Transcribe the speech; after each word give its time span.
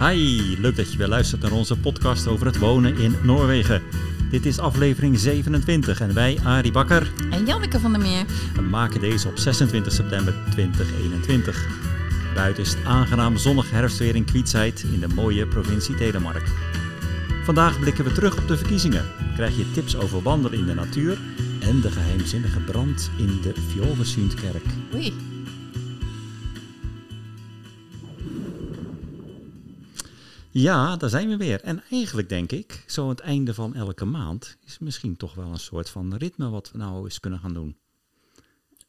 Hi, 0.00 0.56
leuk 0.58 0.76
dat 0.76 0.92
je 0.92 0.98
weer 0.98 1.08
luistert 1.08 1.42
naar 1.42 1.52
onze 1.52 1.78
podcast 1.78 2.26
over 2.26 2.46
het 2.46 2.58
wonen 2.58 2.96
in 2.96 3.14
Noorwegen. 3.22 3.82
Dit 4.30 4.46
is 4.46 4.58
aflevering 4.58 5.18
27 5.18 6.00
en 6.00 6.14
wij, 6.14 6.38
Arie 6.44 6.72
Bakker, 6.72 7.12
En 7.30 7.46
Janneke 7.46 7.80
van 7.80 7.92
der 7.92 8.00
Meer. 8.00 8.24
maken 8.70 9.00
deze 9.00 9.28
op 9.28 9.38
26 9.38 9.92
september 9.92 10.34
2021. 10.50 11.66
Buiten 12.34 12.62
is 12.62 12.74
het 12.74 12.84
aangenaam 12.84 13.36
zonnig 13.36 13.70
herfstweer 13.70 14.14
in 14.16 14.24
Kwietsheid 14.24 14.84
in 14.92 15.00
de 15.00 15.08
mooie 15.08 15.46
provincie 15.46 15.94
Telemark. 15.94 16.48
Vandaag 17.44 17.80
blikken 17.80 18.04
we 18.04 18.12
terug 18.12 18.38
op 18.38 18.48
de 18.48 18.56
verkiezingen. 18.56 19.04
Krijg 19.34 19.56
je 19.56 19.70
tips 19.70 19.96
over 19.96 20.22
wandelen 20.22 20.58
in 20.58 20.66
de 20.66 20.74
natuur 20.74 21.18
en 21.60 21.80
de 21.80 21.90
geheimzinnige 21.90 22.60
brand 22.60 23.10
in 23.16 23.38
de 23.42 23.52
Fjolversundkerk. 23.68 24.64
Oei. 24.94 25.37
Ja, 30.50 30.96
daar 30.96 31.10
zijn 31.10 31.28
we 31.28 31.36
weer. 31.36 31.60
En 31.62 31.82
eigenlijk 31.90 32.28
denk 32.28 32.52
ik, 32.52 32.84
zo 32.86 33.02
aan 33.02 33.08
het 33.08 33.20
einde 33.20 33.54
van 33.54 33.74
elke 33.74 34.04
maand, 34.04 34.56
is 34.64 34.78
misschien 34.78 35.16
toch 35.16 35.34
wel 35.34 35.46
een 35.46 35.58
soort 35.58 35.90
van 35.90 36.14
ritme 36.14 36.48
wat 36.48 36.70
we 36.70 36.78
nou 36.78 37.04
eens 37.04 37.20
kunnen 37.20 37.38
gaan 37.38 37.54
doen 37.54 37.76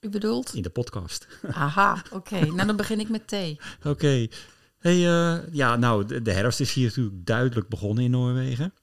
U 0.02 0.10
bedoelt? 0.10 0.54
in 0.54 0.62
de 0.62 0.70
podcast. 0.70 1.28
Aha, 1.52 2.02
oké. 2.12 2.40
Nou, 2.56 2.68
dan 2.68 2.76
begin 2.76 3.00
ik 3.00 3.10
met 3.10 3.28
thee. 3.28 3.60
Oké. 3.84 4.28
Hey, 4.78 5.08
eh, 5.08 5.54
ja, 5.54 5.76
nou, 5.76 6.06
de, 6.06 6.22
de 6.22 6.32
herfst 6.32 6.60
is 6.60 6.74
hier 6.74 6.88
natuurlijk 6.88 7.26
duidelijk 7.26 7.68
begonnen 7.70 8.04
in 8.04 8.12
Noorwegen. 8.12 8.74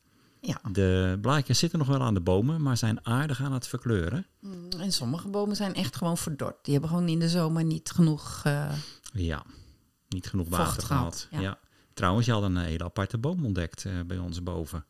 Ja. 0.41 0.61
De 0.73 1.19
blaadjes 1.21 1.59
zitten 1.59 1.79
nog 1.79 1.88
wel 1.88 2.01
aan 2.02 2.15
de 2.15 2.21
bomen, 2.21 2.63
maar 2.63 2.77
zijn 2.77 3.07
aardig 3.07 3.43
aan 3.43 3.52
het 3.52 3.66
verkleuren. 3.66 4.27
Mm, 4.41 4.69
En 4.79 4.93
sommige 4.93 5.29
bomen 5.29 5.57
zijn 5.57 5.74
echt 5.74 5.97
gewoon 5.97 6.16
verdord. 6.19 6.57
Die 6.65 6.73
hebben 6.73 6.91
gewoon 6.91 7.09
in 7.09 7.18
de 7.18 7.29
zomer 7.29 7.65
niet 7.65 7.90
genoeg... 7.90 8.40
eh, 8.45 8.73
Ja, 9.13 9.45
niet 10.09 10.27
genoeg 10.27 10.49
water 10.49 10.83
gehad, 10.83 10.85
gehad. 10.85 11.29
Ja. 11.30 11.40
ja. 11.40 11.59
Trouwens, 11.97 12.27
je 12.27 12.33
had 12.33 12.43
een 12.43 12.57
hele 12.57 12.85
aparte 12.85 13.19
boom 13.19 13.45
ontdekt 13.45 13.85
eh, 13.85 13.93
bij 14.07 14.19
ons 14.19 14.43
boven. 14.43 14.85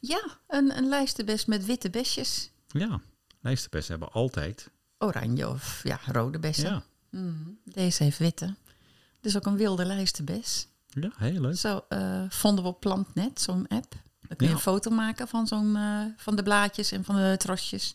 Ja, 0.00 0.38
een, 0.48 0.76
een 0.76 0.88
lijstenbes 0.88 1.44
met 1.44 1.64
witte 1.66 1.90
besjes. 1.90 2.50
Ja, 2.66 3.00
lijsterbessen 3.40 3.90
hebben 3.98 4.12
altijd. 4.14 4.70
Oranje 4.98 5.48
of 5.48 5.80
ja, 5.84 6.00
rode 6.06 6.38
bessen. 6.38 6.70
Ja, 6.70 6.82
Mm, 7.10 7.58
Deze 7.64 8.02
heeft 8.02 8.18
witte. 8.18 8.54
Dus 9.20 9.36
ook 9.36 9.46
een 9.46 9.56
wilde 9.56 9.84
lijstenbes. 9.84 10.66
ja 10.88 11.10
heel 11.16 11.40
leuk. 11.40 11.56
Zo 11.56 11.84
eh, 11.88 12.24
vonden 12.28 12.64
we 12.64 12.70
op 12.70 12.80
Plantnet, 12.80 13.40
zo'n 13.40 13.68
app. 13.68 13.92
Dan 14.28 14.36
kun 14.36 14.46
je 14.46 14.46
Ja. 14.46 14.50
een 14.52 14.58
foto 14.62 14.90
maken 14.90 15.28
van, 15.28 15.46
zo'n, 15.46 15.76
eh, 15.76 16.04
van 16.16 16.36
de 16.36 16.42
blaadjes 16.42 16.92
en 16.92 17.04
van 17.04 17.14
de 17.16 17.34
trosjes. 17.38 17.94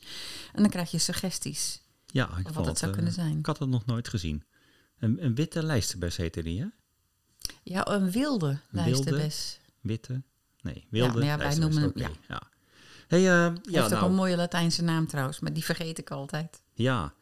En 0.53 0.61
dan 0.61 0.71
krijg 0.71 0.91
je 0.91 0.97
suggesties. 0.97 1.81
Ja, 2.05 2.37
ik 2.37 2.47
wat 2.47 2.65
het 2.65 2.77
zou 2.77 2.91
eh, 2.91 2.97
kunnen 2.97 3.13
zijn. 3.13 3.37
Ik 3.37 3.45
had 3.45 3.59
het 3.59 3.69
nog 3.69 3.85
nooit 3.85 4.07
gezien. 4.07 4.43
Een, 4.99 5.25
een 5.25 5.35
witte 5.35 5.63
lijsterbes 5.63 6.17
heette 6.17 6.43
die, 6.43 6.59
hè? 6.61 6.67
Ja, 7.67 7.87
een 7.87 8.11
wilde 8.11 8.59
wilde? 8.69 8.89
lijstenbes. 8.89 9.59
Witte? 9.81 10.21
Nee, 10.61 10.85
wilde 10.89 11.13
maar 11.13 11.23
ja, 11.23 11.27
wij 11.27 11.45
lijsterbes, 11.45 11.75
noemen 11.75 12.01
hem- 12.01 12.11
oké, 12.11 12.19
ja. 12.33 12.41
Hey, 13.07 13.19
eh, 13.19 13.25
ja, 13.25 13.51
Heeft 13.81 13.83
ook 13.85 13.89
nou, 13.99 14.05
een 14.05 14.15
mooie 14.15 14.35
Latijnse 14.35 14.83
naam 14.83 15.07
trouwens, 15.07 15.39
maar 15.39 15.53
die 15.53 15.63
vergeet 15.63 15.97
ik 15.97 16.11
altijd. 16.11 16.61
ja. 16.73 17.13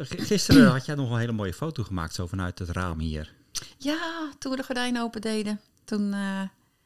Gisteren 0.00 0.70
had 0.70 0.86
jij 0.86 0.94
nog 0.94 1.10
een 1.10 1.18
hele 1.18 1.32
mooie 1.32 1.52
foto 1.54 1.82
gemaakt 1.82 2.14
zo 2.14 2.26
vanuit 2.26 2.58
het 2.58 2.68
raam 2.68 2.98
hier. 2.98 3.34
Ja, 3.78 4.32
toen 4.38 4.50
we 4.50 4.56
de 4.56 4.64
gordijnen 4.64 5.02
open 5.02 5.20
deden, 5.20 5.60
toen 5.84 6.12
eh, 6.12 6.42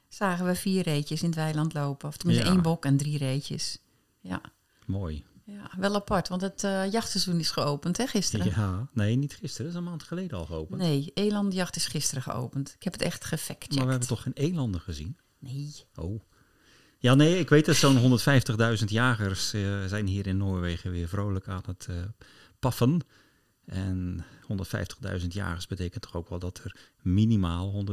zagen 0.09 0.47
we 0.47 0.55
vier 0.55 0.83
reetjes 0.83 1.21
in 1.21 1.27
het 1.27 1.35
weiland 1.37 1.75
lopen. 1.75 2.09
Of 2.09 2.17
tenminste 2.17 2.47
Ja. 2.47 2.53
één 2.53 2.63
bok 2.63 2.85
en 2.85 2.97
drie 2.97 3.19
reetjes. 3.19 3.79
Ja, 4.21 4.41
Mooi. 4.87 5.25
Ja 5.45 5.71
wel 5.79 5.95
apart, 5.95 6.29
want 6.29 6.41
het 6.41 6.65
eh, 6.65 6.91
jachtseizoen 6.91 7.39
is 7.39 7.51
geopend 7.51 7.97
hè, 7.97 8.07
gisteren. 8.07 8.47
Ja, 8.47 8.89
nee, 8.93 9.17
niet 9.17 9.35
gisteren. 9.35 9.67
Dat 9.67 9.75
is 9.75 9.79
een 9.79 9.91
maand 9.91 10.03
geleden 10.03 10.39
al 10.39 10.47
geopend. 10.47 10.81
Nee, 10.81 11.11
elandjacht 11.15 11.77
is 11.77 11.87
gisteren 11.87 12.23
geopend. 12.23 12.75
Ik 12.77 12.83
heb 12.83 12.93
het 12.93 13.03
echt 13.03 13.25
gefactcheckt. 13.25 13.75
maar 13.75 13.85
we 13.85 13.91
hebben 13.91 14.09
toch 14.09 14.23
geen 14.23 14.33
elanden 14.35 14.81
gezien? 14.81 15.17
Nee. 15.39 15.73
Oh. 15.95 16.21
Ja, 16.99 17.15
nee, 17.15 17.39
ik 17.39 17.49
weet 17.49 17.65
dat 17.65 17.77
zo'n 17.77 18.19
150.000 18.79 18.85
jagers 18.85 19.53
eh, 19.53 19.85
zijn 19.85 20.07
hier 20.07 20.27
in 20.27 20.37
Noorwegen 20.37 20.91
weer 20.91 21.09
vrolijk 21.09 21.49
aan 21.49 21.63
het 21.67 21.87
eh, 21.91 21.97
paffen. 22.59 23.01
En 23.65 24.25
150.000 25.21 25.27
jagers 25.29 25.67
betekent 25.67 26.03
toch 26.03 26.15
ook 26.15 26.29
wel 26.29 26.39
dat 26.39 26.61
er 26.65 26.77
minimaal 27.01 27.85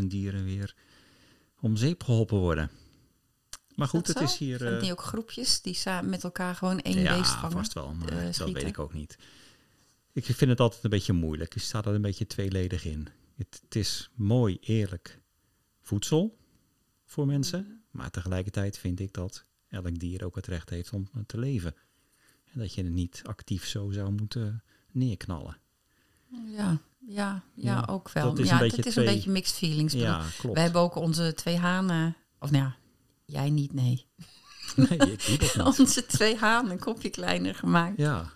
150.000 0.00 0.06
dieren 0.06 0.44
weer 0.44 0.74
om 1.60 1.76
zeep 1.76 2.02
geholpen 2.02 2.38
worden. 2.38 2.70
Maar 3.80 3.88
goed, 3.88 4.06
dat 4.06 4.18
het 4.18 4.28
zo? 4.28 4.34
is 4.34 4.38
hier... 4.40 4.58
Zijn 4.58 4.70
het 4.72 4.78
eh, 4.78 4.88
niet 4.88 4.98
ook 4.98 5.02
groepjes 5.02 5.60
die 5.62 5.74
samen 5.74 6.10
met 6.10 6.24
elkaar 6.24 6.54
gewoon 6.54 6.80
één 6.80 6.98
ja, 6.98 7.16
beest 7.16 7.30
vangen? 7.30 7.50
vast 7.50 7.72
wel, 7.72 7.94
maar 7.94 8.08
eh, 8.08 8.36
dat 8.38 8.50
weet 8.50 8.66
ik 8.66 8.78
ook 8.78 8.92
niet. 8.92 9.18
Ik 10.12 10.24
vind 10.24 10.50
het 10.50 10.60
altijd 10.60 10.84
een 10.84 10.90
beetje 10.90 11.12
moeilijk. 11.12 11.54
Je 11.54 11.60
staat 11.60 11.86
er 11.86 11.94
een 11.94 12.02
beetje 12.02 12.26
tweeledig 12.26 12.84
in. 12.84 13.08
Het, 13.36 13.60
het 13.64 13.74
is 13.74 14.10
mooi, 14.14 14.58
eerlijk 14.60 15.20
voedsel 15.80 16.38
voor 17.04 17.26
mensen. 17.26 17.60
Mhm. 17.60 17.72
Maar 17.90 18.10
tegelijkertijd 18.10 18.78
vind 18.78 19.00
ik 19.00 19.12
dat 19.12 19.44
elk 19.68 19.98
dier 19.98 20.24
ook 20.24 20.34
het 20.34 20.46
recht 20.46 20.70
heeft 20.70 20.92
om 20.92 21.08
te 21.26 21.38
leven. 21.38 21.74
En 22.52 22.58
dat 22.58 22.74
je 22.74 22.82
het 22.82 22.92
niet 22.92 23.20
actief 23.24 23.66
zo 23.66 23.90
zou 23.90 24.10
moeten 24.10 24.62
neerknallen. 24.90 25.56
Ja, 26.30 26.38
ja, 26.56 26.78
ja, 27.06 27.42
Ja, 27.54 27.86
ook 27.90 28.10
wel. 28.10 28.24
dat 28.24 28.38
is 28.38 28.46
ja, 28.48 28.52
een 28.52 28.58
beetje 28.58 28.76
het 28.76 28.86
is 28.86 28.92
twee- 28.92 29.06
een 29.06 29.14
beetje 29.14 29.30
mixed 29.30 29.56
feelings. 29.56 29.94
Ik 29.94 30.00
Ja, 30.00 30.24
klopt. 30.38 30.54
Wij 30.54 30.64
hebben 30.64 30.82
ook 30.82 30.94
onze 30.94 31.34
twee 31.34 31.56
hanen, 31.56 32.16
of 32.38 32.50
nou 32.50 32.64
ja, 32.64 32.76
jij 33.30 33.50
niet, 33.50 33.72
nee. 33.72 34.06
Nee, 34.76 34.98
ik 35.12 35.28
niet. 35.40 35.56
Onze 35.78 36.06
twee 36.06 36.36
hanen 36.36 36.70
een 36.70 36.78
kopje 36.78 37.10
kleiner 37.10 37.54
gemaakt. 37.54 37.96
Ja. 37.96 38.30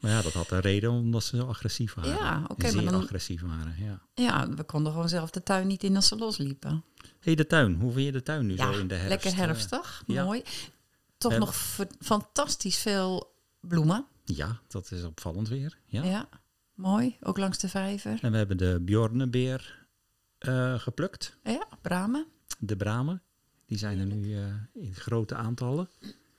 Maar 0.00 0.10
ja, 0.10 0.22
dat 0.22 0.32
had 0.32 0.50
een 0.50 0.60
reden 0.60 0.90
omdat 0.90 1.24
ze 1.24 1.36
zo 1.36 1.46
agressief 1.46 1.94
waren. 1.94 2.10
Ja, 2.14 2.44
oké, 2.48 2.70
Zeer 2.70 2.82
maar 2.82 2.92
dan- 2.92 3.02
agressief 3.02 3.40
waren, 3.42 3.74
ja. 3.78 4.00
Ja, 4.14 4.48
we 4.48 4.62
konden 4.64 4.92
gewoon 4.92 5.08
zelf 5.08 5.30
de 5.30 5.42
tuin 5.42 5.66
niet 5.66 5.82
in 5.84 5.96
als 5.96 6.08
ze 6.08 6.16
losliepen. 6.16 6.84
hey, 7.20 7.34
de 7.34 7.46
tuin. 7.46 7.74
Hoe 7.80 7.92
vind 7.92 8.04
je 8.06 8.12
de 8.12 8.22
tuin 8.22 8.46
nu 8.46 8.56
Ja, 8.56 8.72
zo 8.72 8.78
in 8.78 8.88
de 8.88 8.94
herfst? 8.94 9.08
lekker 9.10 9.30
eh? 9.30 9.36
herfstig, 9.46 10.02
mooi. 10.06 10.42
Toch 11.18 11.38
nog 11.38 11.54
fantastisch 12.00 12.78
veel 12.78 13.34
bloemen. 13.60 14.06
Ja, 14.24 14.60
dat 14.68 14.90
is 14.90 15.04
opvallend 15.04 15.48
weer. 15.48 15.78
Ja. 15.86 16.02
Ja. 16.04 16.28
mooi. 16.74 17.16
Ook 17.20 17.38
langs 17.38 17.58
de 17.58 17.68
vijver. 17.68 18.18
En 18.22 18.30
we 18.30 18.36
hebben 18.36 18.56
de 18.56 18.78
Bjornebeer 18.80 19.86
eh, 20.38 20.78
geplukt. 20.78 21.38
Ja, 21.44 21.66
bramen. 21.82 22.26
De 22.58 22.76
bramen. 22.76 23.22
Die 23.72 23.80
zijn 23.80 23.98
er 23.98 24.06
nu 24.06 24.36
eh, 24.36 24.44
in 24.72 24.94
grote 24.94 25.34
aantallen. 25.34 25.88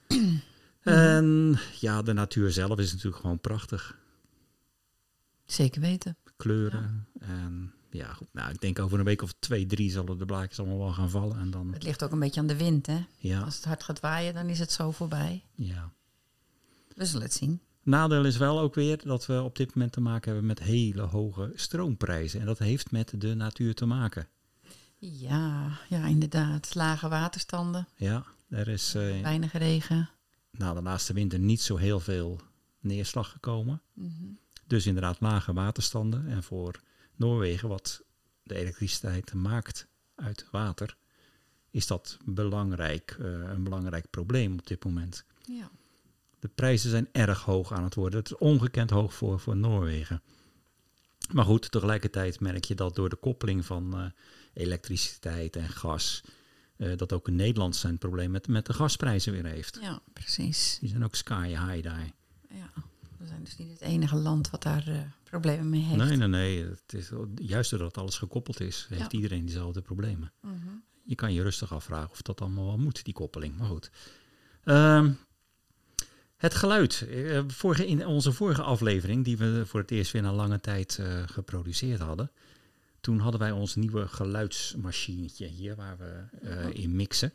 en 0.82 1.58
ja, 1.80 2.02
de 2.02 2.14
natuur 2.14 2.52
zelf 2.52 2.80
is 2.80 2.92
natuurlijk 2.92 3.22
gewoon 3.22 3.40
prachtig. 3.40 3.98
Zeker 5.46 5.82
weten. 5.82 6.18
Kleuren. 6.38 7.08
En 7.20 7.74
ja, 7.90 8.14
goed, 8.14 8.28
nou, 8.32 8.52
ik 8.52 8.62
denk 8.62 8.80
over 8.80 9.00
een 9.00 9.06
week 9.06 9.22
of 9.22 9.34
twee, 9.40 9.66
drie 9.66 9.92
zullen 9.92 10.18
de 10.18 10.26
blaadjes 10.26 10.60
allemaal 10.60 10.78
wel 10.78 10.92
gaan 10.94 11.10
vallen. 11.10 11.38
En 11.40 11.52
dan, 11.52 11.74
Het 11.74 11.84
ligt 11.84 12.04
ook 12.04 12.12
een 12.12 12.20
beetje 12.20 12.40
aan 12.40 12.48
de 12.48 12.58
wind, 12.58 12.86
hè. 12.86 13.06
ja, 13.18 13.42
Als 13.42 13.56
het 13.56 13.66
hard 13.66 13.84
gaat 13.84 14.00
waaien, 14.00 14.34
dan 14.34 14.48
is 14.50 14.60
het 14.60 14.72
zo 14.72 14.92
voorbij. 14.92 15.44
ja. 15.56 15.92
We 16.96 17.06
zullen 17.06 17.24
het 17.26 17.34
zien. 17.34 17.62
Nadeel 17.84 18.26
is 18.26 18.38
wel 18.38 18.60
ook 18.60 18.76
weer 18.76 19.04
dat 19.04 19.26
we 19.26 19.42
op 19.42 19.56
dit 19.56 19.76
moment 19.76 19.94
te 19.94 20.02
maken 20.02 20.32
hebben 20.32 20.48
met 20.48 20.60
hele 20.60 21.02
hoge 21.02 21.52
stroomprijzen. 21.56 22.40
En 22.40 22.46
dat 22.46 22.60
heeft 22.60 22.92
met 22.92 23.14
de 23.22 23.34
natuur 23.34 23.76
te 23.76 23.86
maken. 23.86 24.28
Ja, 25.12 25.78
ja, 25.90 26.06
inderdaad. 26.06 26.76
Lage 26.76 27.08
waterstanden, 27.10 27.88
Ja, 27.96 28.26
er 28.50 28.68
is 28.68 28.96
eh, 28.96 29.22
weinig 29.22 29.54
regen. 29.54 30.10
na 30.52 30.74
de 30.74 30.82
laatste 30.82 31.14
winter 31.14 31.40
niet 31.40 31.62
zo 31.62 31.76
heel 31.76 32.00
veel 32.00 32.40
neerslag 32.80 33.32
gekomen. 33.32 33.82
Mhm. 33.94 34.26
Dus 34.68 34.86
inderdaad 34.86 35.20
lage 35.20 35.54
waterstanden. 35.54 36.28
En 36.28 36.44
voor 36.44 36.82
Noorwegen, 37.16 37.70
wat 37.70 38.04
de 38.44 38.56
elektriciteit 38.56 39.34
maakt 39.34 39.88
uit 40.16 40.48
water, 40.52 40.96
is 41.72 41.88
dat 41.88 42.18
belangrijk, 42.26 43.16
eh, 43.20 43.26
een 43.28 43.64
belangrijk 43.64 44.10
probleem 44.10 44.54
op 44.54 44.68
dit 44.68 44.84
moment. 44.86 45.26
Ja. 45.46 45.70
De 46.40 46.48
prijzen 46.48 46.90
zijn 46.90 47.08
erg 47.12 47.42
hoog 47.42 47.74
aan 47.74 47.84
het 47.84 47.96
worden. 47.96 48.20
Het 48.20 48.32
is 48.32 48.38
ongekend 48.38 48.90
hoog 48.90 49.14
voor, 49.14 49.40
voor 49.40 49.56
Noorwegen. 49.58 50.22
Maar 51.32 51.46
goed, 51.46 51.72
tegelijkertijd 51.72 52.40
merk 52.40 52.66
je 52.66 52.76
dat 52.76 52.96
door 52.96 53.10
de 53.10 53.16
koppeling 53.16 53.66
van 53.66 53.94
eh, 54.00 54.06
elektriciteit 54.54 55.56
en 55.56 55.70
gas, 55.70 56.22
eh, 56.78 56.98
dat 56.98 57.14
ook 57.14 57.28
in 57.28 57.36
Nederland 57.36 57.76
zijn 57.76 57.98
probleem 57.98 58.32
met, 58.32 58.48
met 58.48 58.66
de 58.66 58.74
gasprijzen 58.74 59.34
weer 59.34 59.46
heeft. 59.46 59.78
ja, 59.82 60.02
precies. 60.14 60.78
Die 60.80 60.90
zijn 60.90 61.04
ook 61.04 61.16
sky 61.16 61.48
high 61.48 61.84
daar. 61.84 62.12
Ja. 62.50 62.72
We 63.18 63.28
zijn 63.30 63.44
dus 63.44 63.58
niet 63.58 63.70
het 63.72 63.82
enige 63.82 64.16
land 64.16 64.50
wat 64.50 64.64
daar 64.64 64.88
eh, 64.88 65.00
problemen 65.24 65.70
mee 65.70 65.82
heeft. 65.82 66.04
Nee, 66.04 66.18
nee, 66.18 66.28
nee. 66.28 66.66
Het 66.66 66.94
is, 66.94 67.10
juist 67.36 67.70
doordat 67.70 67.98
alles 67.98 68.18
gekoppeld 68.18 68.60
is, 68.60 68.86
heeft 68.90 69.12
Ja. 69.12 69.18
iedereen 69.18 69.46
diezelfde 69.46 69.82
problemen. 69.82 70.32
Mhm. 70.42 70.56
Je 71.06 71.16
kan 71.16 71.34
je 71.34 71.42
rustig 71.42 71.74
afvragen 71.74 72.12
of 72.12 72.22
dat 72.22 72.42
allemaal 72.42 72.66
wel 72.66 72.78
moet, 72.78 73.04
die 73.06 73.14
koppeling. 73.14 73.58
Maar 73.58 73.68
goed. 73.68 73.92
Ehm, 74.64 75.12
het 76.38 76.56
geluid. 76.56 77.08
Eh, 77.10 77.42
vorige, 77.48 77.88
in 77.88 78.06
onze 78.06 78.32
vorige 78.32 78.62
aflevering, 78.62 79.24
die 79.24 79.38
we 79.38 79.64
voor 79.66 79.80
het 79.80 79.92
eerst 79.92 80.12
weer 80.12 80.22
na 80.22 80.34
lange 80.34 80.60
tijd 80.60 81.00
geproduceerd 81.26 82.00
hadden. 82.00 82.32
Toen 83.04 83.20
hadden 83.20 83.40
wij 83.40 83.52
ons 83.52 83.76
nieuwe 83.76 84.08
geluidsmachinetje 84.08 85.46
hier 85.46 85.76
waar 85.76 85.98
we 85.98 86.38
eh, 86.48 86.84
in 86.84 86.96
mixen. 86.96 87.34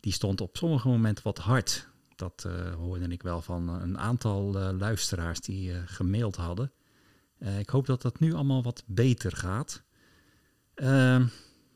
Die 0.00 0.12
stond 0.12 0.40
op 0.40 0.56
sommige 0.56 0.88
momenten 0.88 1.24
wat 1.24 1.38
hard. 1.38 1.88
Dat 2.16 2.44
eh, 2.46 2.74
hoorde 2.74 3.08
ik 3.08 3.22
wel 3.22 3.42
van 3.42 3.68
een 3.68 3.98
aantal 3.98 4.58
eh, 4.58 4.78
luisteraars 4.78 5.40
die 5.40 5.72
eh, 5.72 5.78
gemaild 5.86 6.36
hadden. 6.36 6.72
Eh, 7.38 7.58
ik 7.58 7.68
hoop 7.68 7.86
dat 7.86 8.02
dat 8.02 8.18
nu 8.18 8.32
allemaal 8.32 8.62
wat 8.62 8.82
beter 8.86 9.36
gaat. 9.36 9.82
Ehm, 10.74 11.26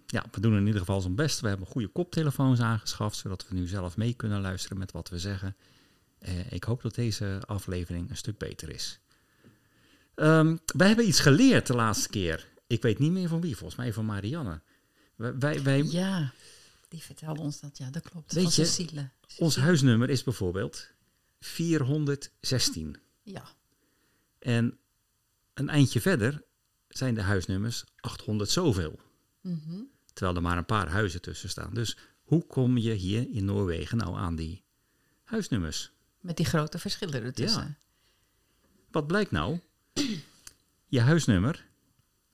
ja, 0.06 0.24
we 0.30 0.40
doen 0.40 0.56
in 0.56 0.66
ieder 0.66 0.80
geval 0.80 0.96
ons 0.96 1.14
best. 1.14 1.40
We 1.40 1.48
hebben 1.48 1.66
goede 1.66 1.88
koptelefoons 1.88 2.60
aangeschaft, 2.60 3.16
zodat 3.16 3.48
we 3.48 3.54
nu 3.54 3.66
zelf 3.66 3.96
mee 3.96 4.14
kunnen 4.14 4.40
luisteren 4.40 4.78
met 4.78 4.92
wat 4.92 5.08
we 5.08 5.18
zeggen. 5.18 5.56
Eh, 6.18 6.52
ik 6.52 6.64
hoop 6.64 6.82
dat 6.82 6.94
deze 6.94 7.42
aflevering 7.46 8.10
een 8.10 8.16
stuk 8.16 8.38
beter 8.38 8.70
is. 8.70 9.00
Um, 10.14 10.60
wij 10.76 10.86
hebben 10.86 11.08
iets 11.08 11.20
geleerd 11.20 11.66
de 11.66 11.74
laatste 11.74 12.08
keer. 12.08 12.48
Ik 12.72 12.82
weet 12.82 12.98
niet 12.98 13.12
meer 13.12 13.28
van 13.28 13.40
wie, 13.40 13.56
volgens 13.56 13.78
mij 13.78 13.92
van 13.92 14.04
Marianne. 14.04 14.60
Wij, 15.16 15.62
wij, 15.62 15.82
ja, 15.82 16.32
die 16.88 17.02
vertelde 17.02 17.40
ons 17.40 17.60
dat, 17.60 17.78
ja, 17.78 17.90
dat 17.90 18.08
klopt. 18.08 18.32
Weet 18.32 18.54
je, 18.54 18.64
Cecile. 18.64 19.10
ons 19.38 19.56
huisnummer 19.56 20.10
is 20.10 20.22
bijvoorbeeld 20.22 20.88
416. 21.40 22.96
Ja. 23.22 23.44
En 24.38 24.78
een 25.54 25.69
eindje 25.69 26.00
verder 26.00 26.44
zijn 26.88 27.14
de 27.14 27.20
huisnummers 27.20 27.84
800 28.00 28.50
zoveel. 28.50 29.00
Mm 29.40 29.90
Terwijl 30.12 30.36
er 30.36 30.42
maar 30.42 30.58
een 30.58 30.64
paar 30.64 30.88
huizen 30.88 31.20
tussen 31.20 31.48
staan. 31.48 31.74
Dus 31.74 31.96
hoe 32.22 32.46
kom 32.46 32.78
je 32.78 32.92
hier 32.92 33.26
in 33.30 33.44
Noorwegen 33.44 33.98
nou 33.98 34.16
aan 34.16 34.36
die 34.36 34.64
huisnummers? 35.22 35.92
Met 36.20 36.36
die 36.36 36.46
grote 36.46 36.78
verschillen 36.78 37.22
ertussen. 37.22 37.62
Ja. 37.62 37.76
Wat 38.90 39.06
blijkt 39.06 39.30
nou? 39.30 39.60
Je 40.86 41.00
huisnummer, 41.00 41.70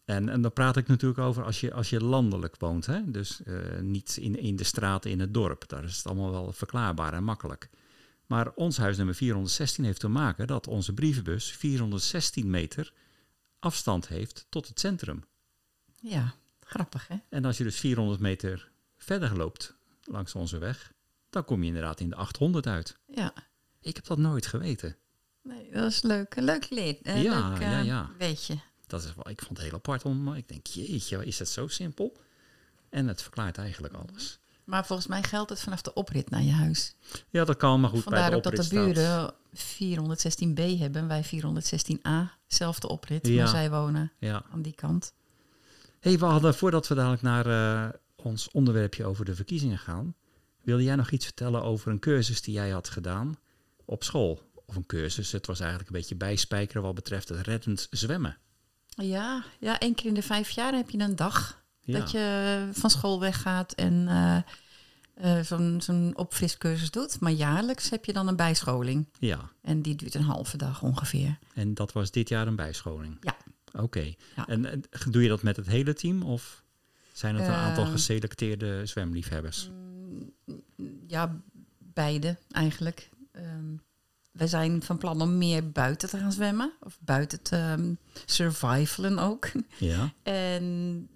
en, 0.08 0.28
en 0.28 0.40
dan 0.40 0.52
praat 0.52 0.76
ik 0.76 0.86
natuurlijk 0.86 1.20
over 1.20 1.44
als 1.44 1.60
je, 1.60 1.72
als 1.72 1.90
je 1.90 2.04
landelijk 2.04 2.56
woont, 2.58 2.86
hè? 2.86 3.10
dus 3.10 3.40
uh, 3.44 3.78
niet 3.80 4.16
in, 4.16 4.38
in 4.38 4.56
de 4.56 4.64
straten 4.64 5.10
in 5.10 5.20
het 5.20 5.34
dorp. 5.34 5.68
Daar 5.68 5.84
is 5.84 5.96
het 5.96 6.06
allemaal 6.06 6.30
wel 6.30 6.52
verklaarbaar 6.52 7.12
en 7.12 7.24
makkelijk. 7.24 7.70
Maar 8.26 8.52
ons 8.54 8.76
huisnummer 8.76 9.14
416 9.14 9.84
heeft 9.84 10.00
te 10.00 10.08
maken 10.08 10.46
dat 10.46 10.66
onze 10.66 10.94
brievenbus 10.94 11.52
416 11.52 12.50
meter 12.50 12.92
afstand 13.58 14.08
heeft 14.08 14.46
tot 14.48 14.68
het 14.68 14.80
centrum. 14.80 15.24
Ja, 16.00 16.34
grappig 16.60 17.08
hè? 17.08 17.16
En 17.28 17.44
als 17.44 17.58
je 17.58 17.64
dus 17.64 17.78
400 17.78 18.20
meter 18.20 18.70
verder 18.96 19.36
loopt 19.36 19.76
langs 20.02 20.34
onze 20.34 20.58
weg, 20.58 20.92
dan 21.30 21.44
kom 21.44 21.60
je 21.60 21.66
inderdaad 21.66 22.00
in 22.00 22.08
de 22.08 22.16
800 22.16 22.66
uit. 22.66 22.98
Ja. 23.06 23.32
Ik 23.80 23.96
heb 23.96 24.06
dat 24.06 24.18
nooit 24.18 24.46
geweten. 24.46 24.96
Nee, 25.42 25.70
dat 25.70 25.90
is 25.90 26.02
leuk. 26.02 26.36
Leuk 26.36 26.70
leer. 26.70 26.98
Uh, 27.02 27.22
ja, 27.22 27.48
leuk, 27.48 27.58
uh, 27.58 27.70
ja, 27.70 27.78
ja. 27.78 28.10
Weet 28.18 28.46
je. 28.46 28.58
Dat 28.88 29.04
is 29.04 29.14
wel, 29.14 29.28
ik 29.30 29.42
vond 29.42 29.58
het 29.58 29.66
heel 29.66 29.76
apart 29.76 30.04
om. 30.04 30.34
Ik 30.34 30.48
denk, 30.48 30.66
jeetje, 30.66 31.26
is 31.26 31.38
het 31.38 31.48
zo 31.48 31.66
simpel? 31.68 32.16
En 32.88 33.06
het 33.08 33.22
verklaart 33.22 33.58
eigenlijk 33.58 33.94
alles. 33.94 34.38
Maar 34.64 34.86
volgens 34.86 35.08
mij 35.08 35.22
geldt 35.22 35.50
het 35.50 35.60
vanaf 35.60 35.82
de 35.82 35.92
oprit 35.94 36.30
naar 36.30 36.42
je 36.42 36.52
huis. 36.52 36.94
Ja, 37.30 37.44
dat 37.44 37.56
kan, 37.56 37.80
maar 37.80 37.90
goed. 37.90 38.02
Vandaar 38.02 38.30
bij 38.30 38.40
de 38.40 38.48
ook 38.48 38.56
dat 38.56 38.64
de 38.66 38.74
buren 38.74 39.34
416b 39.56 40.78
hebben, 40.78 41.08
wij 41.08 41.24
416a, 41.24 42.10
zelfde 42.46 42.88
oprit, 42.88 43.26
Ja. 43.26 43.36
maar 43.36 43.48
zij 43.48 43.70
wonen 43.70 44.12
Ja. 44.18 44.42
aan 44.52 44.62
die 44.62 44.74
kant. 44.74 45.12
hey, 46.00 46.18
we 46.18 46.24
hadden 46.24 46.54
voordat 46.54 46.88
we 46.88 46.94
dadelijk 46.94 47.22
naar 47.22 47.46
eh, 47.46 47.88
ons 48.16 48.50
onderwerpje 48.50 49.04
over 49.04 49.24
de 49.24 49.34
verkiezingen 49.34 49.78
gaan, 49.78 50.14
wilde 50.62 50.82
jij 50.82 50.96
nog 50.96 51.10
iets 51.10 51.24
vertellen 51.24 51.62
over 51.62 51.90
een 51.90 51.98
cursus 51.98 52.42
die 52.42 52.54
jij 52.54 52.70
had 52.70 52.88
gedaan 52.88 53.38
op 53.84 54.04
school? 54.04 54.42
Of 54.66 54.76
een 54.76 54.86
cursus, 54.86 55.32
het 55.32 55.46
was 55.46 55.60
eigenlijk 55.60 55.90
een 55.90 55.96
beetje 55.96 56.16
bijspijkeren 56.16 56.82
wat 56.82 56.94
betreft 56.94 57.28
het 57.28 57.46
reddend 57.46 57.86
zwemmen. 57.90 58.36
Ja, 59.02 59.44
ja, 59.60 59.78
één 59.78 59.94
keer 59.94 60.06
in 60.06 60.14
de 60.14 60.22
vijf 60.22 60.50
jaar 60.50 60.72
heb 60.74 60.90
je 60.90 60.98
een 60.98 61.16
dag 61.16 61.62
Ja. 61.80 61.98
dat 61.98 62.10
je 62.10 62.68
van 62.72 62.90
school 62.90 63.20
weggaat 63.20 63.72
en 63.72 64.08
eh, 64.08 64.36
eh, 65.38 65.44
zo'n 65.44 65.80
zo'n 65.80 66.12
opfriscursus 66.16 66.90
doet. 66.90 67.20
Maar 67.20 67.32
jaarlijks 67.32 67.90
heb 67.90 68.04
je 68.04 68.12
dan 68.12 68.28
een 68.28 68.36
bijscholing. 68.36 69.06
ja, 69.18 69.50
En 69.62 69.82
die 69.82 69.94
duurt 69.96 70.14
een 70.14 70.22
halve 70.22 70.56
dag 70.56 70.82
ongeveer. 70.82 71.38
en 71.54 71.74
dat 71.74 71.92
was 71.92 72.10
dit 72.10 72.28
jaar 72.28 72.46
een 72.46 72.56
bijscholing. 72.56 73.16
Ja. 73.20 73.36
Oké. 73.82 74.14
Ja. 74.36 74.46
En, 74.46 74.64
en 74.70 74.82
doe 75.10 75.22
je 75.22 75.28
dat 75.28 75.42
met 75.42 75.56
het 75.56 75.66
hele 75.66 75.92
team 75.94 76.22
of 76.22 76.62
zijn 77.12 77.34
het 77.34 77.46
een 77.46 77.54
aantal 77.54 77.84
Eh, 77.84 77.90
geselecteerde 77.90 78.86
zwemliefhebbers? 78.86 79.70
Ja, 81.06 81.40
beide 81.78 82.36
eigenlijk. 82.50 83.08
Ehm 83.32 83.74
we 84.38 84.46
zijn 84.46 84.82
van 84.82 84.98
plan 84.98 85.20
om 85.20 85.38
meer 85.38 85.70
buiten 85.70 86.08
te 86.08 86.18
gaan 86.18 86.32
zwemmen. 86.32 86.72
Of 86.80 86.98
buiten 87.00 87.42
te 87.42 87.56
ehm, 87.56 87.94
survivalen 88.24 89.18
ook. 89.18 89.50
Ja. 89.78 90.12
En 90.22 91.08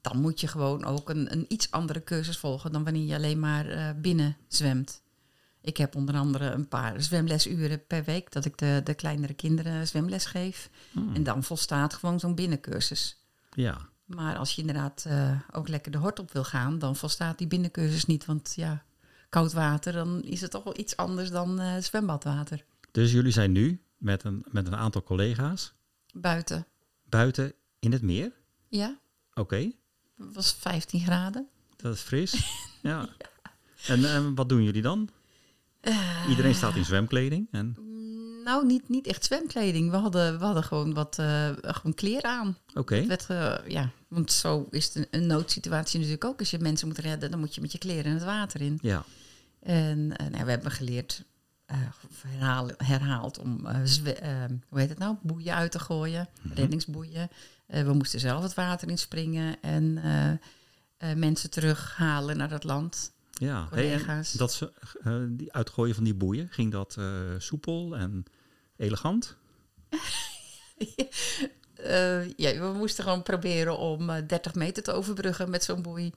dan 0.00 0.20
moet 0.20 0.40
je 0.40 0.48
gewoon 0.48 0.84
ook 0.84 1.10
een, 1.10 1.32
een 1.32 1.44
iets 1.48 1.70
andere 1.70 2.04
cursus 2.04 2.38
volgen 2.38 2.72
dan 2.72 2.84
wanneer 2.84 3.06
je 3.06 3.14
alleen 3.14 3.40
maar 3.40 3.68
eh, 3.68 3.88
binnen 3.96 4.36
zwemt. 4.48 5.02
Ik 5.60 5.76
heb 5.76 5.96
onder 5.96 6.14
andere 6.14 6.50
een 6.50 6.68
paar 6.68 7.02
zwemlesuren 7.02 7.86
per 7.86 8.04
week 8.04 8.32
dat 8.32 8.44
ik 8.44 8.58
de, 8.58 8.80
de 8.84 8.94
kleinere 8.94 9.34
kinderen 9.34 9.86
zwemles 9.86 10.24
geef. 10.24 10.70
Hmm. 10.92 11.14
En 11.14 11.22
dan 11.22 11.42
volstaat 11.42 11.94
gewoon 11.94 12.20
zo'n 12.20 12.34
binnencursus. 12.34 13.24
Ja. 13.54 13.88
Maar 14.04 14.36
als 14.36 14.54
je 14.54 14.60
inderdaad 14.60 15.04
eh, 15.06 15.38
ook 15.52 15.68
lekker 15.68 15.92
de 15.92 15.98
hort 15.98 16.18
op 16.18 16.32
wil 16.32 16.44
gaan, 16.44 16.78
dan 16.78 16.96
volstaat 16.96 17.38
die 17.38 17.46
binnencursus 17.46 18.06
niet. 18.06 18.24
Want 18.24 18.52
ja, 18.56 18.84
koud 19.34 19.52
water, 19.52 19.92
dan 19.92 20.22
is 20.22 20.40
het 20.40 20.50
toch 20.50 20.64
wel 20.64 20.78
iets 20.78 20.96
anders 20.96 21.30
dan 21.30 21.60
eh, 21.60 21.76
zwembadwater. 21.78 22.64
Dus 22.90 23.12
jullie 23.12 23.32
zijn 23.32 23.52
nu 23.52 23.80
met 23.98 24.24
een, 24.24 24.44
met 24.50 24.66
een 24.66 24.76
aantal 24.76 25.02
collega's 25.02 25.72
Buiten. 26.12 26.66
buiten 27.08 27.52
in 27.78 27.92
het 27.92 28.02
meer. 28.02 28.32
Ja, 28.68 28.98
Oké, 29.34 29.56
het 30.16 30.34
was 30.34 30.56
15 30.58 31.00
graden. 31.00 31.48
dat 31.76 31.94
is 31.94 32.00
fris. 32.00 32.32
ja. 32.82 33.08
En 33.86 34.04
eh, 34.04 34.26
wat 34.34 34.48
doen 34.48 34.62
jullie 34.62 34.82
dan? 34.82 35.08
Eh, 35.80 36.26
Iedereen 36.28 36.54
staat 36.54 36.76
in 36.76 36.84
zwemkleding. 36.84 37.48
En, 37.50 37.76
Nou, 38.44 38.66
niet, 38.66 38.88
niet 38.88 39.06
echt 39.06 39.24
zwemkleding. 39.24 39.90
We 39.90 39.96
hadden, 39.96 40.38
we 40.38 40.44
hadden 40.44 40.64
gewoon 40.64 40.94
wat 40.94 41.18
eh, 41.18 41.50
gewoon 41.60 41.94
kleren 41.94 42.30
aan. 42.30 42.56
Oké, 42.74 43.16
ja, 43.66 43.90
want 44.08 44.32
zo 44.32 44.66
is 44.70 44.84
het 44.84 44.94
een, 44.96 45.06
een 45.10 45.26
noodsituatie 45.26 45.98
natuurlijk 45.98 46.24
ook. 46.24 46.38
Als 46.38 46.50
je 46.50 46.58
mensen 46.58 46.88
moet 46.88 46.98
redden, 46.98 47.30
dan 47.30 47.40
moet 47.40 47.54
je 47.54 47.60
met 47.60 47.72
je 47.72 47.78
kleren 47.78 48.12
het 48.12 48.24
water 48.24 48.60
in. 48.60 48.78
ja. 48.82 49.04
En 49.64 50.16
eh, 50.16 50.26
nou, 50.26 50.44
we 50.44 50.50
hebben 50.50 50.70
geleerd, 50.70 51.24
eh, 51.66 51.76
herhaal- 52.26 52.70
herhaald, 52.76 53.38
om 53.38 53.66
eh, 53.66 53.80
zwe- 53.84 54.10
eh, 54.12 54.44
hoe 54.68 54.78
heet 54.80 54.88
het 54.88 54.98
nou, 54.98 55.16
boeien 55.22 55.54
uit 55.54 55.70
te 55.72 55.78
gooien, 55.78 56.28
reddingsboeien. 56.54 57.28
Eh, 57.66 57.82
we 57.82 57.92
moesten 57.92 58.20
zelf 58.20 58.42
het 58.42 58.54
water 58.54 58.88
inspringen 58.88 59.56
en 59.62 60.00
mensen 61.16 61.50
terughalen 61.50 62.36
naar 62.36 62.48
dat 62.48 62.64
land. 62.64 63.12
ja. 63.30 63.68
Hey, 63.70 63.82
Collega's. 63.90 64.32
dat 64.32 64.52
ze, 64.52 64.72
die 65.30 65.52
uitgooien 65.52 65.94
van 65.94 66.04
die 66.04 66.14
boeien, 66.14 66.48
ging 66.50 66.72
dat 66.72 66.96
soepel 67.38 67.96
en 67.96 68.24
elegant? 68.76 69.36
Ja, 72.36 72.58
we 72.58 72.72
moesten 72.76 73.04
gewoon 73.04 73.22
proberen 73.22 73.78
om 73.78 74.10
eh, 74.10 74.26
30 74.26 74.54
meter 74.54 74.82
te 74.82 74.92
overbruggen 74.92 75.50
met 75.50 75.64
zo'n 75.64 75.82
boei. 75.82 76.12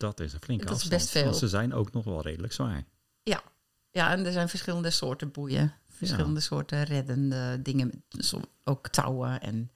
Dat 0.00 0.20
is 0.20 0.32
een 0.32 0.40
flinke 0.40 0.64
Dat 0.64 0.76
is 0.76 0.80
afstand. 0.82 1.02
best 1.02 1.12
veel. 1.12 1.34
Ze 1.34 1.48
zijn 1.48 1.74
ook 1.74 1.92
nog 1.92 2.04
wel 2.04 2.22
redelijk 2.22 2.52
zwaar. 2.52 2.84
Ja. 3.22 3.42
ja, 3.90 4.10
en 4.12 4.26
er 4.26 4.32
zijn 4.32 4.48
verschillende 4.48 4.90
soorten 4.90 5.30
boeien. 5.30 5.74
Verschillende 5.88 6.40
soorten 6.40 6.82
reddende 6.84 7.62
dingen. 7.62 8.04
Zo- 8.08 8.40
Ook 8.64 8.88
touwen 8.88 9.40
en... 9.40 9.70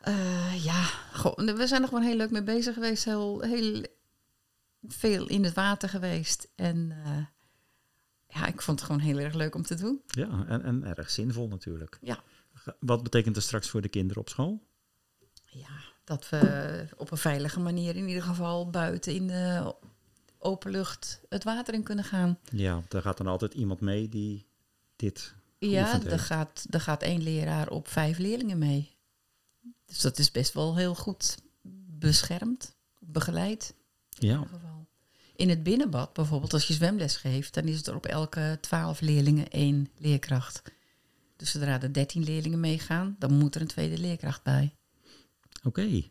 eh, 0.00 0.64
ja, 0.64 0.82
goh, 1.12 1.36
we 1.36 1.66
zijn 1.66 1.82
er 1.82 1.88
gewoon 1.88 2.02
heel 2.04 2.16
leuk 2.16 2.30
mee 2.30 2.42
bezig 2.42 2.74
geweest. 2.74 3.04
Heel, 3.04 3.40
heel 3.40 3.84
veel 4.88 5.26
in 5.28 5.44
het 5.44 5.54
water 5.54 5.88
geweest. 5.88 6.48
En 6.54 6.92
eh, 7.04 7.24
ja, 8.40 8.46
ik 8.46 8.62
vond 8.62 8.78
het 8.80 8.86
gewoon 8.90 9.02
heel 9.04 9.18
erg 9.18 9.34
leuk 9.34 9.54
om 9.54 9.62
te 9.62 9.74
doen. 9.74 10.02
Ja, 10.06 10.44
en, 10.48 10.62
en 10.62 10.84
erg 10.96 11.10
zinvol 11.10 11.48
natuurlijk. 11.48 11.98
Ja. 12.00 12.22
Wat 12.80 13.02
betekent 13.02 13.36
het 13.36 13.44
straks 13.44 13.68
voor 13.68 13.80
de 13.80 13.88
kinderen 13.88 14.22
op 14.22 14.28
school? 14.28 14.66
Ja, 15.44 15.68
dat 16.04 16.28
we 16.28 16.86
op 16.96 17.10
een 17.10 17.18
veilige 17.18 17.60
manier 17.60 17.96
in 17.96 18.08
ieder 18.08 18.22
geval 18.22 18.70
buiten 18.70 19.14
in 19.14 19.26
de 19.26 19.74
open 20.38 20.70
lucht 20.70 21.20
het 21.28 21.44
water 21.44 21.74
in 21.74 21.82
kunnen 21.82 22.04
gaan. 22.04 22.38
Ja, 22.52 22.82
er 22.88 23.02
gaat 23.02 23.16
dan 23.16 23.26
altijd 23.26 23.54
iemand 23.54 23.80
mee 23.80 24.08
die 24.08 24.46
dit 24.96 25.34
Ja, 25.58 26.02
er 26.04 26.18
gaat, 26.18 26.66
er 26.70 26.80
gaat 26.80 27.02
één 27.02 27.22
leraar 27.22 27.68
op 27.68 27.88
vijf 27.88 28.18
leerlingen 28.18 28.58
mee. 28.58 28.96
Dus 29.86 30.00
dat 30.00 30.18
is 30.18 30.30
best 30.30 30.52
wel 30.52 30.76
heel 30.76 30.94
goed 30.94 31.38
beschermd, 31.98 32.76
begeleid 32.98 33.74
in 34.18 34.28
Ja, 34.28 34.36
geval. 34.36 34.88
In 35.36 35.48
het 35.48 35.62
binnenbad 35.62 36.12
bijvoorbeeld, 36.12 36.52
als 36.52 36.66
je 36.66 36.74
zwemles 36.74 37.16
geeft, 37.16 37.54
dan 37.54 37.64
is 37.64 37.76
het 37.76 37.86
er 37.86 37.94
op 37.94 38.06
elke 38.06 38.58
twaalf 38.60 39.00
leerlingen 39.00 39.50
één 39.50 39.88
leerkracht. 39.98 40.62
Dus 41.36 41.50
zodra 41.50 41.82
er 41.82 41.92
dertien 41.92 42.24
leerlingen 42.24 42.60
meegaan, 42.60 43.16
dan 43.18 43.32
moet 43.32 43.54
er 43.54 43.60
een 43.60 43.66
tweede 43.66 43.98
leerkracht 43.98 44.42
bij. 44.42 44.74
Oké. 45.62 46.02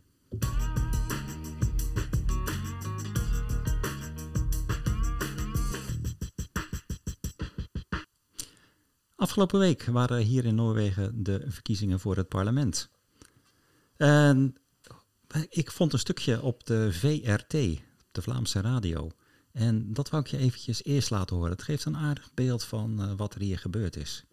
Afgelopen 9.16 9.60
week 9.60 9.84
waren 9.84 10.22
hier 10.22 10.46
in 10.46 10.56
Noorwegen 10.56 11.24
de 11.24 11.46
verkiezingen 11.48 12.00
voor 12.00 12.16
het 12.16 12.28
parlement. 12.28 12.90
En 13.98 14.56
ik 15.50 15.72
vond 15.72 15.94
een 15.94 16.00
stukje 16.00 16.42
op 16.42 16.66
de 16.66 16.92
VRT, 16.92 17.52
de 18.12 18.22
Vlaamse 18.22 18.62
radio. 18.62 19.12
En 19.52 19.94
dat 19.94 20.10
wou 20.10 20.24
ik 20.24 20.30
je 20.30 20.38
eventjes 20.38 20.84
eerst 20.84 21.10
laten 21.10 21.36
horen. 21.36 21.52
Het 21.52 21.64
geeft 21.64 21.86
een 21.86 21.98
aardig 21.98 22.32
beeld 22.34 22.64
van 22.64 23.02
eh, 23.02 23.12
wat 23.18 23.36
er 23.36 23.42
hier 23.42 23.60
gebeurd 23.60 23.96
is. 23.96 24.26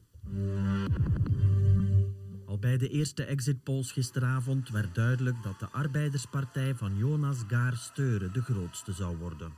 Al 2.47 2.59
bij 2.59 2.79
de 2.79 2.89
eerste 2.89 3.25
exit 3.25 3.63
polls 3.63 3.93
gisteravond 3.93 4.69
werd 4.69 4.95
duidelijk 4.95 5.37
dat 5.43 5.61
de 5.61 5.69
arbeiderspartij 5.71 6.75
van 6.75 6.97
Jonas 6.97 7.39
Gahr 7.49 7.77
Steuren 7.77 8.33
de 8.33 8.43
grootste 8.43 8.93
zou 8.93 9.17
worden. 9.17 9.53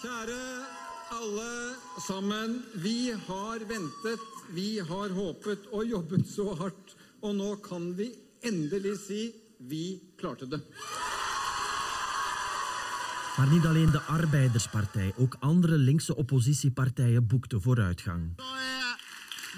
Kjære 0.00 0.66
alle 1.10 1.76
sammen. 1.96 2.64
Vi 2.72 3.14
har 3.26 3.58
ventet, 3.66 4.20
vi 4.52 4.78
har 4.78 5.10
håpet 5.10 5.68
og 5.70 5.86
jobbet 5.86 6.28
så 6.28 6.54
hardt. 6.54 6.96
Og 7.20 7.34
nå 7.34 7.54
kan 7.56 7.94
vi 7.96 8.10
endelig 8.40 8.98
si 9.06 9.32
vi 9.58 10.00
klarte 10.16 10.48
det. 10.48 10.62
Maar 13.36 13.48
niet 13.50 13.64
alleen 13.64 13.90
de 13.90 14.00
arbeiderspartij, 14.00 15.12
ook 15.16 15.36
andere 15.40 15.76
linkse 15.76 16.16
oppositiepartijen 16.16 17.26
boekten 17.26 17.62
vooruitgang. 17.62 18.34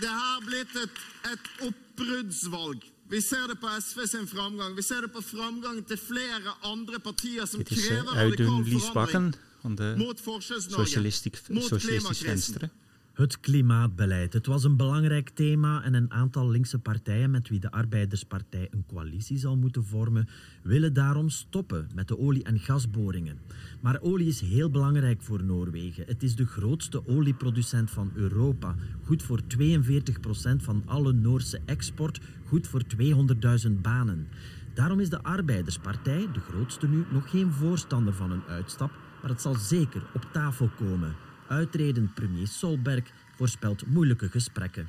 Det 0.01 0.13
her 0.13 0.45
blitt 0.45 0.77
et, 0.77 1.03
et 1.33 1.51
oppbruddsvalg. 1.69 2.85
Vi 3.11 3.21
ser 3.23 3.47
det 3.47 3.59
på 3.63 3.71
SV 3.81 4.07
sin 4.11 4.27
framgang. 4.29 4.75
Vi 4.77 4.83
ser 4.83 5.05
det 5.07 5.13
på 5.15 5.23
framgangen 5.23 5.85
til 5.87 5.99
flere 5.99 6.57
andre 6.67 6.99
partier 7.01 7.47
som 7.47 7.63
is 7.63 7.69
krever 7.71 8.17
radikal 8.19 8.65
forandring 8.67 9.35
mot 9.99 10.21
Forskjells-Norge. 10.21 11.13
Mot 11.51 11.71
klimakrisen. 11.71 12.29
Venstre. 12.29 12.71
Het 13.17 13.41
klimaatbeleid. 13.41 14.33
Het 14.33 14.47
was 14.47 14.65
een 14.65 14.77
belangrijk 14.77 15.29
thema 15.29 15.83
en 15.83 15.95
een 15.95 16.13
aantal 16.13 16.51
linkse 16.51 16.79
partijen 16.79 17.31
met 17.31 17.49
wie 17.49 17.61
de 17.61 17.71
Arbeiderspartij 17.71 18.69
een 18.71 18.85
coalitie 18.87 19.39
zal 19.39 19.57
moeten 19.57 19.85
vormen, 19.85 20.29
willen 20.63 20.93
daarom 20.93 21.29
stoppen 21.29 21.89
met 21.95 22.09
de 22.09 22.19
olie- 22.19 22.43
en 22.43 22.59
gasboringen. 22.59 23.39
Maar 23.81 24.01
olie 24.01 24.27
is 24.27 24.41
heel 24.41 24.71
belangrijk 24.71 25.23
voor 25.23 25.45
Noorwegen. 25.45 26.07
Het 26.07 26.23
is 26.23 26.37
de 26.37 26.47
grootste 26.47 27.07
olieproducent 27.07 27.91
van 27.91 28.11
Europa, 28.15 28.75
goed 29.03 29.23
voor 29.23 29.41
42% 29.47 30.63
van 30.63 30.83
alle 30.87 31.13
Noorse 31.13 31.61
export, 31.65 32.21
goed 32.45 32.67
voor 32.67 32.83
200.000 32.87 33.81
banen. 33.81 34.29
Daarom 34.75 35.01
is 35.01 35.11
de 35.11 35.23
Arbeiderspartij, 35.23 36.29
de 36.33 36.41
grootste 36.41 36.89
nu, 36.89 37.05
nog 37.13 37.31
geen 37.31 37.53
voorstander 37.53 38.15
van 38.15 38.31
een 38.31 38.45
uitstap, 38.49 38.91
maar 39.21 39.31
het 39.31 39.43
zal 39.43 39.55
zeker 39.55 40.03
op 40.15 40.27
tafel 40.33 40.71
komen. 40.79 41.15
Uitredend 41.49 42.15
premier 42.15 42.47
Solberg 42.47 43.11
voorspelt 43.37 43.87
moeilijke 43.87 44.29
gesprekken. 44.29 44.89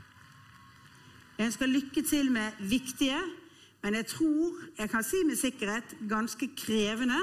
Jeg 1.38 1.46
ønsker 1.46 1.68
lykke 1.70 2.02
til 2.02 2.32
med 2.32 2.52
viktige, 2.60 3.20
men 3.82 3.94
jeg 3.94 4.06
tror 4.06 4.54
jeg 4.78 4.90
kan 4.90 5.04
si 5.04 5.24
med 5.26 5.38
sikkerhet 5.38 5.96
ganske 6.10 6.50
krevende 6.56 7.20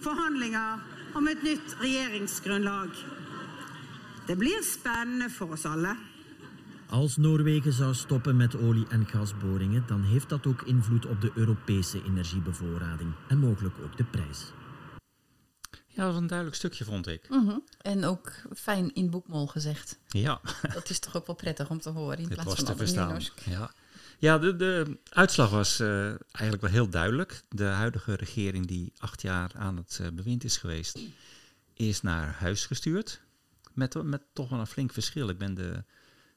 forhandlinger 0.00 0.78
om 1.14 1.26
et 1.26 1.42
nytt 1.42 1.74
regjeringsgrunnlag. 1.80 2.92
Det 4.28 4.38
blir 4.38 4.62
spennende 4.62 5.30
for 5.30 5.56
oss 5.56 5.66
alle. 5.66 5.96
Als 6.88 7.16
Noorwegen 7.16 7.72
zou 7.72 7.94
stoppen 7.94 8.36
met 8.36 8.56
olie- 8.56 8.86
en 8.88 9.06
gasboringen, 9.06 9.84
dan 9.86 10.02
heeft 10.02 10.28
dat 10.28 10.46
ook 10.46 10.62
invloed 10.62 11.06
op 11.06 11.20
de 11.20 11.30
Europese 11.34 12.02
energiebevoorrading 12.04 13.12
en 13.28 13.38
mogelijk 13.38 13.74
ook 13.84 13.96
de 13.96 14.04
prijs. 14.04 14.52
Ja, 15.98 16.04
dat 16.04 16.12
was 16.12 16.22
een 16.22 16.28
duidelijk 16.28 16.58
stukje, 16.58 16.84
vond 16.84 17.06
ik. 17.06 17.28
Mhm. 17.28 17.58
En 17.78 18.04
ook 18.04 18.32
fijn 18.54 18.94
in 18.94 19.10
boekmol 19.10 19.46
gezegd. 19.46 19.98
Ja, 20.08 20.40
Dat 20.74 20.90
is 20.90 20.98
toch 20.98 21.16
ook 21.16 21.26
wel 21.26 21.36
prettig 21.36 21.70
om 21.70 21.80
te 21.80 21.90
horen 21.90 22.18
in 22.18 22.24
het 22.24 22.32
plaats 22.32 22.48
was 22.48 22.58
van 22.58 22.64
te 22.64 22.76
verstaan. 22.76 23.20
Ja, 23.44 23.70
ja 24.18 24.38
de, 24.38 24.56
de 24.56 24.98
uitslag 25.08 25.50
was 25.50 25.80
eh, 25.80 26.06
eigenlijk 26.06 26.60
wel 26.60 26.70
heel 26.70 26.88
duidelijk. 26.88 27.42
De 27.48 27.64
huidige 27.64 28.14
regering 28.14 28.66
die 28.66 28.92
acht 28.98 29.22
jaar 29.22 29.50
aan 29.54 29.76
het 29.76 29.98
eh, 30.02 30.08
bewind 30.12 30.44
is 30.44 30.56
geweest, 30.56 30.98
is 31.74 32.02
naar 32.02 32.34
huis 32.34 32.66
gestuurd. 32.66 33.20
Met, 33.72 34.02
met 34.02 34.22
toch 34.32 34.48
wel 34.48 34.58
een 34.60 34.66
flink 34.66 34.92
verschil. 34.92 35.28
Ik 35.28 35.38
ben 35.38 35.54
de 35.54 35.84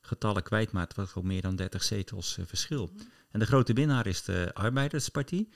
getallen 0.01 0.43
kwijt, 0.43 0.71
maar 0.71 0.83
het 0.83 0.95
was 0.95 1.15
ook 1.15 1.23
meer 1.23 1.41
dan 1.41 1.55
30 1.55 1.83
zetels 1.83 2.37
eh, 2.37 2.45
verschil. 2.45 2.91
En 3.31 3.39
de 3.39 3.45
grote 3.45 3.73
winnaar 3.73 4.07
is 4.07 4.23
de 4.23 4.51
Arbeiderspartie. 4.53 5.49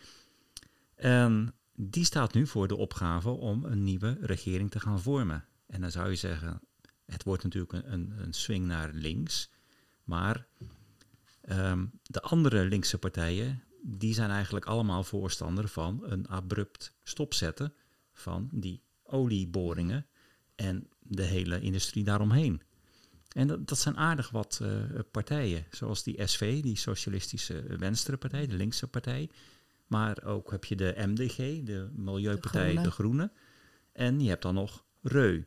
En 0.95 1.53
die 1.75 2.05
staat 2.05 2.33
nu 2.33 2.47
voor 2.47 2.67
de 2.67 2.75
opgave 2.75 3.29
om 3.29 3.65
een 3.65 3.83
nieuwe 3.83 4.17
regering 4.21 4.71
te 4.71 4.79
gaan 4.79 5.01
vormen. 5.01 5.45
En 5.67 5.81
dan 5.81 5.91
zou 5.91 6.09
je 6.09 6.15
zeggen, 6.15 6.61
het 7.05 7.23
wordt 7.23 7.43
natuurlijk 7.43 7.73
een, 7.73 7.93
een, 7.93 8.13
een 8.17 8.33
swing 8.33 8.65
naar 8.65 8.89
links. 8.93 9.51
Maar 10.03 10.47
ehm, 11.41 11.85
de 12.03 12.21
andere 12.21 12.65
linkse 12.65 12.97
partijen, 12.97 13.63
die 13.81 14.13
zijn 14.13 14.29
eigenlijk 14.29 14.65
allemaal 14.65 15.03
voorstander 15.03 15.67
van 15.67 16.03
een 16.03 16.27
abrupt 16.27 16.93
stopzetten 17.03 17.73
van 18.13 18.49
die 18.51 18.81
olieboringen 19.03 20.05
en 20.55 20.89
de 20.99 21.23
hele 21.23 21.59
industrie 21.59 22.03
daaromheen. 22.03 22.61
En 23.31 23.47
dat, 23.47 23.67
dat 23.67 23.79
zijn 23.79 23.97
aardig 23.97 24.29
wat 24.29 24.59
eh, 24.61 24.69
partijen, 25.11 25.65
zoals 25.71 26.03
die 26.03 26.25
SV, 26.25 26.61
die 26.61 26.77
Socialistische 26.77 27.65
Venstrepartij, 27.67 28.47
de 28.47 28.55
linkse 28.55 28.87
partij. 28.87 29.29
Maar 29.87 30.23
ook 30.23 30.51
heb 30.51 30.65
je 30.65 30.75
de 30.75 30.93
MDG, 30.97 31.35
de 31.63 31.89
Milieupartij 31.95 32.75
De 32.75 32.81
De 32.81 32.91
Groene. 32.91 32.91
Groene. 32.91 33.31
En 33.91 34.19
je 34.19 34.29
hebt 34.29 34.41
dan 34.41 34.53
nog 34.53 34.83
Reu, 35.01 35.43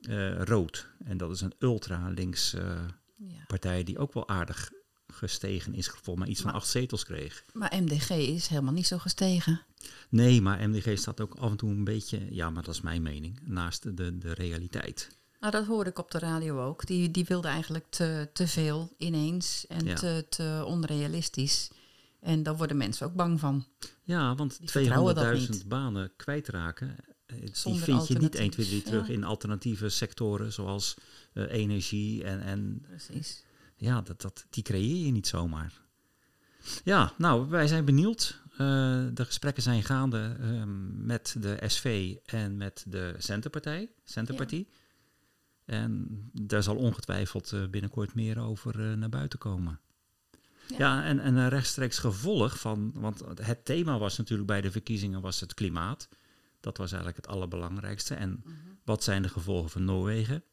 eh, 0.00 0.42
Rood. 0.42 0.88
En 1.04 1.16
dat 1.16 1.30
is 1.30 1.40
een 1.40 1.54
ultra-links 1.58 2.54
eh, 2.54 2.84
Ja. 3.16 3.44
partij 3.46 3.84
die 3.84 3.98
ook 3.98 4.12
wel 4.12 4.28
aardig 4.28 4.70
gestegen 5.06 5.74
is, 5.74 5.88
volgens 5.88 6.16
mij 6.18 6.28
iets 6.28 6.40
van 6.40 6.50
Maar- 6.50 6.60
acht 6.60 6.70
zetels 6.70 7.04
kreeg. 7.04 7.44
Maar 7.52 7.72
MDG 7.82 8.10
is 8.10 8.46
helemaal 8.46 8.72
niet 8.72 8.86
zo 8.86 8.98
gestegen. 8.98 9.60
Nee, 10.08 10.40
maar 10.42 10.68
MDG 10.68 10.98
staat 10.98 11.20
ook 11.20 11.34
af 11.34 11.50
en 11.50 11.56
toe 11.56 11.70
een 11.70 11.84
beetje, 11.84 12.34
ja, 12.34 12.50
maar 12.50 12.62
dat 12.62 12.74
is 12.74 12.80
mijn 12.80 13.02
mening, 13.02 13.40
naast 13.44 13.96
de, 13.96 14.18
de 14.18 14.32
realiteit. 14.34 15.16
Nou, 15.40 15.52
dat 15.52 15.66
hoorde 15.66 15.90
ik 15.90 15.98
op 15.98 16.10
de 16.10 16.18
radio 16.18 16.64
ook. 16.64 16.86
Die, 16.86 17.10
die 17.10 17.24
wilde 17.24 17.48
eigenlijk 17.48 17.84
te, 17.90 18.28
te 18.32 18.46
veel 18.48 18.94
ineens 18.96 19.66
en 19.68 19.84
Ja. 19.84 19.94
te, 19.94 20.26
te 20.28 20.62
onrealistisch. 20.66 21.70
En 22.20 22.42
daar 22.42 22.56
worden 22.56 22.76
mensen 22.76 23.06
ook 23.06 23.14
bang 23.14 23.40
van. 23.40 23.66
Ja, 24.02 24.34
want 24.34 24.58
Die 24.58 24.68
vertrouwen 24.70 25.14
dat 25.14 25.24
200.000 25.38 25.48
niet. 25.50 25.68
banen 25.68 26.10
kwijtraken, 26.16 26.96
eh, 27.26 27.36
die 27.40 27.78
vind 27.80 28.06
je 28.08 28.18
niet 28.18 28.34
1, 28.34 28.44
alternatief. 28.44 28.50
2, 28.50 28.66
3 28.66 28.82
terug 28.82 29.06
Ja. 29.06 29.12
in 29.12 29.24
alternatieve 29.24 29.88
sectoren 29.88 30.52
zoals 30.52 30.96
eh, 31.32 31.52
energie 31.52 32.24
en, 32.24 32.40
en 32.40 32.80
Precies. 32.88 33.44
ja, 33.76 34.00
dat, 34.02 34.20
dat, 34.20 34.46
die 34.50 34.62
creëer 34.62 35.04
je 35.06 35.12
niet 35.12 35.26
zomaar. 35.26 35.80
Ja, 36.84 37.12
nou, 37.18 37.48
wij 37.48 37.66
zijn 37.66 37.84
benieuwd. 37.84 38.42
Eh, 38.52 38.58
de 39.12 39.24
gesprekken 39.24 39.62
zijn 39.62 39.82
gaande 39.82 40.36
ehm, 40.40 41.06
met 41.06 41.36
de 41.38 41.58
SV 41.66 42.14
en 42.24 42.56
met 42.56 42.84
de 42.88 43.14
Centerpartij, 43.18 43.90
Centerpartie. 44.04 44.68
En 45.64 46.06
daar 46.32 46.62
zal 46.62 46.76
ongetwijfeld 46.76 47.54
binnenkort 47.70 48.14
meer 48.14 48.38
over 48.38 48.98
naar 48.98 49.08
buiten 49.08 49.38
komen. 49.38 49.80
Ja. 50.68 50.76
Ja, 50.78 51.04
en, 51.04 51.20
en 51.20 51.34
een 51.34 51.48
rechtstreeks 51.48 51.98
gevolg 51.98 52.58
van, 52.58 52.92
want 52.94 53.22
het 53.42 53.64
thema 53.64 53.98
was 53.98 54.18
natuurlijk 54.18 54.48
bij 54.48 54.60
de 54.60 54.70
verkiezingen 54.70 55.20
was 55.20 55.40
het 55.40 55.54
klimaat. 55.54 56.08
Dat 56.60 56.76
was 56.76 56.92
eigenlijk 56.92 57.16
het 57.16 57.34
allerbelangrijkste. 57.34 58.14
En 58.14 58.44
wat 58.84 59.04
zijn 59.04 59.22
de 59.22 59.28
gevolgen 59.28 59.70
van 59.70 59.84
Noorwegen? 59.84 60.44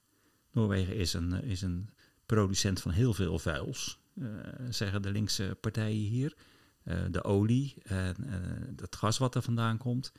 Noorwegen 0.52 0.96
is 0.96 1.14
een, 1.14 1.44
is 1.44 1.62
een 1.62 1.90
producent 2.26 2.82
van 2.82 2.92
heel 2.92 3.14
veel 3.14 3.40
vuils, 3.40 4.00
eh, 4.20 4.28
zeggen 4.70 5.02
de 5.02 5.12
linkse 5.12 5.58
partijen 5.62 6.10
hier. 6.10 6.36
Eh, 6.84 7.04
de 7.10 7.24
olie 7.24 7.76
en 7.84 8.16
eh, 8.20 8.82
het 8.82 8.96
gas 8.96 9.18
wat 9.18 9.36
er 9.36 9.42
vandaan 9.42 9.78
komt, 9.78 10.12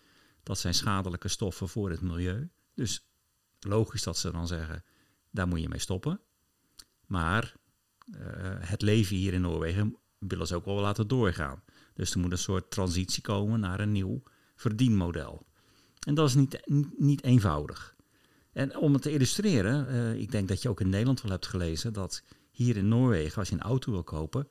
dat 0.42 0.58
zijn 0.58 0.74
schadelijke 0.74 1.28
stoffen 1.28 1.68
voor 1.68 1.90
het 1.90 2.00
milieu. 2.00 2.48
Dus 2.74 3.06
logisch 3.60 4.02
dat 4.02 4.18
ze 4.18 4.30
dan 4.30 4.46
zeggen, 4.46 4.84
daar 5.30 5.48
moet 5.48 5.60
je 5.60 5.68
mee 5.68 5.78
stoppen. 5.78 6.20
Maar 7.06 7.54
het 8.58 8.82
leven 8.82 9.16
hier 9.16 9.32
in 9.32 9.40
Noorwegen 9.40 9.96
willen 10.18 10.46
ze 10.46 10.54
ook 10.54 10.64
wel 10.64 10.80
laten 10.80 11.08
doorgaan. 11.08 11.62
Dus 11.94 12.12
er 12.14 12.18
moet 12.18 12.32
een 12.32 12.38
soort 12.38 12.70
transitie 12.70 13.22
komen 13.22 13.60
naar 13.60 13.80
een 13.80 13.92
nieuw 13.92 14.22
verdienmodel. 14.54 15.46
En 16.06 16.14
dat 16.14 16.28
is 16.28 16.34
niet, 16.34 16.60
niet 16.96 17.22
eenvoudig. 17.22 17.96
En 18.52 18.76
om 18.76 18.92
het 18.92 19.02
te 19.02 19.12
illustreren, 19.12 19.88
eh, 19.88 20.14
ik 20.20 20.30
denk 20.30 20.48
dat 20.48 20.62
je 20.62 20.68
ook 20.68 20.80
in 20.80 20.88
Nederland 20.88 21.22
wel 21.22 21.30
hebt 21.30 21.46
gelezen 21.46 21.92
dat 21.92 22.22
hier 22.50 22.76
in 22.76 22.88
Noorwegen, 22.88 23.38
als 23.38 23.48
je 23.48 23.54
een 23.54 23.60
auto 23.60 23.92
wil 23.92 24.04
kopen, 24.04 24.48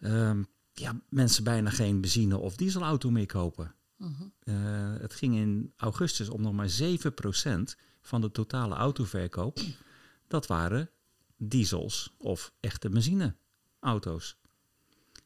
ehm, 0.00 0.42
ja, 0.72 1.00
mensen 1.08 1.44
bijna 1.44 1.70
geen 1.70 2.00
benzine- 2.00 2.38
of 2.38 2.56
dieselauto 2.56 3.10
meer 3.10 3.26
kopen. 3.26 3.74
Eh, 4.38 4.54
het 4.98 5.14
ging 5.14 5.36
in 5.36 5.72
augustus 5.76 6.28
om 6.28 6.42
nog 6.42 6.52
maar 6.52 6.68
7% 6.68 7.76
van 8.00 8.20
de 8.20 8.30
totale 8.30 8.74
autoverkoop. 8.74 9.58
Dat 10.26 10.46
waren 10.46 10.90
diesels 11.38 12.14
of 12.18 12.52
echte 12.60 12.88
benzineauto's. 12.88 14.36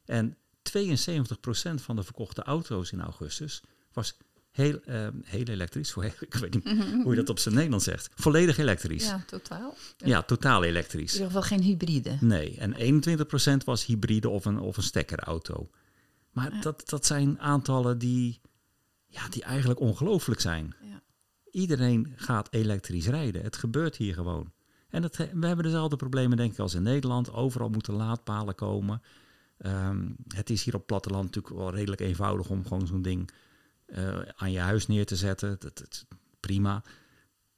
En 0.04 0.36
72% 0.62 1.74
van 1.74 1.96
de 1.96 2.02
verkochte 2.02 2.42
auto's 2.42 2.92
in 2.92 3.00
augustus 3.00 3.62
was 3.92 4.16
heel, 4.50 4.80
eh, 4.80 5.08
heel 5.24 5.44
elektrisch. 5.44 5.94
Ik 6.20 6.34
weet 6.34 6.54
niet 6.54 6.64
hoe 7.02 7.10
je 7.10 7.16
dat 7.16 7.28
op 7.28 7.38
zijn 7.38 7.54
Nederlands 7.54 7.84
zegt. 7.84 8.08
Volledig 8.14 8.58
elektrisch. 8.58 9.04
Ja, 9.04 9.10
Ja, 9.10 9.24
totaal. 9.26 9.74
In 9.98 10.22
totaal 10.26 10.64
elektrisch. 10.64 11.12
ieder 11.12 11.26
geval 11.26 11.42
geen 11.42 11.60
hybride. 11.60 12.16
Nee, 12.20 12.56
en 12.58 12.74
21% 13.60 13.64
was 13.64 13.84
hybride 13.84 14.28
of 14.28 14.44
een, 14.44 14.58
of 14.58 14.76
een 14.76 14.82
stekkerauto. 14.82 15.70
Maar 16.30 16.60
dat, 16.60 16.88
dat 16.88 17.06
zijn 17.06 17.40
aantallen 17.40 17.98
die, 17.98 18.40
ja, 19.06 19.28
die 19.28 19.42
eigenlijk 19.42 19.80
ongelooflijk 19.80 20.40
zijn. 20.40 20.74
Ja. 20.82 21.02
Iedereen 21.50 22.12
gaat 22.16 22.48
elektrisch 22.50 23.06
rijden. 23.06 23.42
Het 23.42 23.56
gebeurt 23.56 23.96
hier 23.96 24.14
gewoon. 24.14 24.52
En 24.92 25.02
we 25.40 25.46
hebben 25.46 25.64
dezelfde 25.64 25.96
problemen 25.96 26.36
denk 26.36 26.52
ik 26.52 26.58
als 26.58 26.74
in 26.74 26.82
Nederland. 26.82 27.32
Overal 27.32 27.68
moeten 27.68 27.94
laadpalen 27.94 28.54
komen. 28.54 29.02
Ehm, 29.58 30.10
het 30.28 30.50
is 30.50 30.64
hier 30.64 30.72
op 30.72 30.78
het 30.78 30.88
platteland 30.88 31.24
natuurlijk 31.24 31.54
wel 31.54 31.74
redelijk 31.74 32.00
eenvoudig 32.00 32.48
om 32.48 32.66
gewoon 32.66 32.86
zo'n 32.86 33.02
ding 33.02 33.30
eh, 33.86 34.18
aan 34.36 34.52
je 34.52 34.58
huis 34.58 34.86
neer 34.86 35.06
te 35.06 35.16
zetten. 35.16 35.56
Dat, 35.58 35.78
dat 35.78 36.06
prima. 36.40 36.82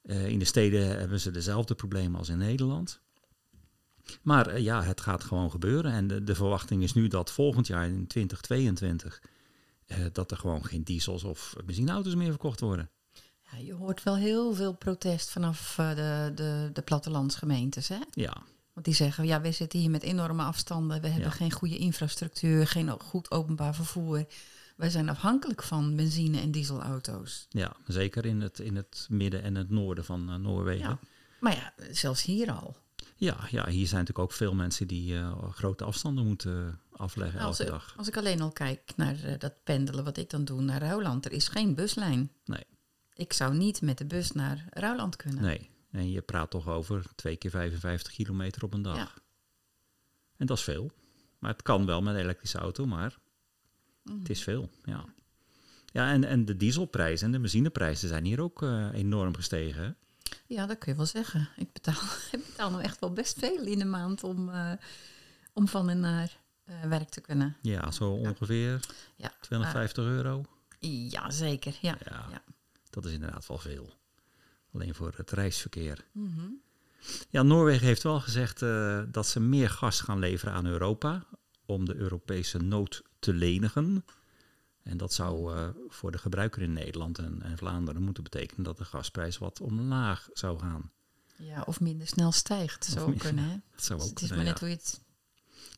Eh, 0.02 0.26
in 0.28 0.38
de 0.38 0.44
steden 0.44 0.98
hebben 0.98 1.20
ze 1.20 1.30
dezelfde 1.30 1.74
problemen 1.74 2.18
als 2.18 2.28
in 2.28 2.38
Nederland. 2.38 3.00
Maar 4.22 4.46
eh, 4.46 4.62
ja, 4.62 4.82
het 4.82 5.00
gaat 5.00 5.24
gewoon 5.24 5.50
gebeuren. 5.50 5.92
En 5.92 6.06
de, 6.06 6.24
de, 6.24 6.34
verwachting 6.34 6.82
is 6.82 6.92
nu 6.92 7.08
dat 7.08 7.30
volgend 7.30 7.66
jaar 7.66 7.86
in 7.86 8.06
2022 8.06 9.22
dat 10.12 10.30
er 10.30 10.36
gewoon 10.36 10.64
geen 10.64 10.82
diesels 10.82 11.24
of 11.24 11.54
benzineauto's 11.64 12.14
meer 12.14 12.30
verkocht 12.30 12.60
worden. 12.60 12.90
Je 13.62 13.72
hoort 13.72 14.02
wel 14.02 14.16
heel 14.16 14.54
veel 14.54 14.72
protest 14.72 15.30
vanaf 15.30 15.74
de, 15.76 16.32
de, 16.34 16.70
de 16.72 16.82
plattelandsgemeentes, 16.82 17.88
hè? 17.88 17.98
Ja, 18.10 18.42
want 18.74 18.86
die 18.86 18.94
zeggen, 18.94 19.26
ja, 19.26 19.40
we 19.40 19.52
zitten 19.52 19.78
hier 19.78 19.90
met 19.90 20.02
enorme 20.02 20.42
afstanden. 20.42 21.00
We 21.00 21.08
hebben 21.08 21.32
geen 21.32 21.52
goede 21.52 21.76
infrastructuur, 21.76 22.66
geen 22.66 22.90
goed 22.90 23.30
openbaar 23.30 23.74
vervoer. 23.74 24.26
Wij 24.76 24.90
zijn 24.90 25.08
afhankelijk 25.08 25.62
van 25.62 25.96
benzine- 25.96 26.40
en 26.40 26.50
dieselauto's. 26.50 27.46
Ja, 27.48 27.76
zeker 27.86 28.26
in 28.26 28.40
het, 28.40 28.58
in 28.58 28.76
het 28.76 29.06
midden 29.10 29.42
en 29.42 29.54
het 29.54 29.70
noorden 29.70 30.04
van 30.04 30.30
uh, 30.30 30.36
Noorwegen. 30.36 30.88
Ja. 30.88 30.98
Maar 31.40 31.54
ja, 31.54 31.72
zelfs 31.90 32.22
hier 32.22 32.52
al. 32.52 32.76
Ja, 33.16 33.36
ja, 33.50 33.68
hier 33.68 33.86
zijn 33.86 34.00
natuurlijk 34.00 34.18
ook 34.18 34.32
veel 34.32 34.54
mensen 34.54 34.86
die 34.86 35.12
uh, 35.12 35.42
grote 35.50 35.84
afstanden 35.84 36.26
moeten 36.26 36.80
afleggen 36.96 37.40
als, 37.40 37.58
elke 37.58 37.70
dag. 37.70 37.94
Als 37.96 38.08
ik 38.08 38.16
alleen 38.16 38.40
al 38.40 38.50
kijk 38.50 38.92
naar 38.96 39.16
uh, 39.24 39.38
dat 39.38 39.54
pendelen 39.64 40.04
wat 40.04 40.16
ik 40.16 40.30
dan 40.30 40.44
doe 40.44 40.60
naar 40.60 40.80
Rouwland. 40.80 41.24
Er 41.24 41.32
is 41.32 41.48
geen 41.48 41.74
buslijn. 41.74 42.30
Nee. 42.44 42.64
Ik 43.14 43.32
zou 43.32 43.54
niet 43.54 43.82
met 43.82 43.98
de 43.98 44.06
bus 44.06 44.32
naar 44.32 44.64
Rouwland 44.70 45.16
kunnen. 45.16 45.42
Nee, 45.42 45.70
en 45.90 46.10
je 46.10 46.22
praat 46.22 46.50
toch 46.50 46.68
over 46.68 47.04
twee 47.14 47.36
keer 47.36 47.50
55 47.50 48.12
kilometer 48.12 48.64
op 48.64 48.74
een 48.74 48.82
dag. 48.82 48.96
Ja. 48.96 49.12
En 50.36 50.46
dat 50.46 50.58
is 50.58 50.64
veel. 50.64 50.90
Maar 51.38 51.52
het 51.52 51.62
kan 51.62 51.86
wel 51.86 52.02
met 52.02 52.14
een 52.14 52.20
elektrische 52.20 52.58
auto, 52.58 52.86
maar 52.86 53.18
het 54.18 54.30
is 54.30 54.42
veel. 54.42 54.70
Ja, 54.84 55.04
ja 55.86 56.12
en, 56.12 56.24
en 56.24 56.44
de 56.44 56.56
dieselprijzen 56.56 57.26
en 57.26 57.32
de 57.32 57.40
benzineprijzen 57.40 58.08
zijn 58.08 58.24
hier 58.24 58.40
ook 58.40 58.62
uh, 58.62 58.88
enorm 58.92 59.34
gestegen. 59.34 59.82
Hè? 59.82 59.90
Ja, 60.46 60.66
dat 60.66 60.78
kun 60.78 60.92
je 60.92 60.96
wel 60.96 61.06
zeggen. 61.06 61.48
Ik 61.56 61.72
betaal, 61.72 62.02
ik 62.32 62.44
betaal 62.46 62.70
nou 62.70 62.82
echt 62.82 63.00
wel 63.00 63.12
best 63.12 63.38
veel 63.38 63.64
in 63.66 63.78
de 63.78 63.84
maand 63.84 64.24
om, 64.24 64.48
uh, 64.48 64.72
om 65.52 65.68
van 65.68 65.88
en 65.88 66.00
naar 66.00 66.38
uh, 66.64 66.82
werk 66.82 67.08
te 67.08 67.20
kunnen. 67.20 67.56
Ja, 67.62 67.90
zo 67.90 68.10
ongeveer 68.10 68.80
ja. 69.16 69.32
250 69.40 70.04
euro. 70.04 70.44
Ja, 70.80 71.30
zeker. 71.30 71.78
Ja. 71.80 71.98
Ja, 72.04 72.26
ja. 72.30 72.42
Dat 72.94 73.04
is 73.04 73.12
inderdaad 73.12 73.46
wel 73.46 73.58
veel. 73.58 73.92
Alleen 74.72 74.94
voor 74.94 75.12
het 75.16 75.30
reisverkeer. 75.30 76.04
Mm 76.12 76.34
-hmm. 76.36 76.60
Ja, 77.28 77.42
Noorwegen 77.42 77.86
heeft 77.86 78.02
wel 78.02 78.20
gezegd 78.20 78.62
uh, 78.62 79.02
dat 79.08 79.26
ze 79.26 79.40
meer 79.40 79.70
gas 79.70 80.00
gaan 80.00 80.18
leveren 80.18 80.54
aan 80.54 80.66
Europa 80.66 81.26
om 81.66 81.84
de 81.84 81.94
Europese 81.94 82.58
nood 82.58 83.02
te 83.18 83.32
lenigen. 83.32 84.04
En 84.82 84.96
dat 84.96 85.12
zou 85.12 85.54
uh, 85.54 85.68
voor 85.88 86.12
de 86.12 86.18
gebruiker 86.18 86.62
in 86.62 86.72
Nederland 86.72 87.18
en, 87.18 87.42
en, 87.42 87.58
Vlaanderen 87.58 88.02
moeten 88.02 88.22
betekenen 88.22 88.64
dat 88.64 88.78
de 88.78 88.84
gasprijs 88.84 89.38
wat 89.38 89.60
omlaag 89.60 90.28
zou 90.32 90.58
gaan. 90.58 90.92
Ja, 91.36 91.62
of 91.62 91.80
minder 91.80 92.06
snel 92.06 92.32
stijgt. 92.32 92.84
Zou 92.84 93.12
ook 93.12 93.18
kunnen, 93.18 93.44
hè? 93.44 93.56
Dat 93.74 93.84
zou 93.84 94.00
ook 94.00 94.04
dus 94.04 94.14
het 94.14 94.22
is 94.22 94.28
kunnen, 94.28 94.44
maar 94.44 94.44
net 94.44 94.60
ja. 94.60 94.66
hoe 94.66 94.68
je 94.68 94.74
het... 94.74 95.02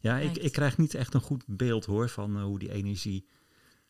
Ja, 0.00 0.18
ik, 0.18 0.36
ik 0.36 0.52
krijg 0.52 0.78
niet 0.78 0.94
echt 0.94 1.14
een 1.14 1.20
goed 1.20 1.44
beeld 1.46 1.84
hoor 1.84 2.08
van 2.08 2.36
uh, 2.36 2.42
hoe 2.42 2.58
die 2.58 2.70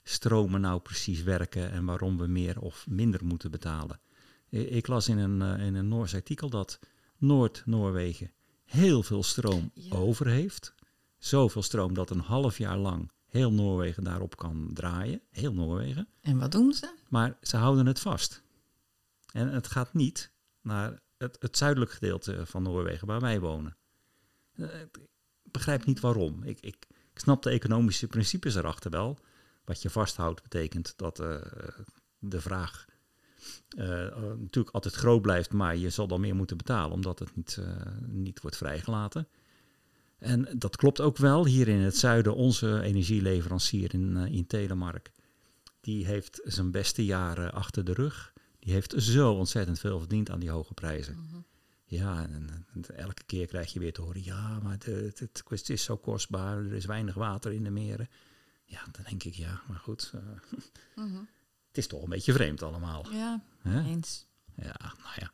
energiestromen 0.07 0.61
nou 0.61 0.81
precies 0.81 1.23
werken 1.23 1.71
en 1.71 1.85
waarom 1.85 2.19
we 2.19 2.27
meer 2.27 2.61
of 2.61 2.87
minder 2.89 3.25
moeten 3.25 3.51
betalen. 3.51 4.01
Ik 4.49 4.87
las 4.87 5.09
in 5.09 5.19
een, 5.19 5.59
uh, 5.61 5.67
in 5.67 5.75
een 5.75 5.89
Noors 5.89 6.15
artikel 6.15 6.49
dat 6.51 6.79
Noord-Noorwegen 7.17 8.31
heel 8.65 9.03
veel 9.03 9.23
stroom 9.23 9.71
Ja. 9.75 9.97
over 9.97 10.27
heeft. 10.27 10.75
Zoveel 11.19 11.63
stroom 11.63 11.95
dat 11.95 12.11
een 12.11 12.21
half 12.21 12.59
jaar 12.59 12.77
lang 12.77 13.11
heel 13.29 13.53
Noorwegen 13.53 14.05
daarop 14.05 14.37
kan 14.37 14.71
draaien. 14.73 15.21
Heel 15.31 15.53
Noorwegen. 15.53 16.09
En 16.21 16.39
wat 16.39 16.53
doen 16.53 16.73
ze? 16.73 16.95
Maar 17.09 17.37
ze 17.43 17.57
houden 17.57 17.87
het 17.87 18.01
vast. 18.01 18.43
En 19.33 19.49
het 19.53 19.67
gaat 19.67 19.95
niet 19.95 20.31
naar 20.63 21.01
het, 21.19 21.37
het 21.41 21.57
zuidelijk 21.57 21.91
gedeelte 21.91 22.47
van 22.47 22.63
Noorwegen 22.63 23.07
waar 23.07 23.21
wij 23.21 23.41
wonen. 23.41 23.77
Eh, 24.55 24.81
Ik 24.81 25.53
begrijp 25.53 25.85
niet 25.85 26.01
waarom. 26.01 26.43
Ik, 26.43 26.61
ik, 26.61 26.87
ik 27.13 27.19
snap 27.19 27.43
de 27.43 27.51
economische 27.51 28.07
principes 28.07 28.55
erachter 28.55 28.91
wel. 28.91 29.19
Wat 29.67 29.83
je 29.83 29.91
vasthoudt 29.91 30.43
betekent 30.43 30.93
dat 30.97 31.21
eh, 31.21 31.37
de 32.19 32.41
vraag 32.41 32.85
eh, 33.69 34.07
eh, 34.07 34.15
natuurlijk 34.39 34.75
altijd 34.75 34.95
groot 34.95 35.23
blijft, 35.23 35.53
maar 35.53 35.77
je 35.77 35.91
zal 35.91 36.07
dan 36.07 36.21
meer 36.21 36.35
moeten 36.35 36.57
betalen 36.57 36.93
omdat 36.93 37.19
het 37.19 37.37
niet, 37.37 37.59
niet 38.07 38.41
wordt 38.41 38.57
vrijgelaten. 38.57 39.29
En 40.19 40.49
dat 40.59 40.77
klopt 40.77 41.01
ook 41.01 41.17
wel. 41.17 41.47
Hier 41.47 41.69
in 41.69 41.79
het 41.79 41.97
zuiden, 41.97 42.35
onze 42.35 42.83
energieleverancier 42.83 43.95
in, 43.95 44.17
in 44.17 44.47
Telemark, 44.47 45.11
die 45.81 46.07
heeft 46.07 46.41
zijn 46.45 46.71
beste 46.71 47.05
jaren 47.05 47.53
achter 47.53 47.85
de 47.85 47.93
rug. 47.93 48.33
Die 48.59 48.73
heeft 48.73 48.95
zo 48.97 49.33
ontzettend 49.33 49.79
veel 49.79 49.99
verdiend 49.99 50.31
aan 50.31 50.41
die 50.41 50.51
hoge 50.51 50.75
prijzen. 50.75 51.45
Ja, 51.85 52.23
en, 52.23 52.67
en 52.75 52.97
elke 52.97 53.25
keer 53.27 53.47
krijg 53.47 53.73
je 53.73 53.79
weer 53.79 53.93
te 53.93 54.03
horen, 54.03 54.25
ja, 54.25 54.59
maar 54.63 54.73
het, 54.73 55.19
het 55.49 55.69
is 55.69 55.85
zo 55.85 55.97
kostbaar, 55.97 56.59
er 56.59 56.73
is 56.73 56.85
weinig 56.85 57.15
water 57.15 57.53
in 57.53 57.65
de 57.65 57.71
meren. 57.71 58.09
Ja, 58.67 58.81
dan 58.93 59.05
denk 59.09 59.25
ik, 59.25 59.35
ja, 59.35 59.61
maar 59.69 59.79
goed, 59.79 60.13
eh, 60.15 61.01
het 61.69 61.79
is 61.79 61.87
toch 61.87 62.03
een 62.03 62.09
beetje 62.09 62.33
vreemd 62.33 62.63
allemaal. 62.63 63.07
Ja, 63.13 63.43
eens. 63.65 64.27
Ja, 64.57 64.77
nou 64.79 65.15
ja. 65.17 65.31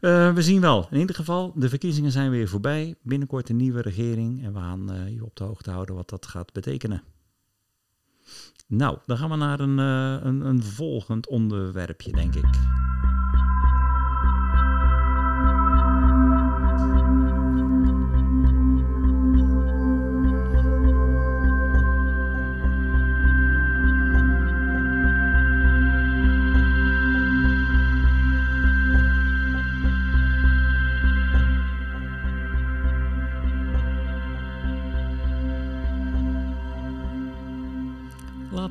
Eh, 0.00 0.34
we 0.34 0.42
zien 0.42 0.60
wel. 0.60 0.88
In 0.90 0.98
ieder 0.98 1.14
geval, 1.14 1.52
de 1.54 1.68
verkiezingen 1.68 2.12
zijn 2.12 2.30
weer 2.30 2.48
voorbij. 2.48 2.94
Binnenkort 3.02 3.48
een 3.48 3.56
nieuwe 3.56 3.80
regering. 3.82 4.44
En 4.44 4.52
we 4.52 4.58
gaan 4.58 4.92
eh, 4.92 5.14
je 5.14 5.24
op 5.24 5.36
de 5.36 5.44
hoogte 5.44 5.70
houden 5.70 5.94
wat 5.94 6.08
dat 6.08 6.26
gaat 6.26 6.52
betekenen. 6.52 7.02
Nou, 8.66 8.98
dan 9.06 9.16
gaan 9.16 9.30
we 9.30 9.36
naar 9.36 9.60
een, 9.60 9.78
een, 9.78 10.40
een 10.40 10.62
volgend 10.62 11.26
onderwerpje, 11.26 12.12
denk 12.12 12.34
ik. 12.34 12.90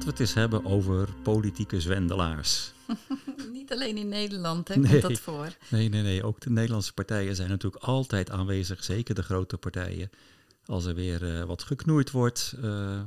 Laten 0.01 0.17
we 0.17 0.23
het 0.23 0.33
eens 0.35 0.41
hebben 0.41 0.71
over 0.71 1.09
politieke 1.23 1.81
zwendelaars. 1.81 2.71
Niet 3.53 3.71
alleen 3.71 3.97
in 3.97 4.07
Nederland 4.07 4.67
hè, 4.67 4.75
Nee. 4.75 4.89
komt 4.89 5.01
dat 5.01 5.19
voor. 5.19 5.55
Nee, 5.69 5.89
nee, 5.89 6.01
nee. 6.01 6.23
Ook 6.23 6.39
de 6.39 6.49
Nederlandse 6.49 6.93
partijen 6.93 7.35
zijn 7.35 7.49
natuurlijk 7.49 7.83
altijd 7.83 8.29
aanwezig. 8.29 8.83
Zeker 8.83 9.15
de 9.15 9.23
grote 9.23 9.57
partijen. 9.57 10.09
Als 10.65 10.85
er 10.85 10.95
weer 10.95 11.35
eh, 11.39 11.43
wat 11.43 11.63
geknoeid 11.63 12.11
wordt 12.11 12.55
eh, 12.61 13.01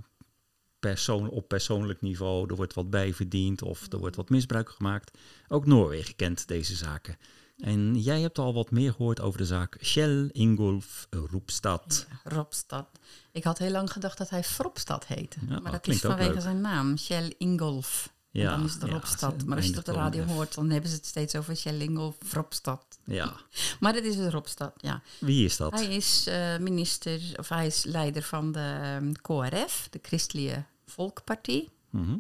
persoon, 0.79 1.29
op 1.29 1.49
persoonlijk 1.49 2.01
niveau. 2.01 2.49
Er 2.49 2.57
wordt 2.57 2.75
wat 2.75 2.91
bijverdiend 2.91 3.63
of 3.63 3.93
er 3.93 3.99
wordt 3.99 4.17
wat 4.17 4.29
misbruik 4.29 4.69
gemaakt. 4.71 5.19
Ook 5.49 5.67
Noorwegen 5.67 6.17
kent 6.17 6.49
deze 6.49 6.75
zaken. 6.75 7.17
En 7.59 8.01
jij 8.01 8.21
hebt 8.21 8.39
al 8.39 8.55
wat 8.55 8.71
meer 8.71 8.93
gehoord 8.93 9.21
over 9.21 9.39
de 9.39 9.47
zaak 9.47 9.79
Shell 9.83 10.29
Ingolf 10.33 11.07
Roepstad. 11.11 12.07
Ja, 12.11 12.31
Ropstad. 12.31 12.87
Ik 13.33 13.45
had 13.45 13.59
heel 13.59 13.71
lang 13.71 13.93
gedacht 13.93 14.19
dat 14.19 14.31
hij 14.31 14.45
Fropstad 14.45 15.07
heette. 15.07 15.39
Ja, 15.49 15.61
maar 15.61 15.73
dat 15.73 15.87
is 15.89 16.01
vanwege 16.01 16.33
leuk. 16.33 16.41
zijn 16.41 16.61
naam, 16.61 16.99
Shell 16.99 17.35
Ingolf. 17.39 18.13
En 18.33 18.41
Ja, 18.41 18.57
dan 18.57 18.65
is 18.65 18.75
het 18.75 18.83
Ropstad. 18.83 19.45
maar 19.45 19.57
als 19.57 19.65
je 19.67 19.71
het 19.71 19.81
op 19.89 19.95
de 19.95 20.01
radio 20.01 20.25
hoort, 20.25 20.55
dan 20.55 20.71
hebben 20.71 20.91
ze 20.91 20.97
het 20.97 21.07
steeds 21.07 21.35
over 21.37 21.57
Shell 21.57 21.81
Ingolf 21.81 22.17
Fropstad. 22.27 22.85
Ja, 23.05 23.33
Maar 23.81 23.93
dat 23.93 24.05
is 24.05 24.17
dus 24.17 24.33
Ropstad, 24.33 24.73
ja. 24.77 25.03
wie 25.21 25.45
is 25.45 25.57
dat? 25.57 25.73
Hij 25.73 25.95
is 25.95 26.27
eh, 26.27 26.57
minister, 26.59 27.21
of 27.37 27.49
hij 27.49 27.67
is 27.67 27.85
leider 27.85 28.23
van 28.23 28.53
de 28.53 28.79
ehm, 28.83 29.13
KRF, 29.13 29.87
de 29.91 29.99
Christelijke 30.03 30.65
Volkpartij. 30.87 31.69
Mhm. 31.91 32.17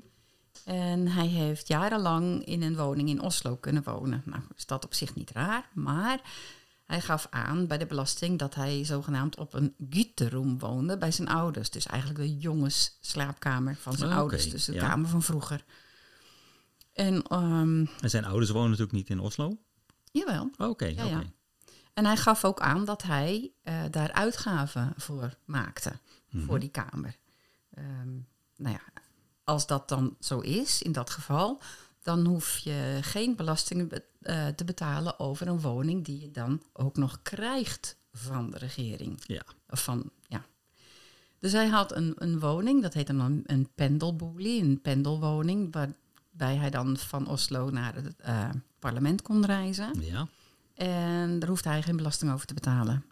En 0.64 1.06
hij 1.08 1.26
heeft 1.26 1.68
jarenlang 1.68 2.44
in 2.44 2.62
een 2.62 2.76
woning 2.76 3.08
in 3.08 3.20
Oslo 3.20 3.56
kunnen 3.56 3.82
wonen. 3.82 4.22
Nou, 4.24 4.42
is 4.56 4.66
dat 4.66 4.84
op 4.84 4.94
zich 4.94 5.14
niet 5.14 5.30
raar, 5.30 5.68
maar 5.74 6.20
hij 6.84 7.00
gaf 7.00 7.26
aan 7.30 7.66
bij 7.66 7.78
de 7.78 7.86
belasting 7.86 8.38
dat 8.38 8.54
hij 8.54 8.84
zogenaamd 8.84 9.36
op 9.38 9.54
een 9.54 9.74
gutteroom 9.90 10.58
woonde 10.58 10.98
bij 10.98 11.10
zijn 11.12 11.28
ouders. 11.28 11.70
Dus 11.70 11.86
eigenlijk 11.86 12.20
de 12.20 12.36
jongensslaapkamer 12.38 13.76
van 13.76 13.92
zijn 13.96 14.12
ouders, 14.12 14.50
dus 14.50 14.64
de 14.64 14.72
ja. 14.72 14.88
kamer 14.88 15.08
van 15.08 15.22
vroeger. 15.22 15.64
En 16.92 17.22
ehm, 17.22 17.84
En 18.00 18.10
zijn 18.10 18.24
ouders 18.24 18.50
wonen 18.50 18.70
natuurlijk 18.70 18.96
niet 18.96 19.10
in 19.10 19.20
Oslo? 19.20 19.58
jawel. 20.12 20.44
Oké, 20.56 20.68
oké. 20.68 20.86
Ja, 20.86 21.04
ja. 21.04 21.22
En 21.94 22.04
hij 22.04 22.16
gaf 22.16 22.44
ook 22.44 22.60
aan 22.60 22.84
dat 22.84 23.02
hij 23.02 23.52
eh, 23.62 23.82
daar 23.90 24.12
uitgaven 24.12 24.92
voor 24.96 25.34
maakte, 25.44 25.92
Mhm. 26.30 26.44
voor 26.44 26.58
die 26.58 26.68
kamer. 26.70 27.16
Ehm, 27.70 28.12
nou 28.56 28.74
ja, 28.74 28.80
als 29.44 29.66
dat 29.66 29.88
dan 29.88 30.16
zo 30.20 30.40
is, 30.40 30.82
in 30.82 30.92
dat 30.92 31.10
geval, 31.10 31.60
dan 32.02 32.26
hoef 32.26 32.58
je 32.58 32.98
geen 33.00 33.36
belastingen 33.36 33.88
be- 33.88 34.04
eh, 34.20 34.46
te 34.46 34.64
betalen 34.64 35.18
over 35.18 35.46
een 35.46 35.60
woning 35.60 36.04
die 36.04 36.20
je 36.20 36.30
dan 36.30 36.62
ook 36.72 36.96
nog 36.96 37.22
krijgt 37.22 37.96
van 38.12 38.50
de 38.50 38.58
regering. 38.58 39.22
Ja. 39.26 39.42
Of 39.68 39.84
van, 39.84 40.10
ja. 40.28 40.44
Dus 41.38 41.52
hij 41.52 41.68
had 41.68 41.92
een, 41.96 42.14
een 42.18 42.40
woning, 42.40 42.82
dat 42.82 42.94
heet 42.94 43.06
dan 43.06 43.20
een, 43.20 43.42
een 43.46 43.68
pendelboelie, 43.74 44.62
een 44.62 44.80
pendelwoning, 44.80 45.72
waarbij 45.72 46.56
hij 46.56 46.70
dan 46.70 46.96
van 46.96 47.26
Oslo 47.26 47.70
naar 47.70 47.94
het 47.94 48.16
eh, 48.16 48.48
parlement 48.78 49.22
kon 49.22 49.44
reizen. 49.44 50.00
Ja. 50.00 50.28
En 50.74 51.38
daar 51.38 51.48
hoefde 51.48 51.68
hij 51.68 51.82
geen 51.82 51.96
belasting 51.96 52.32
over 52.32 52.46
te 52.46 52.54
betalen. 52.54 53.04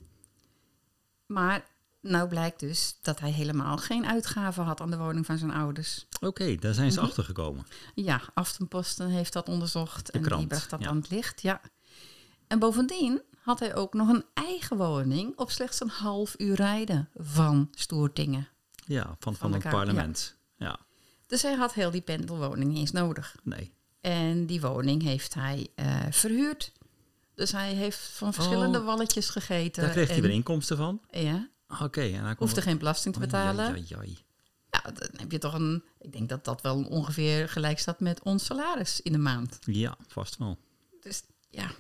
Maar 1.27 1.64
nou 2.03 2.29
blijkt 2.29 2.61
dus 2.61 2.99
dat 3.03 3.21
hij 3.21 3.31
helemaal 3.31 3.77
geen 3.77 4.07
uitgaven 4.07 4.65
had 4.65 4.81
aan 4.81 4.91
de 4.91 4.97
woning 4.99 5.27
van 5.27 5.38
zijn 5.38 5.51
ouders. 5.53 6.07
Oké, 6.21 6.55
daar 6.55 6.75
zijn 6.75 6.93
ze 6.93 6.99
Mhm. 6.99 7.07
achter 7.09 7.25
gekomen. 7.25 7.67
Ja, 7.95 8.21
Aftenposten 8.35 9.09
heeft 9.09 9.33
dat 9.33 9.49
onderzocht 9.49 10.11
en 10.11 10.23
krant, 10.23 10.41
die 10.41 10.49
bracht 10.49 10.71
dat 10.71 10.81
ja. 10.81 10.88
aan 10.88 10.97
het 10.97 11.11
licht. 11.11 11.43
Ja. 11.43 11.61
En 12.47 12.59
bovendien 12.59 13.23
had 13.41 13.59
hij 13.61 13.75
ook 13.75 13.95
nog 13.95 14.09
een 14.09 14.25
eigen 14.35 14.77
woning 14.77 15.38
op 15.38 15.51
slechts 15.51 15.81
een 15.81 15.88
half 15.88 16.35
uur 16.38 16.55
rijden 16.55 17.09
van 17.17 17.69
Stoertingen. 17.75 18.49
Ja, 18.87 19.17
van, 19.19 19.35
van, 19.37 19.53
het 19.53 19.69
parlement. 19.69 20.37
Ja. 20.57 20.79
Dus 21.27 21.43
hij 21.43 21.55
had 21.55 21.73
heel 21.75 21.91
die 21.91 22.01
pendelwoning 22.01 22.69
niet 22.71 22.79
eens 22.79 22.91
nodig. 22.93 23.37
nee. 23.43 23.73
En 24.01 24.47
die 24.47 24.61
woning 24.61 25.03
heeft 25.03 25.35
hij 25.35 25.69
eh, 25.75 26.01
verhuurd. 26.11 26.73
Dus 27.35 27.53
hij 27.53 27.73
heeft 27.73 27.99
van 27.99 28.33
verschillende 28.33 28.79
Oh. 28.79 28.85
walletjes 28.85 29.29
gegeten. 29.29 29.83
Daar 29.83 29.93
kreeg 29.93 30.09
hij 30.09 30.21
weer 30.23 30.31
inkomsten 30.31 30.77
van. 30.77 31.01
Ja, 31.11 31.49
Oké, 31.80 32.00
en 32.00 32.24
hij 32.24 32.35
kon 32.35 32.46
hoefde 32.46 32.62
geen 32.62 32.78
belasting 32.78 33.14
te 33.14 33.20
betalen. 33.20 33.85
Ja, 34.70 34.90
dan 34.90 35.08
heb 35.16 35.32
je 35.32 35.38
toch 35.38 35.54
een. 35.54 35.85
Ik 35.98 36.12
denk 36.12 36.28
dat 36.28 36.44
dat 36.44 36.61
wel 36.61 36.82
ongeveer 36.82 37.48
gelijk 37.48 37.78
staat 37.78 38.00
met 38.00 38.22
ons 38.22 38.44
salaris 38.44 39.00
in 39.00 39.12
de 39.12 39.18
maand. 39.18 39.58
Ja, 39.61 39.96
vast 40.06 40.37
wel. 40.37 40.58
Dus 41.00 41.22
ja. 41.50 41.70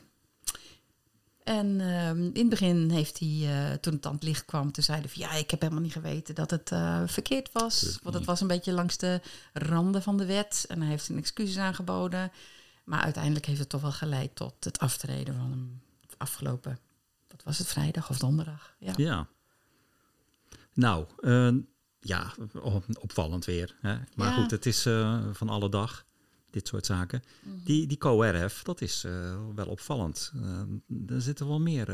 En 1.44 1.80
ehm, 1.80 2.22
in 2.22 2.40
het 2.40 2.48
begin 2.48 2.90
heeft 2.90 3.18
hij, 3.18 3.28
eh, 3.28 3.78
toen 3.78 3.92
het 3.92 4.06
aan 4.06 4.14
het 4.14 4.22
licht 4.22 4.44
kwam, 4.44 4.72
toen 4.72 4.84
zeiden 4.84 5.10
van 5.10 5.22
ja, 5.22 5.32
ik 5.32 5.50
heb 5.50 5.60
helemaal 5.60 5.82
niet 5.82 5.92
geweten 5.92 6.34
dat 6.34 6.50
het 6.50 6.72
eh, 6.72 7.02
verkeerd 7.06 7.52
was. 7.52 7.78
Tuurlijk 7.78 8.02
Want 8.02 8.14
het 8.14 8.24
was 8.24 8.40
een 8.40 8.46
beetje 8.46 8.72
langs 8.72 8.96
de 8.96 9.20
randen 9.52 10.02
van 10.02 10.16
de 10.16 10.26
wet. 10.26 10.64
En 10.68 10.80
hij 10.80 10.90
heeft 10.90 11.04
zijn 11.04 11.18
excuses 11.18 11.56
aangeboden. 11.56 12.32
Maar 12.84 13.02
uiteindelijk 13.02 13.46
heeft 13.46 13.58
het 13.58 13.68
toch 13.68 13.80
wel 13.80 13.92
geleid 13.92 14.36
tot 14.36 14.64
het 14.64 14.78
aftreden 14.78 15.34
van 15.34 15.50
hem 15.50 15.82
afgelopen. 16.16 16.78
Wat 17.28 17.42
was 17.42 17.58
het, 17.58 17.66
vrijdag 17.66 18.10
of 18.10 18.18
donderdag? 18.18 18.74
Ja. 18.78 18.92
Ja. 18.96 19.28
Nou, 20.74 21.06
eh, 21.20 21.50
ja, 22.00 22.32
op- 22.62 22.84
opvallend 23.00 23.44
weer. 23.44 23.76
Hè? 23.80 23.96
Maar 24.16 24.28
Ja. 24.28 24.40
goed, 24.42 24.50
het 24.50 24.66
is 24.66 24.86
eh, 24.86 25.24
van 25.32 25.48
alle 25.48 25.68
dag, 25.68 26.04
dit 26.50 26.68
soort 26.68 26.86
zaken. 26.86 27.22
Mhm. 27.42 27.64
Die, 27.64 27.86
die 27.86 27.98
co-RF, 27.98 28.62
dat 28.62 28.80
is 28.80 29.04
eh, 29.04 29.36
wel 29.54 29.66
opvallend. 29.66 30.32
Er 31.06 31.20
zitten 31.22 31.46
wel 31.48 31.60
meer 31.60 31.84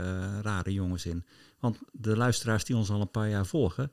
rare 0.43 0.73
jongens 0.73 1.07
in. 1.07 1.25
Want 1.59 1.79
de 1.93 2.17
luisteraars 2.17 2.65
die 2.65 2.77
ons 2.77 2.91
al 2.91 3.01
een 3.01 3.11
paar 3.11 3.29
jaar 3.29 3.47
volgen... 3.47 3.93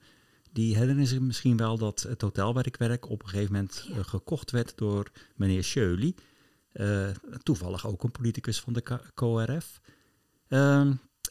die 0.52 0.76
herinneren 0.76 1.08
zich 1.08 1.20
misschien 1.20 1.58
wel 1.58 1.78
dat 1.78 2.02
het 2.02 2.22
hotel 2.22 2.54
waar 2.54 2.66
ik 2.66 2.76
werk... 2.78 3.10
op 3.10 3.22
een 3.24 3.30
gegeven 3.30 3.54
moment 3.54 3.88
gekocht 4.02 4.52
werd 4.52 4.78
door 4.78 5.12
meneer 5.36 5.64
Scheuly. 5.64 6.16
Eh, 6.72 7.10
toevallig 7.44 7.88
ook 7.88 8.04
een 8.04 8.12
politicus 8.12 8.60
van 8.62 8.74
de 8.74 8.82
K- 8.82 9.12
co-RF. 9.14 9.82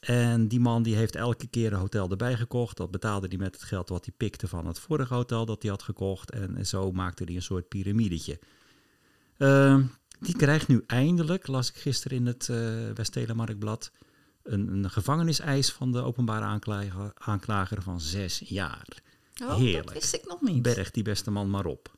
En 0.07 0.49
die 0.49 0.61
man 0.61 0.83
die 0.83 0.95
heeft 0.95 1.17
elke 1.17 1.47
keer 1.47 1.73
een 1.73 1.79
hotel 1.79 2.11
erbij 2.11 2.37
gekocht. 2.37 2.77
Dat 2.77 2.91
betaalde 2.91 3.27
hij 3.29 3.37
met 3.37 3.55
het 3.55 3.63
geld 3.63 3.89
wat 3.89 4.05
hij 4.05 4.15
pikte 4.17 4.49
van 4.49 4.67
het 4.67 4.79
vorige 4.79 5.15
hotel 5.15 5.47
dat 5.47 5.63
hij 5.63 5.71
had 5.71 5.83
gekocht. 5.83 6.31
En 6.31 6.67
zo 6.67 6.93
maakte 6.93 7.25
hij 7.25 7.35
een 7.35 7.43
soort 7.43 7.69
piramidetje. 7.69 8.39
Ehm, 9.37 9.83
die 10.21 10.37
krijgt 10.37 10.69
nu 10.69 10.85
eindelijk, 10.87 11.47
las 11.47 11.69
ik 11.69 11.77
gisteren 11.77 12.19
in 12.19 12.27
het 12.27 12.49
eh 12.49 12.91
West-Telemarkblad, 12.95 13.91
een, 14.43 14.69
een 14.69 14.91
gevangeniseis 14.91 15.73
van 15.73 15.93
de 15.93 16.03
openbare 16.03 16.45
aanklager, 16.45 17.13
aanklager 17.15 17.83
van 17.83 18.01
zes 18.01 18.43
jaar. 18.45 19.03
Oh, 19.43 19.57
Heerlijk. 19.57 19.85
dat 19.85 19.95
wist 19.95 20.15
ik 20.15 20.27
nog 20.27 20.41
niet. 20.41 20.63
Berg 20.63 20.91
die 20.91 21.03
beste 21.03 21.31
man 21.31 21.51
maar 21.51 21.67
op. 21.67 21.97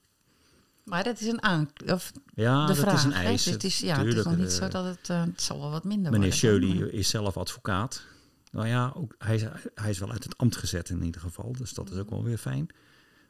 Maar 0.87 1.05
dat 1.05 1.21
is 1.21 1.27
een 1.27 1.43
aan. 1.43 1.71
Of 1.87 2.13
Ja, 2.35 2.61
de 2.67 2.73
dat 2.73 2.83
vraag. 2.83 2.95
is 2.95 3.05
een 3.05 3.13
eis. 3.13 3.43
Dus 3.45 3.53
het 3.53 3.65
is, 3.65 3.79
ja, 3.79 3.99
het 3.99 4.07
is 4.17 4.25
nog 4.25 4.37
niet 4.37 4.47
eh, 4.47 4.53
zo 4.53 4.69
dat 4.69 4.85
het. 4.85 5.11
eh, 5.11 5.21
het 5.25 5.43
zal 5.43 5.61
wel 5.61 5.71
wat 5.71 5.85
minder 5.85 6.13
Meneer 6.13 6.19
worden. 6.19 6.39
Scheuly 6.39 6.79
maar- 6.81 6.89
is 6.89 7.09
zelf 7.09 7.37
advocaat. 7.37 8.05
Nou 8.53 8.67
ja, 8.69 8.93
ook, 8.95 9.15
hij, 9.19 9.35
is, 9.35 9.45
hij 9.75 9.91
is 9.91 9.99
wel 9.99 10.11
uit 10.13 10.25
het 10.25 10.37
ambt 10.39 10.57
gezet 10.57 10.89
in 10.89 11.03
ieder 11.05 11.21
geval. 11.21 11.53
Dus 11.59 11.73
dat 11.75 11.91
is 11.91 11.99
ook 11.99 12.11
wel 12.11 12.25
weer 12.25 12.39
fijn. 12.39 12.67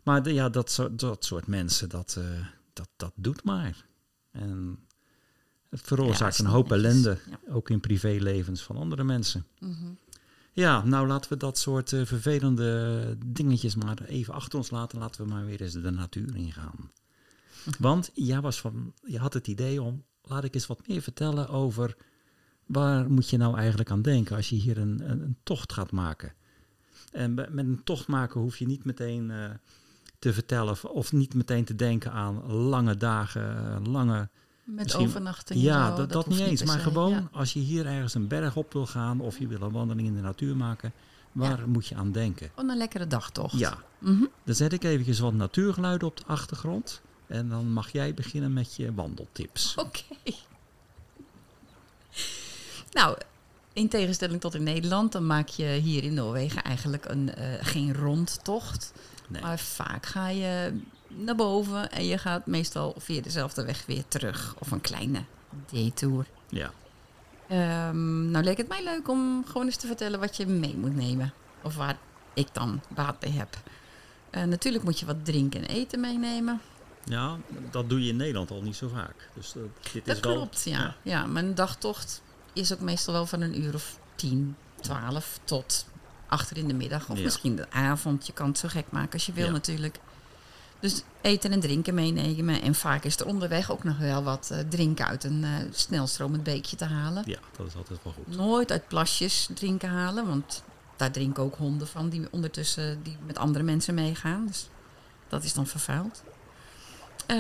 Maar 0.03 0.23
de, 0.23 0.33
ja, 0.35 0.49
dat, 0.49 0.71
soort- 0.71 0.99
dat 0.99 1.25
soort 1.25 1.47
mensen, 1.47 1.89
dat, 1.89 2.15
eh, 2.19 2.47
dat, 2.73 2.89
dat 2.97 3.13
doet 3.15 3.45
maar. 3.45 3.85
En 4.33 4.79
het 5.71 5.81
veroorzaakt 5.85 6.39
een 6.39 6.47
hoop 6.47 6.73
ellende. 6.73 7.19
Ja. 7.31 7.53
Ook 7.53 7.71
in 7.71 7.81
privélevens 7.81 8.63
van 8.63 8.77
andere 8.77 9.05
mensen. 9.05 9.47
Mhm. 9.59 9.87
Ja, 10.53 10.85
nou 10.85 11.07
laten 11.07 11.31
we 11.33 11.37
dat 11.37 11.59
soort 11.59 11.89
vervelende 11.89 13.17
dingetjes 13.27 13.75
maar 13.75 14.03
even 14.03 14.35
achter 14.35 14.59
ons 14.59 14.71
laten. 14.71 14.99
Laten 14.99 15.25
we 15.27 15.31
maar 15.33 15.45
weer 15.47 15.61
eens 15.63 15.73
de 15.73 15.91
natuur 15.91 16.37
ingaan. 16.37 16.91
Want 17.79 18.11
jij 18.15 18.41
was 18.41 18.61
van, 18.61 18.93
je 19.05 19.19
had 19.19 19.33
het 19.33 19.47
idee 19.47 19.83
om, 19.83 20.05
laat 20.23 20.45
ik 20.45 20.55
eens 20.55 20.67
wat 20.67 20.89
meer 20.89 21.03
vertellen 21.03 21.49
over 21.49 21.97
waar 22.67 23.11
moet 23.11 23.31
je 23.31 23.37
nou 23.37 23.57
eigenlijk 23.57 23.91
aan 23.91 24.03
denken 24.03 24.37
als 24.37 24.49
je 24.49 24.57
hier 24.57 24.79
een, 24.79 25.11
een, 25.11 25.23
een 25.23 25.37
tocht 25.43 25.73
gaat 25.73 25.91
maken. 25.93 26.33
En 27.13 27.35
met 27.35 27.51
een 27.59 27.81
tocht 27.85 28.07
maken 28.07 28.41
hoef 28.41 28.57
je 28.57 28.67
niet 28.67 28.85
meteen 28.85 29.31
eh, 29.31 29.51
te 30.19 30.33
vertellen 30.33 30.71
of, 30.71 30.85
of 30.85 31.13
niet 31.13 31.35
meteen 31.35 31.65
te 31.65 31.75
denken 31.75 32.13
aan 32.13 32.47
lange 32.53 32.97
dagen, 32.97 33.57
eh, 33.57 33.93
lange 33.93 34.29
Met 34.65 34.85
Misschien- 34.85 35.07
overnachting. 35.07 35.61
ja, 35.61 35.91
zo, 35.91 35.97
dat, 35.97 36.13
dat, 36.13 36.27
niet 36.27 36.39
eens. 36.41 36.63
Maar 36.65 36.77
se, 36.79 36.83
gewoon 36.83 37.11
ja. 37.11 37.29
als 37.33 37.53
je 37.53 37.61
hier 37.61 37.87
ergens 37.87 38.15
een 38.15 38.29
berg 38.29 38.57
op 38.57 38.73
wil 38.73 38.87
gaan 38.87 39.21
of 39.21 39.39
je 39.39 39.47
wil 39.47 39.61
een 39.61 39.73
wandeling 39.73 40.09
in 40.09 40.15
de 40.15 40.21
natuur 40.21 40.57
maken, 40.57 40.93
waar 41.33 41.69
moet 41.69 41.87
je 41.87 41.95
aan 41.95 42.13
denken? 42.13 42.51
Gewoon 42.55 42.71
een 42.71 42.77
lekkere 42.77 43.07
dagtocht. 43.07 43.59
Ja, 43.59 43.79
Mhm. 43.99 44.25
dan 44.45 44.55
zet 44.55 44.73
ik 44.73 44.85
eventjes 44.85 45.19
wat 45.19 45.35
natuurgeluiden 45.35 46.09
op 46.09 46.17
de 46.17 46.25
achtergrond. 46.27 47.03
En 47.27 47.49
dan 47.49 47.73
mag 47.73 47.93
jij 47.93 48.15
beginnen 48.15 48.53
met 48.53 48.77
je 48.77 48.95
wandeltips. 48.95 49.75
Oké. 49.75 50.03
Nou, 52.91 53.19
in 53.73 53.89
tegenstelling 53.89 54.41
tot 54.41 54.55
in 54.55 54.63
Nederland, 54.63 55.13
dan 55.13 55.27
maak 55.27 55.49
je 55.49 55.67
hier 55.67 56.05
in 56.05 56.15
Noorwegen 56.15 56.63
eigenlijk 56.63 57.05
een, 57.05 57.35
eh, 57.35 57.49
geen 57.61 57.95
rondtocht. 57.95 58.93
Nee. 59.29 59.43
Maar 59.43 59.59
vaak 59.59 60.07
ga 60.07 60.29
je 60.29 60.81
naar 61.09 61.37
boven 61.37 61.91
en 61.91 62.07
je 62.07 62.19
gaat 62.19 62.47
meestal 62.47 62.95
via 62.99 63.21
dezelfde 63.21 63.65
weg 63.65 63.87
weer 63.87 64.05
terug. 64.09 64.55
Of 64.59 64.71
een 64.71 64.81
kleine 64.81 65.25
detour. 65.71 66.27
Ja, 66.49 66.73
Ehm, 67.49 68.31
nou 68.31 68.45
leek 68.45 68.57
het 68.57 68.69
mij 68.69 68.85
leuk 68.85 69.09
om 69.09 69.45
gewoon 69.47 69.67
eens 69.67 69.77
te 69.77 69.87
vertellen 69.87 70.21
wat 70.21 70.37
je 70.37 70.47
mee 70.47 70.77
moet 70.77 70.97
nemen. 70.97 71.33
Of 71.63 71.77
waar 71.77 71.99
ik 72.35 72.49
dan 72.53 72.81
baat 72.89 73.19
bij 73.19 73.31
heb. 73.31 73.57
Eh, 74.31 74.43
natuurlijk 74.43 74.85
moet 74.85 74.99
je 74.99 75.07
wat 75.07 75.25
drinken 75.25 75.61
en 75.61 75.69
eten 75.69 76.01
meenemen. 76.01 76.61
Ja, 77.07 77.37
dat 77.71 77.89
doe 77.89 78.03
je 78.03 78.09
in 78.09 78.17
Nederland 78.17 78.51
al 78.51 78.63
niet 78.63 78.77
zo 78.77 78.89
vaak. 78.89 79.29
Dus 79.35 79.55
eh, 79.57 79.63
dit 79.93 80.07
Dat 80.07 80.17
is 80.17 80.23
wel, 80.23 80.35
klopt, 80.35 80.63
ja. 80.65 80.95
ja. 81.03 81.27
Mijn 81.27 81.55
dagtocht 81.55 82.23
is 82.53 82.73
ook 82.73 82.81
meestal 82.81 83.13
wel 83.15 83.27
van 83.27 83.41
een 83.41 83.61
uur 83.63 83.75
of 83.75 83.99
tien, 84.15 84.57
twaalf 84.81 85.39
tot 85.45 85.87
achter 86.27 86.57
in 86.57 86.69
de 86.69 86.75
middag. 86.75 87.09
Of 87.09 87.17
Ja. 87.17 87.23
misschien 87.25 87.57
de 87.57 87.71
avond. 87.71 88.27
Je 88.27 88.33
kan 88.33 88.49
het 88.49 88.59
zo 88.59 88.69
gek 88.69 88.87
maken 88.91 89.13
als 89.13 89.27
je 89.27 89.33
wil 89.33 89.47
Ja. 89.47 89.51
natuurlijk. 89.53 89.99
Dus 90.81 91.03
eten 91.21 91.53
en 91.53 91.61
drinken 91.61 91.95
meenemen. 91.95 92.63
En 92.63 92.75
vaak 92.75 93.05
is 93.05 93.17
er 93.21 93.27
onderweg 93.27 93.71
ook 93.71 93.85
nog 93.85 93.99
wel 93.99 94.23
wat 94.23 94.49
eh, 94.53 94.59
drinken 94.69 95.07
uit 95.07 95.25
een 95.25 95.45
eh, 95.45 95.51
snelstromend 95.73 96.43
beekje 96.43 96.77
te 96.77 96.85
halen. 96.85 97.23
Ja, 97.27 97.39
dat 97.57 97.67
is 97.67 97.75
altijd 97.77 97.99
wel 98.03 98.13
goed. 98.13 98.37
Nooit 98.37 98.71
uit 98.73 98.89
plasjes 98.89 99.49
drinken 99.55 99.89
halen, 99.89 100.27
want 100.27 100.63
daar 100.97 101.11
drinken 101.11 101.43
ook 101.43 101.57
honden 101.57 101.87
van 101.89 102.09
die 102.09 102.27
ondertussen 102.31 103.03
die 103.03 103.17
met 103.27 103.39
andere 103.39 103.65
mensen 103.65 103.95
meegaan. 103.95 104.47
Dus 104.47 104.69
dat 105.29 105.45
is 105.45 105.53
dan 105.55 105.67
vervuild. 105.67 106.23
Eh, 107.27 107.37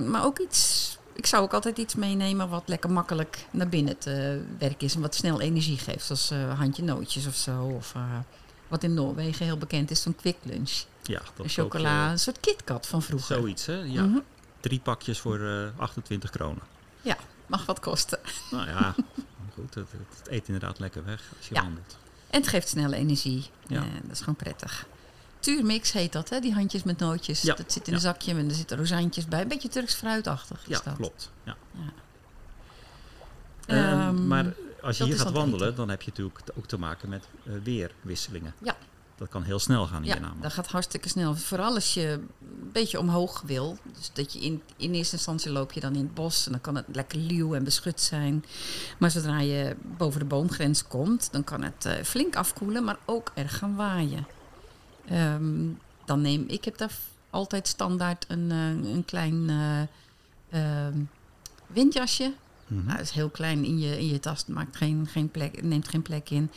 maar 0.00 0.24
ook 0.24 0.38
iets, 0.38 0.90
ik 1.12 1.26
zou 1.26 1.42
ook 1.42 1.52
altijd 1.54 1.78
iets 1.78 1.94
meenemen 1.94 2.48
wat 2.48 2.62
lekker 2.66 2.90
makkelijk 2.90 3.46
naar 3.50 3.68
binnen 3.68 3.98
te 3.98 4.42
werken 4.58 4.86
is 4.86 4.94
en 4.94 5.00
wat 5.00 5.14
snel 5.14 5.40
energie 5.40 5.78
geeft, 5.78 6.04
zoals 6.04 6.30
eh, 6.30 6.58
handje 6.58 6.82
nootjes 6.82 7.26
of 7.26 7.34
zo. 7.34 7.62
Of 7.64 7.94
eh, 7.94 8.18
wat 8.68 8.82
in 8.82 8.94
Noorwegen 8.94 9.44
heel 9.44 9.58
bekend 9.58 9.90
is, 9.90 10.02
zo'n 10.02 10.16
quick 10.16 10.36
lunch. 10.42 10.84
Ja, 11.02 11.20
dat 11.36 11.46
is 11.46 11.54
chocola, 11.54 12.10
een 12.10 12.18
soort 12.18 12.40
KitKat 12.40 12.86
van 12.86 13.02
vroeger. 13.02 13.36
zoiets, 13.36 13.66
hè? 13.66 13.74
Ja, 13.80 14.02
Mhm. 14.02 14.18
drie 14.60 14.80
pakjes 14.80 15.18
voor 15.18 15.40
eh 15.40 15.68
28 15.80 16.30
kronen. 16.30 16.62
Ja, 17.00 17.16
mag 17.46 17.66
wat 17.66 17.80
kosten. 17.80 18.18
Nou 18.50 18.66
ja, 18.68 18.94
goed, 19.54 19.74
het, 19.74 19.88
het 20.18 20.28
eet 20.28 20.46
inderdaad 20.46 20.78
lekker 20.78 21.04
weg 21.04 21.22
als 21.38 21.48
je 21.48 21.54
Ja. 21.54 21.62
wandelt. 21.62 21.96
En 22.30 22.40
het 22.40 22.48
geeft 22.48 22.68
snelle 22.68 22.96
energie. 22.96 23.50
Ja. 23.66 23.80
Dat 24.02 24.10
is 24.12 24.18
gewoon 24.18 24.36
prettig. 24.36 24.86
Tuurmix 25.42 25.92
heet 25.92 26.12
dat, 26.12 26.28
hè? 26.28 26.40
Die 26.40 26.52
handjes 26.52 26.82
met 26.82 26.98
nootjes. 26.98 27.42
Ja, 27.42 27.54
Dat 27.54 27.72
zit 27.72 27.88
in 27.88 27.94
een 27.94 28.00
zakje 28.00 28.34
en 28.34 28.48
er 28.48 28.54
zitten 28.54 28.76
rozijntjes 28.76 29.26
bij. 29.26 29.40
Een 29.42 29.48
beetje 29.48 29.68
Turks 29.68 29.94
fruitachtig 29.94 30.60
is 30.66 30.76
Ja, 30.76 30.80
dat. 30.84 30.96
klopt. 30.96 31.30
Ja. 31.44 31.56
Ja. 31.72 31.80
Ehm, 33.66 33.78
Ehm, 34.00 34.26
maar 34.26 34.54
als 34.82 34.98
je 34.98 35.04
hier 35.04 35.18
gaat 35.18 35.32
wandelen, 35.32 35.74
dan 35.74 35.88
heb 35.88 36.02
je 36.02 36.10
natuurlijk 36.10 36.40
ook 36.54 36.66
te 36.66 36.78
maken 36.78 37.08
met 37.08 37.24
eh, 37.46 37.52
weerwisselingen. 37.62 38.54
Ja. 38.58 38.76
Dat 39.16 39.28
kan 39.30 39.42
heel 39.42 39.58
snel 39.58 39.86
gaan 39.86 40.02
hier 40.02 40.14
Ja, 40.14 40.18
namelijk. 40.20 40.42
dat 40.42 40.52
gaat 40.52 40.66
hartstikke 40.66 41.08
snel. 41.08 41.34
Vooral 41.36 41.74
als 41.74 41.94
je 41.94 42.06
een 42.08 42.70
beetje 42.72 42.98
omhoog 42.98 43.42
wil. 43.46 43.78
Dus 43.98 44.10
dat 44.12 44.32
je 44.32 44.38
in, 44.40 44.62
in 44.76 44.94
eerste 44.94 45.16
instantie 45.16 45.50
loop 45.50 45.72
je 45.72 45.80
dan 45.80 45.94
in 45.94 46.00
het 46.02 46.14
bos. 46.14 46.46
En 46.46 46.52
dan 46.52 46.60
kan 46.60 46.74
het 46.76 46.84
lekker 46.92 47.18
luw 47.18 47.54
en 47.54 47.64
beschut 47.64 48.00
zijn. 48.00 48.44
Maar 48.98 49.10
zodra 49.10 49.40
je 49.40 49.76
boven 49.96 50.18
de 50.20 50.26
boomgrens 50.26 50.86
komt, 50.86 51.28
dan 51.32 51.44
kan 51.44 51.62
het 51.62 51.84
eh, 51.84 52.04
flink 52.04 52.36
afkoelen, 52.36 52.84
maar 52.84 52.98
ook 53.04 53.32
erg 53.34 53.58
gaan 53.58 53.76
waaien. 53.76 54.26
Ehm, 55.12 55.68
dan 56.04 56.20
neem 56.20 56.44
ik 56.48 56.64
heb 56.64 56.78
daar 56.78 56.92
altijd 57.30 57.68
standaard 57.68 58.24
een, 58.28 58.50
eh, 58.50 58.92
een 58.92 59.04
klein 59.04 59.50
eh, 59.50 59.80
ehm, 60.86 60.98
windjasje. 61.66 62.32
Mhm. 62.66 62.84
Nou, 62.84 62.96
dat 62.96 63.06
is 63.06 63.10
heel 63.10 63.28
klein 63.28 63.64
in 63.64 63.78
je, 63.78 63.98
in 63.98 64.06
je 64.06 64.20
tas. 64.20 64.46
Maakt 64.46 64.76
geen, 64.76 65.06
geen 65.06 65.30
plek, 65.30 65.62
neemt 65.62 65.88
geen 65.88 66.02
plek 66.02 66.30
in. 66.30 66.50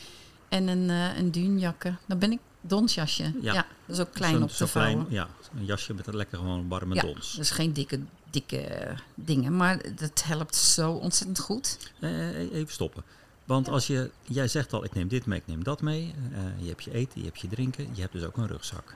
En 0.50 0.68
een, 0.68 0.90
eh 0.90 1.18
een. 1.18 1.96
Dan 2.06 2.20
ben 2.20 2.32
ik 2.32 2.40
donsjasje. 2.62 3.24
Ja. 3.42 3.54
Ja. 3.54 3.66
dat 3.86 3.96
is 3.96 4.02
ook 4.02 4.14
klein 4.14 4.44
op 4.44 4.50
te 4.50 4.70
klein-. 4.72 5.06
Ja, 5.10 5.28
een 5.56 5.66
jasje 5.66 5.94
met 5.94 6.08
een 6.08 6.16
lekker 6.16 6.38
gewoon 6.38 6.68
warme 6.68 6.96
Ja, 6.96 7.02
dons. 7.02 7.32
dat 7.32 7.42
is 7.42 7.52
geen 7.52 7.74
dikke, 7.74 8.00
dikke 8.30 8.94
dingen. 9.16 9.56
Maar 9.56 9.96
dat 9.96 10.24
helpt 10.24 10.56
zo 10.56 10.92
ontzettend 10.92 11.40
goed. 11.40 11.92
Eh, 12.00 12.38
even 12.38 12.74
stoppen. 12.74 13.04
Want 13.46 13.70
als 13.70 13.88
je, 13.88 14.12
jij 14.24 14.48
zegt 14.48 14.74
al, 14.74 14.84
ik 14.84 14.94
neem 14.94 15.08
dit 15.08 15.26
mee, 15.26 15.40
ik 15.40 15.48
neem 15.48 15.64
dat 15.64 15.82
mee. 15.82 16.14
Eh, 16.34 16.40
je 16.62 16.68
hebt 16.68 16.84
je 16.84 16.92
eten, 16.94 17.20
je 17.20 17.26
hebt 17.26 17.40
je 17.40 17.48
drinken. 17.48 17.88
Je 17.94 18.02
hebt 18.02 18.14
dus 18.14 18.24
ook 18.24 18.38
een 18.38 18.48
rugzak. 18.48 18.96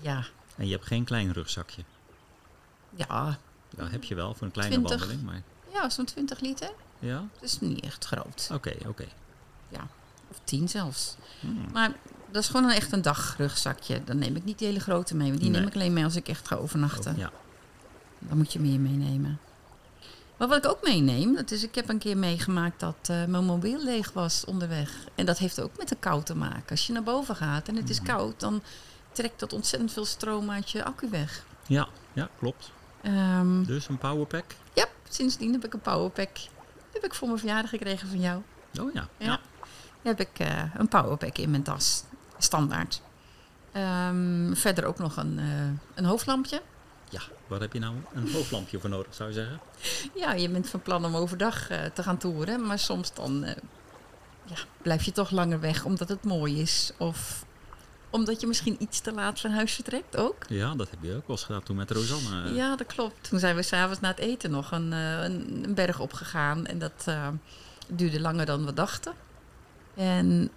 Ja, 0.00 0.24
En 0.56 0.66
je 0.66 0.72
hebt 0.72 0.86
geen 0.86 1.04
klein 1.04 1.32
rugzakje. 1.32 1.82
ja, 2.94 3.38
Ja, 3.76 3.86
heb 3.88 4.04
je 4.04 4.14
wel 4.14 4.34
voor 4.34 4.46
een 4.46 4.52
kleine 4.52 4.74
20. 4.74 4.98
wandeling. 4.98 5.24
Maar 5.26 5.42
ja 5.72 5.90
zo'n 5.90 6.04
20 6.04 6.40
liter. 6.40 6.70
ja, 6.98 7.24
Dat 7.34 7.42
is 7.42 7.60
niet 7.60 7.80
echt 7.80 8.04
groot. 8.04 8.48
oké, 8.52 8.74
oké. 8.86 9.04
Of 10.30 10.40
10 10.44 10.68
zelfs. 10.68 11.16
Hmm. 11.40 11.64
Maar 11.72 11.92
dat 12.30 12.42
is 12.42 12.48
gewoon 12.48 12.64
een 12.70 12.76
echt 12.76 12.92
een 12.92 13.02
dagrugzakje. 13.02 14.04
Dan 14.04 14.18
neem 14.18 14.36
ik 14.36 14.44
niet 14.44 14.58
die 14.58 14.66
hele 14.66 14.80
grote 14.80 15.14
mee. 15.16 15.28
Want 15.28 15.40
die 15.40 15.50
Nee. 15.50 15.58
neem 15.58 15.68
ik 15.68 15.74
alleen 15.74 15.92
mee 15.92 16.04
als 16.04 16.16
ik 16.16 16.28
echt 16.28 16.48
ga 16.48 16.56
overnachten. 16.56 17.16
Ja, 17.16 17.30
Dan 18.18 18.36
moet 18.36 18.52
je 18.52 18.60
meer 18.60 18.80
meenemen. 18.80 19.38
Maar 20.38 20.48
wat 20.48 20.64
ik 20.64 20.70
ook 20.70 20.82
meeneem, 20.82 21.34
dat 21.34 21.50
is, 21.50 21.62
ik 21.62 21.74
heb 21.74 21.88
een 21.88 21.98
keer 21.98 22.16
meegemaakt 22.16 22.80
dat 22.80 22.96
eh, 23.02 23.24
mijn 23.24 23.44
mobiel 23.44 23.84
leeg 23.84 24.12
was 24.12 24.44
onderweg. 24.44 24.90
En 25.14 25.26
dat 25.26 25.38
heeft 25.38 25.60
ook 25.60 25.76
met 25.78 25.88
de 25.88 25.96
kou 25.96 26.22
te 26.22 26.34
maken. 26.36 26.70
Als 26.70 26.86
je 26.86 26.92
naar 26.92 27.02
boven 27.02 27.36
gaat 27.36 27.68
en 27.68 27.76
het 27.76 27.90
is 27.90 28.02
koud, 28.02 28.40
dan 28.40 28.62
trekt 29.12 29.40
dat 29.40 29.52
ontzettend 29.52 29.92
veel 29.92 30.04
stroom 30.04 30.50
uit 30.50 30.70
je 30.70 30.84
accu 30.84 31.08
weg. 31.10 31.44
ja, 31.66 31.88
ja, 32.12 32.28
klopt. 32.38 32.70
Ehm, 33.02 33.62
Dus 33.64 33.88
een 33.88 33.98
powerpack. 33.98 34.44
ja, 34.74 34.86
sindsdien 35.08 35.52
heb 35.52 35.64
ik 35.64 35.72
een 35.74 35.80
powerpack. 35.80 36.34
Die 36.34 36.48
heb 36.92 37.04
ik 37.04 37.14
voor 37.14 37.28
mijn 37.28 37.40
verjaardag 37.40 37.70
gekregen 37.70 38.08
van 38.08 38.20
jou. 38.20 38.42
Oh 38.80 38.92
ja, 38.94 39.08
Ja. 39.16 39.40
heb 40.02 40.20
ik 40.20 40.38
eh, 40.38 40.62
een 40.74 40.88
powerpack 40.88 41.38
in 41.38 41.50
mijn 41.50 41.62
tas. 41.62 42.02
Standaard. 42.38 43.00
Ehm, 43.72 44.54
verder 44.54 44.84
ook 44.84 44.98
nog 44.98 45.16
een, 45.16 45.38
eh, 45.38 45.94
een 45.94 46.04
hoofdlampje. 46.04 46.62
Waar 47.48 47.60
heb 47.60 47.72
je 47.72 47.78
nou 47.78 47.94
een 48.14 48.32
hoofdlampje 48.32 48.80
voor 48.80 48.90
nodig, 48.90 49.14
zou 49.14 49.28
je 49.28 49.34
zeggen? 49.34 49.60
Ja, 50.14 50.32
je 50.32 50.48
bent 50.48 50.68
van 50.68 50.82
plan 50.82 51.04
om 51.04 51.16
overdag 51.16 51.70
eh, 51.70 51.84
te 51.84 52.02
gaan 52.02 52.18
toeren. 52.18 52.66
Maar 52.66 52.78
soms 52.78 53.14
dan 53.14 53.44
eh, 53.44 53.56
ja, 54.44 54.56
blijf 54.82 55.02
je 55.02 55.12
toch 55.12 55.30
langer 55.30 55.60
weg 55.60 55.84
omdat 55.84 56.08
het 56.08 56.24
mooi 56.24 56.60
is. 56.60 56.92
Of 56.96 57.44
omdat 58.10 58.40
je 58.40 58.46
misschien 58.46 58.76
iets 58.78 59.00
te 59.00 59.12
laat 59.12 59.40
van 59.40 59.50
huis 59.50 59.74
vertrekt 59.74 60.16
ook. 60.16 60.44
Ja, 60.48 60.74
dat 60.74 60.90
heb 60.90 60.98
je 61.02 61.08
ook 61.14 61.26
wel 61.26 61.36
eens 61.36 61.44
gedaan 61.44 61.62
toen 61.62 61.76
met 61.76 61.90
Rosanne. 61.90 62.54
Ja, 62.54 62.76
dat 62.76 62.86
klopt. 62.86 63.28
Toen 63.28 63.38
zijn 63.38 63.56
we 63.56 63.62
s'avonds 63.62 64.00
na 64.00 64.08
het 64.08 64.18
eten 64.18 64.50
nog 64.50 64.70
een, 64.70 64.92
eh, 64.92 65.22
een, 65.22 65.64
een 65.64 65.74
berg 65.74 66.00
opgegaan. 66.00 66.66
En 66.66 66.78
dat 66.78 67.06
duurde 67.88 68.20
langer 68.20 68.46
dan 68.46 68.64
we 68.64 68.72
dachten. 68.72 69.12
En 69.94 70.50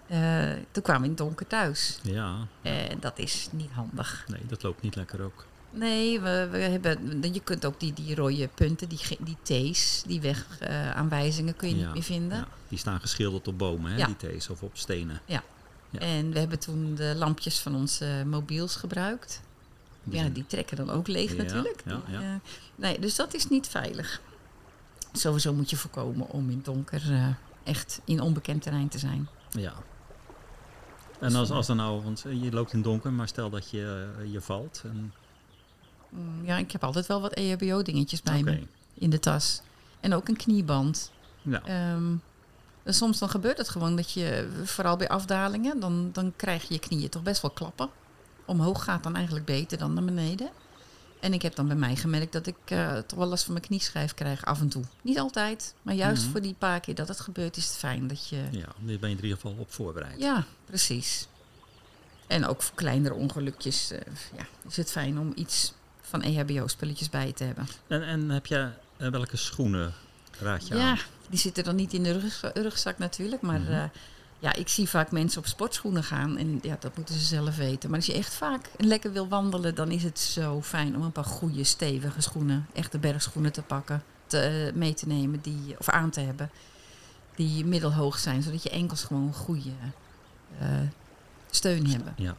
toen 0.70 0.82
kwamen 0.82 1.00
we 1.02 1.08
in 1.08 1.14
het 1.14 1.16
donker 1.18 1.46
thuis. 1.46 1.98
Ja, 2.02 2.46
En 2.62 3.00
dat 3.00 3.18
is 3.18 3.48
niet 3.50 3.70
handig. 3.70 4.24
nee, 4.28 4.46
dat 4.46 4.62
loopt 4.62 4.82
niet 4.82 4.96
lekker 4.96 5.22
ook. 5.22 5.44
Nee, 5.72 6.20
we, 6.20 6.48
we 6.50 6.58
hebben, 6.58 7.32
je 7.32 7.40
kunt 7.40 7.64
ook 7.64 7.80
die, 7.80 7.92
die 7.92 8.14
rode 8.14 8.48
punten, 8.54 8.88
die, 8.88 9.00
die 9.20 9.70
T's, 9.72 10.02
die 10.06 10.20
wegaanwijzingen 10.20 11.56
kun 11.56 11.68
je 11.68 11.76
ja, 11.76 11.84
niet 11.84 11.94
meer 11.94 12.02
vinden. 12.02 12.38
ja. 12.38 12.48
Die 12.68 12.78
staan 12.78 13.00
geschilderd 13.00 13.48
op 13.48 13.58
bomen, 13.58 13.90
hè, 13.92 13.98
Ja. 13.98 14.06
die 14.06 14.16
thees, 14.16 14.48
of 14.48 14.62
op 14.62 14.76
stenen. 14.76 15.20
Ja. 15.24 15.42
En 15.98 16.32
we 16.32 16.38
hebben 16.38 16.58
toen 16.58 16.94
de 16.94 17.12
lampjes 17.16 17.58
van 17.60 17.74
onze 17.74 18.22
mobiels 18.26 18.76
gebruikt. 18.76 19.40
Ja, 20.04 20.28
die 20.28 20.46
trekken 20.46 20.76
dan 20.76 20.90
ook 20.90 21.06
leeg 21.08 21.36
natuurlijk. 21.36 21.82
ja, 21.86 22.00
Die, 22.06 22.16
eh, 22.16 22.34
nee, 22.74 22.98
dus 22.98 23.16
dat 23.16 23.34
is 23.34 23.48
niet 23.48 23.68
veilig. 23.68 24.20
Sowieso 25.12 25.52
moet 25.54 25.70
je 25.70 25.76
voorkomen 25.76 26.28
om 26.28 26.50
in 26.50 26.56
het 26.56 26.64
donker 26.64 27.02
eh, 27.12 27.26
echt 27.64 28.00
in 28.04 28.20
onbekend 28.20 28.62
terrein 28.62 28.88
te 28.88 28.98
zijn. 28.98 29.28
Ja. 29.50 29.72
En 31.20 31.34
als, 31.34 31.50
als 31.50 31.66
dan 31.66 31.76
nou, 31.76 32.02
want 32.02 32.24
je 32.40 32.52
loopt 32.52 32.72
in 32.72 32.78
het 32.78 32.86
donker, 32.88 33.12
maar 33.12 33.28
stel 33.28 33.50
dat 33.50 33.70
je, 33.70 34.08
je 34.30 34.40
valt. 34.40 34.82
En, 34.84 35.12
Ja, 36.42 36.56
ik 36.56 36.70
heb 36.72 36.84
altijd 36.84 37.06
wel 37.06 37.20
wat 37.20 37.32
EHBO-dingetjes 37.32 38.22
bij 38.22 38.42
me 38.42 38.62
in 38.94 39.10
de 39.10 39.18
tas. 39.20 39.60
En 40.00 40.14
ook 40.14 40.28
een 40.28 40.36
knieband. 40.36 41.10
Ja, 41.42 41.62
en 42.84 42.94
soms 42.94 43.18
dan 43.18 43.28
gebeurt 43.30 43.58
het 43.58 43.68
gewoon 43.68 43.96
dat 43.96 44.12
je, 44.12 44.48
vooral 44.64 44.96
bij 44.96 45.08
afdalingen, 45.08 45.80
dan, 45.80 46.10
dan 46.12 46.32
krijg 46.36 46.62
je 46.68 46.74
je 46.74 46.80
knieën 46.80 47.08
toch 47.08 47.22
best 47.22 47.42
wel 47.42 47.50
klappen. 47.50 47.88
Omhoog 48.44 48.84
gaat 48.84 49.02
dan 49.02 49.16
eigenlijk 49.16 49.44
beter 49.46 49.78
dan 49.78 49.94
naar 49.94 50.04
beneden. 50.04 50.50
En 51.20 51.32
ik 51.32 51.42
heb 51.42 51.54
dan 51.54 51.66
bij 51.66 51.76
mij 51.76 51.96
gemerkt 51.96 52.32
dat 52.32 52.46
ik 52.46 52.56
eh, 52.64 52.96
toch 52.98 53.18
wel 53.18 53.28
last 53.28 53.44
van 53.44 53.52
mijn 53.52 53.66
knieschijf 53.66 54.14
krijg 54.14 54.44
af 54.44 54.60
en 54.60 54.68
toe. 54.68 54.84
Niet 55.02 55.18
altijd, 55.18 55.74
maar 55.82 55.94
juist 55.94 56.22
Mhm. 56.22 56.30
voor 56.30 56.40
die 56.40 56.54
paar 56.58 56.80
keer 56.80 56.94
dat 56.94 57.08
het 57.08 57.20
gebeurt 57.20 57.56
is 57.56 57.66
het 57.66 57.76
fijn 57.76 58.06
dat 58.06 58.28
je... 58.28 58.36
ja, 58.50 58.58
daar 58.60 58.74
ben 58.98 59.10
je 59.10 59.16
in 59.16 59.22
ieder 59.22 59.30
geval 59.30 59.54
op 59.58 59.72
voorbereid. 59.72 60.20
Ja, 60.20 60.44
precies. 60.64 61.26
En 62.26 62.46
ook 62.46 62.62
voor 62.62 62.74
kleinere 62.74 63.14
ongelukjes 63.14 63.90
eh, 63.90 64.00
ja, 64.36 64.46
is 64.68 64.76
het 64.76 64.90
fijn 64.90 65.18
om 65.18 65.32
iets 65.34 65.72
van 66.12 66.22
EHBO-spulletjes 66.22 67.10
bij 67.10 67.32
te 67.32 67.44
hebben. 67.44 67.66
En, 67.86 68.02
en 68.02 68.28
heb 68.30 68.46
je 68.46 68.68
eh, 68.96 69.08
welke 69.08 69.36
schoenen 69.36 69.92
raad 70.40 70.68
je 70.68 70.74
Ja, 70.74 70.90
aan? 70.90 70.98
die 71.28 71.38
zitten 71.38 71.64
dan 71.64 71.74
niet 71.76 71.92
in 71.92 72.02
de 72.02 72.18
rug- 72.18 72.50
rugzak 72.54 72.98
natuurlijk. 72.98 73.42
Maar 73.42 73.60
Mhm. 73.60 73.72
eh, 73.72 73.84
ja, 74.38 74.54
ik 74.54 74.68
zie 74.68 74.88
vaak 74.88 75.10
mensen 75.10 75.38
op 75.38 75.46
sportschoenen 75.46 76.04
gaan. 76.04 76.36
En 76.36 76.58
ja, 76.62 76.76
dat 76.80 76.96
moeten 76.96 77.14
ze 77.14 77.20
zelf 77.24 77.56
weten. 77.56 77.88
Maar 77.90 77.98
als 77.98 78.06
je 78.06 78.14
echt 78.14 78.34
vaak 78.34 78.70
lekker 78.78 79.12
wil 79.12 79.28
wandelen, 79.28 79.74
dan 79.74 79.90
is 79.90 80.02
het 80.02 80.18
zo 80.18 80.62
fijn 80.62 80.96
om 80.96 81.02
een 81.02 81.12
paar 81.12 81.24
goede, 81.24 81.64
stevige 81.64 82.20
schoenen, 82.20 82.66
echte 82.72 82.98
bergschoenen 82.98 83.52
te 83.52 83.62
pakken, 83.62 84.02
te, 84.26 84.38
eh, 84.38 84.74
mee 84.78 84.94
te 84.94 85.06
nemen 85.06 85.40
die, 85.40 85.74
of 85.78 85.88
aan 85.88 86.10
te 86.10 86.20
hebben. 86.20 86.50
Die 87.34 87.64
middelhoog 87.64 88.18
zijn, 88.18 88.42
zodat 88.42 88.62
je 88.62 88.70
enkels 88.70 89.04
gewoon 89.04 89.22
een 89.26 89.34
goede 89.34 89.70
steun 91.50 91.86
hebben. 91.86 92.12
Ja. 92.16 92.36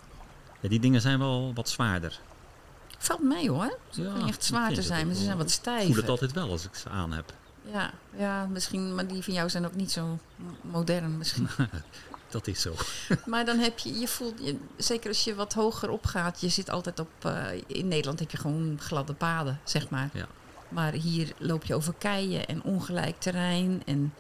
ja, 0.61 0.69
die 0.69 0.79
dingen 0.79 1.01
zijn 1.01 1.19
wel 1.19 1.51
wat 1.53 1.69
zwaarder. 1.69 2.19
Valt 3.03 3.23
mee 3.23 3.49
hoor. 3.49 3.77
Ze 3.89 4.01
Ja, 4.01 4.15
echt 4.27 4.35
ik 4.35 4.43
zwaar 4.43 4.73
te 4.73 4.81
zijn, 4.81 5.07
maar 5.07 5.15
ze 5.15 5.23
zijn 5.23 5.37
wat 5.37 5.45
Ik 5.45 5.51
stijf. 5.51 5.85
voel 5.85 5.95
het 5.95 6.09
altijd 6.09 6.31
wel 6.31 6.49
als 6.49 6.65
ik 6.65 6.75
ze 6.75 6.89
aan 6.89 7.11
heb. 7.13 7.33
Ja, 7.71 7.91
ja, 8.17 8.45
misschien, 8.45 8.95
maar 8.95 9.07
die 9.07 9.23
van 9.23 9.33
jou 9.33 9.49
zijn 9.49 9.65
ook 9.65 9.75
niet 9.75 9.91
zo 9.91 10.19
modern 10.61 11.17
misschien. 11.17 11.47
Dat 12.29 12.47
is 12.47 12.61
zo. 12.61 12.73
Maar 13.25 13.45
dan 13.45 13.57
heb 13.59 13.79
je, 13.79 13.99
je 13.99 14.07
voelt, 14.07 14.39
je, 14.39 14.57
zeker 14.77 15.07
als 15.07 15.23
je 15.23 15.35
wat 15.35 15.53
hoger 15.53 15.89
opgaat, 15.89 16.41
je 16.41 16.49
zit 16.49 16.69
altijd 16.69 16.99
op, 16.99 17.09
eh, 17.19 17.45
in 17.67 17.87
Nederland 17.87 18.19
heb 18.19 18.31
je 18.31 18.37
gewoon 18.37 18.77
gladde 18.79 19.13
paden, 19.13 19.59
zeg 19.63 19.89
maar. 19.89 20.09
Ja. 20.13 20.27
Maar 20.69 20.93
hier 20.93 21.33
loop 21.37 21.63
je 21.65 21.75
over 21.75 21.93
keien 21.97 22.45
en 22.47 22.63
ongelijk 22.63 23.19
terrein. 23.19 23.81
En 23.85 24.13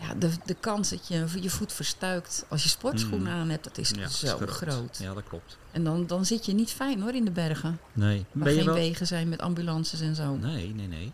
ja, 0.00 0.14
de, 0.14 0.30
de 0.44 0.54
kans 0.60 0.90
dat 0.90 1.08
je 1.08 1.26
je 1.40 1.50
voet 1.50 1.72
verstuikt 1.72 2.44
als 2.48 2.62
je 2.62 2.68
sportschoenen 2.68 3.32
Mm. 3.32 3.40
aan 3.40 3.48
hebt, 3.48 3.64
dat 3.64 3.78
is 3.78 3.90
Ja, 3.90 4.08
zo 4.08 4.38
groot. 4.46 4.98
Ja, 4.98 5.14
dat 5.14 5.24
klopt. 5.28 5.58
En 5.70 5.84
dan, 5.84 6.06
dan 6.06 6.24
zit 6.24 6.46
je 6.46 6.52
niet 6.52 6.70
fijn 6.70 7.00
hoor 7.02 7.14
in 7.14 7.24
de 7.24 7.30
bergen. 7.30 7.80
Nee. 7.92 8.24
Waar 8.32 8.44
Ben 8.44 8.54
geen 8.54 8.64
wel... 8.64 8.74
wegen 8.74 9.06
zijn 9.06 9.28
met 9.28 9.40
ambulances 9.40 10.00
en 10.00 10.14
zo. 10.14 10.36
Nee, 10.36 10.74
nee, 10.74 10.86
nee. 10.88 11.12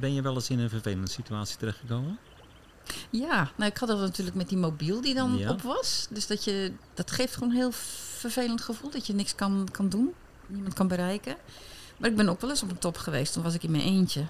Ben 0.00 0.14
je 0.14 0.22
wel 0.22 0.34
eens 0.34 0.50
in 0.50 0.58
een 0.58 0.68
vervelende 0.70 1.10
situatie 1.10 1.56
terechtgekomen? 1.56 2.18
Ja, 3.10 3.50
nou 3.56 3.70
ik 3.70 3.76
had 3.78 3.88
dat 3.88 3.98
natuurlijk 4.00 4.36
met 4.36 4.48
die 4.48 4.58
mobiel 4.58 5.00
die 5.00 5.14
dan 5.14 5.36
Ja. 5.38 5.50
op 5.50 5.62
was. 5.62 6.06
Dus 6.10 6.26
dat 6.26 6.44
je, 6.44 6.72
dat 6.94 7.10
geeft 7.10 7.34
gewoon 7.34 7.48
een 7.50 7.56
heel 7.56 7.72
vervelend 8.18 8.60
gevoel 8.60 8.90
dat 8.90 9.06
je 9.06 9.12
niks 9.14 9.34
kan, 9.34 9.68
kan 9.72 9.88
doen. 9.88 10.12
Niemand 10.46 10.74
kan 10.74 10.88
bereiken. 10.88 11.36
Maar 11.98 12.10
ik 12.10 12.16
ben 12.16 12.28
ook 12.28 12.40
wel 12.40 12.50
eens 12.50 12.62
op 12.62 12.70
een 12.70 12.78
top 12.78 12.96
geweest. 12.96 13.32
Toen 13.32 13.42
was 13.42 13.54
ik 13.54 13.62
in 13.62 13.70
mijn 13.70 13.82
eentje. 13.82 14.26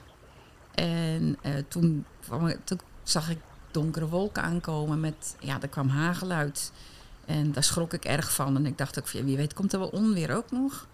En 0.75 1.37
eh, 1.43 1.53
toen, 1.69 2.05
kwam 2.21 2.47
ik- 2.47 2.59
toen 2.65 2.81
zag 3.03 3.31
ik 3.31 3.39
donkere 3.75 4.09
wolken 4.09 4.43
aankomen 4.43 5.01
met, 5.01 5.37
ja, 5.41 5.61
er 5.61 5.69
kwam 5.69 5.89
hagel 5.89 6.31
uit. 6.31 6.73
En 7.25 7.53
daar 7.53 7.65
schrok 7.65 7.93
ik 7.93 8.05
erg 8.05 8.33
van. 8.35 8.57
En 8.57 8.67
ik 8.67 8.79
dacht 8.79 8.99
ook, 8.99 9.09
wie 9.09 9.37
weet 9.37 9.55
komt 9.55 9.73
er 9.73 9.79
wel 9.79 9.89
onweer 9.89 10.37
ook 10.37 10.51
nog. 10.51 10.87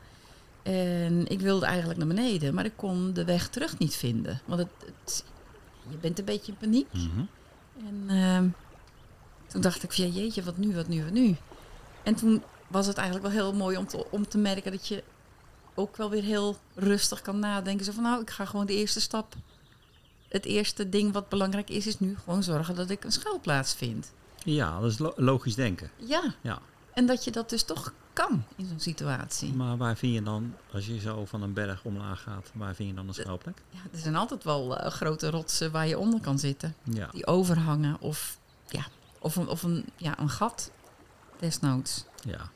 En 0.62 1.26
ik 1.26 1.40
wilde 1.40 1.66
eigenlijk 1.66 1.98
naar 1.98 2.08
beneden, 2.08 2.54
maar 2.54 2.64
ik 2.64 2.76
kon 2.76 3.12
de 3.12 3.24
weg 3.24 3.48
terug 3.48 3.78
niet 3.78 3.96
vinden. 3.96 4.40
Want 4.44 4.60
het, 4.60 4.68
het- 5.04 5.24
je 5.88 5.96
bent 5.96 6.18
een 6.18 6.24
beetje 6.24 6.52
in 6.52 6.58
paniek. 6.58 6.86
Mhm. 6.92 7.20
En 7.86 8.04
ehm, 8.16 8.48
toen 9.46 9.60
dacht 9.60 9.82
ik 9.82 9.92
van 9.92 10.04
ja, 10.06 10.10
jeetje, 10.20 10.42
wat 10.42 10.56
nu, 10.56 10.74
wat 10.74 10.88
nu, 10.88 11.02
wat 11.04 11.12
nu? 11.12 11.36
En 12.02 12.14
toen 12.14 12.42
was 12.68 12.86
het 12.86 12.96
eigenlijk 12.96 13.26
wel 13.34 13.42
heel 13.44 13.54
mooi 13.54 13.76
om 13.76 13.86
te, 13.86 14.06
om 14.10 14.28
te 14.28 14.38
merken 14.38 14.72
dat 14.72 14.88
je 14.88 15.02
ook 15.74 15.96
wel 15.96 16.10
weer 16.10 16.22
heel 16.22 16.56
rustig 16.74 17.22
kan 17.22 17.38
nadenken. 17.38 17.84
Zo 17.84 17.92
van 17.92 18.02
nou, 18.02 18.20
ik 18.22 18.30
ga 18.30 18.44
gewoon 18.44 18.66
de 18.66 18.74
eerste 18.74 19.00
stap. 19.00 19.34
Het 20.28 20.44
eerste 20.44 20.88
ding 20.88 21.12
wat 21.12 21.28
belangrijk 21.28 21.70
is, 21.70 21.86
is 21.86 21.98
nu 22.00 22.16
gewoon 22.24 22.42
zorgen 22.42 22.74
dat 22.74 22.90
ik 22.90 23.04
een 23.04 23.12
schuilplaats 23.12 23.74
vind. 23.74 24.12
Ja, 24.44 24.80
dat 24.80 24.90
is 24.90 24.98
lo- 24.98 25.12
logisch 25.16 25.54
denken. 25.54 25.90
Ja, 25.96 26.34
Ja. 26.40 26.58
en 26.94 27.06
dat 27.06 27.24
je 27.24 27.30
dat 27.30 27.50
dus 27.50 27.62
toch 27.62 27.92
kan 28.12 28.44
in 28.56 28.66
zo'n 28.66 28.80
situatie. 28.80 29.52
Maar 29.52 29.76
waar 29.76 29.96
vind 29.96 30.14
je 30.14 30.22
dan, 30.22 30.54
als 30.72 30.86
je 30.86 31.00
zo 31.00 31.24
van 31.24 31.42
een 31.42 31.52
berg 31.52 31.84
omlaag 31.84 32.22
gaat, 32.22 32.50
waar 32.54 32.74
vind 32.74 32.88
je 32.88 32.94
dan 32.94 33.08
een 33.08 33.14
schuilplek? 33.14 33.62
Ja, 33.70 33.78
er 33.92 33.98
zijn 33.98 34.16
altijd 34.16 34.44
wel 34.44 34.76
eh, 34.78 34.90
grote 34.90 35.30
rotsen 35.30 35.70
waar 35.70 35.86
je 35.86 35.98
onder 35.98 36.20
kan 36.20 36.38
zitten. 36.38 36.74
Ja. 36.84 37.08
Die 37.12 37.26
overhangen 37.26 38.00
of, 38.00 38.38
ja, 38.68 38.86
of, 39.18 39.36
een, 39.36 39.48
of 39.48 39.62
een, 39.62 39.84
ja, 39.96 40.18
een 40.18 40.30
gat 40.30 40.70
desnoods. 41.38 42.04
ja. 42.24 42.50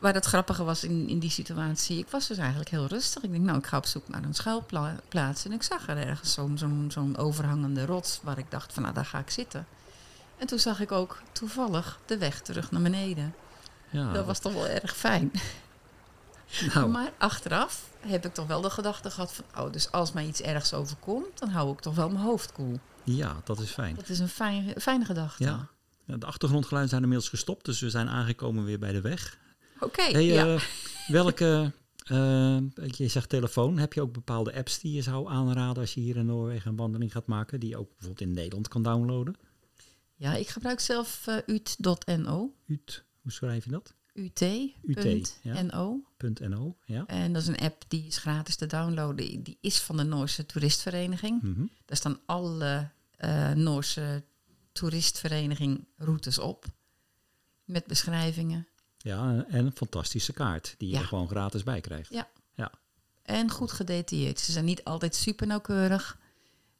Waar 0.00 0.14
het 0.14 0.24
grappige 0.24 0.64
was 0.64 0.84
in, 0.84 1.08
in 1.08 1.18
die 1.18 1.30
situatie, 1.30 1.98
ik 1.98 2.08
was 2.08 2.26
dus 2.26 2.36
eigenlijk 2.38 2.70
heel 2.70 2.86
rustig. 2.86 3.22
Ik 3.22 3.30
denk, 3.30 3.44
nou, 3.44 3.58
ik 3.58 3.66
ga 3.66 3.76
op 3.76 3.86
zoek 3.86 4.08
naar 4.08 4.22
een 4.24 4.34
schuilplaats. 4.34 5.44
En 5.44 5.52
ik 5.52 5.62
zag 5.62 5.88
er 5.88 5.96
ergens 5.96 6.32
zo'n 6.32 6.58
zo'n 6.58 6.88
zo'n 6.92 7.16
overhangende 7.16 7.84
rots 7.86 8.20
waar 8.22 8.38
ik 8.38 8.50
dacht 8.50 8.72
van, 8.72 8.82
nou, 8.82 8.94
daar 8.94 9.04
ga 9.04 9.18
ik 9.18 9.30
zitten. 9.30 9.66
En 10.38 10.46
toen 10.46 10.58
zag 10.58 10.80
ik 10.80 10.92
ook 10.92 11.22
toevallig 11.32 11.98
de 12.06 12.18
weg 12.18 12.40
terug 12.40 12.70
naar 12.70 12.82
beneden. 12.82 13.34
Ja, 13.90 14.12
Dat 14.12 14.26
was 14.26 14.38
toch 14.38 14.52
wel 14.52 14.66
erg 14.66 14.96
fijn. 14.96 15.30
nou, 16.74 16.88
Maar 16.96 17.12
achteraf 17.18 17.88
heb 18.00 18.24
ik 18.26 18.34
toch 18.34 18.46
wel 18.46 18.60
de 18.60 18.70
gedachte 18.70 19.10
gehad 19.10 19.32
van... 19.32 19.44
oh, 19.64 19.72
dus 19.72 19.92
als 19.92 20.12
mij 20.12 20.26
iets 20.26 20.40
ergs 20.40 20.72
overkomt, 20.74 21.38
dan 21.38 21.48
hou 21.48 21.72
ik 21.72 21.80
toch 21.80 21.94
wel 21.94 22.08
mijn 22.10 22.24
hoofd 22.24 22.52
koel. 22.52 22.78
ja, 23.04 23.36
dat 23.44 23.60
is 23.60 23.70
fijn. 23.70 23.94
Dat 23.94 24.08
is 24.08 24.18
een 24.18 24.28
fijn, 24.28 24.72
fijne 24.78 25.04
gedachte. 25.04 25.44
Ja, 25.44 25.68
De 26.04 26.26
achtergrondgeluiden 26.26 26.90
zijn 26.90 27.02
inmiddels 27.02 27.30
gestopt, 27.30 27.64
dus 27.64 27.80
we 27.80 27.90
zijn 27.90 28.08
aangekomen 28.08 28.64
weer 28.64 28.78
bij 28.78 28.92
de 28.92 29.00
weg. 29.00 29.38
Oké, 29.80 30.02
Hey, 30.02 30.24
ja. 30.24 30.54
eh, 30.54 30.60
welke, 31.08 31.72
eh, 32.04 32.58
je 32.86 33.08
zegt 33.08 33.28
telefoon, 33.28 33.78
heb 33.78 33.92
je 33.92 34.00
ook 34.02 34.12
bepaalde 34.12 34.54
apps 34.54 34.78
die 34.80 34.92
je 34.92 35.02
zou 35.02 35.28
aanraden 35.28 35.82
als 35.82 35.94
je 35.94 36.00
hier 36.00 36.16
in 36.16 36.26
Noorwegen 36.26 36.70
een 36.70 36.76
wandeling 36.76 37.12
gaat 37.12 37.26
maken, 37.26 37.60
die 37.60 37.68
je 37.68 37.76
ook 37.76 37.88
bijvoorbeeld 37.88 38.20
in 38.28 38.32
Nederland 38.34 38.68
kan 38.68 38.82
downloaden? 38.82 39.34
ja, 40.14 40.34
ik 40.34 40.48
gebruik 40.48 40.80
zelf 40.80 41.26
eh, 41.26 41.36
ut.no. 41.46 42.54
UT, 42.66 43.04
hoe 43.22 43.32
schrijf 43.32 43.64
je 43.64 43.70
dat? 43.70 43.94
ut.no. 44.14 46.00
.no, 46.48 46.76
ja. 46.84 47.06
En 47.06 47.32
dat 47.32 47.42
is 47.42 47.48
een 47.48 47.58
app 47.58 47.84
die 47.88 48.06
is 48.06 48.18
gratis 48.18 48.56
te 48.56 48.66
downloaden. 48.66 49.42
Die- 49.42 49.58
is 49.60 49.78
van 49.80 49.96
de 49.96 50.02
Noorse 50.02 50.46
Toeristvereniging. 50.46 51.42
Mhm. 51.42 51.64
Daar 51.84 51.96
staan 51.96 52.18
alle 52.26 52.90
eh, 53.16 53.50
Noorse 53.52 54.24
toeristvereniging 54.72 55.86
routes 55.96 56.38
op. 56.38 56.64
Met 57.64 57.86
beschrijvingen. 57.86 58.66
Ja, 59.02 59.44
en 59.48 59.66
een 59.66 59.76
fantastische 59.76 60.32
kaart 60.32 60.74
die 60.78 60.88
je 60.88 60.94
Ja. 60.94 61.00
er 61.00 61.06
gewoon 61.06 61.28
gratis 61.28 61.62
bij 61.62 61.80
krijgt. 61.80 62.10
Ja. 62.12 62.28
Ja, 62.54 62.72
En 63.22 63.50
goed 63.50 63.72
gedetailleerd. 63.72 64.40
Ze 64.40 64.52
zijn 64.52 64.64
niet 64.64 64.84
altijd 64.84 65.14
super 65.14 65.46
nauwkeurig. 65.46 66.18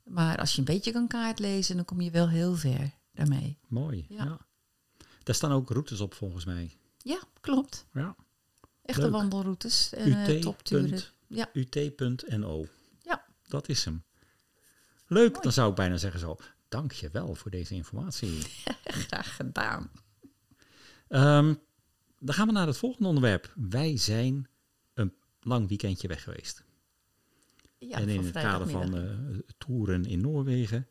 Maar 0.05 0.39
als 0.39 0.53
je 0.53 0.59
een 0.59 0.65
beetje 0.65 0.93
kan 0.93 1.07
kaart 1.07 1.39
lezen, 1.39 1.77
dan 1.77 1.85
kom 1.85 2.01
je 2.01 2.11
wel 2.11 2.29
heel 2.29 2.55
ver 2.55 2.91
daarmee. 3.13 3.59
mooi. 3.69 4.07
Ja. 4.09 4.25
Ja. 4.25 4.39
Daar 5.23 5.35
staan 5.35 5.53
ook 5.53 5.71
routes 5.71 6.01
op 6.01 6.15
volgens 6.15 6.45
mij. 6.45 6.77
Ja, 7.03 7.21
klopt. 7.41 7.87
Ja. 7.93 8.17
Echte 8.83 9.03
Leuk. 9.03 9.11
wandelroutes. 9.11 9.93
En 9.93 10.13
eh, 10.27 10.41
topturen. 10.41 11.01
Ja. 11.27 11.49
ut.no. 11.53 12.67
Ja. 13.03 13.25
Dat 13.49 13.69
is 13.69 13.85
hem. 13.85 14.05
Leuk, 15.07 15.43
dan 15.43 15.53
zou 15.53 15.71
ik 15.71 15.75
bijna 15.77 15.97
zeggen 15.97 16.21
zo. 16.21 16.37
Dank 16.69 16.93
je 16.93 17.09
wel 17.13 17.35
voor 17.35 17.51
deze 17.51 17.75
informatie. 17.75 18.39
Graag 19.07 19.37
gedaan. 19.37 19.91
Ehm, 21.09 21.55
dan 22.21 22.35
gaan 22.35 22.47
we 22.47 22.53
naar 22.53 22.67
het 22.67 22.77
volgende 22.77 23.09
onderwerp. 23.09 23.53
Wij 23.55 23.97
zijn 23.97 24.49
een 24.95 25.15
lang 25.41 25.69
weekendje 25.69 26.09
weg 26.09 26.23
geweest. 26.23 26.65
Ja, 27.79 27.99
en 27.99 28.09
in 28.09 28.25
het 28.25 28.33
kader 28.33 28.69
van 28.69 28.97
eh, 28.97 29.39
toeren 29.59 30.05
in 30.05 30.21
Noorwegen 30.21 30.87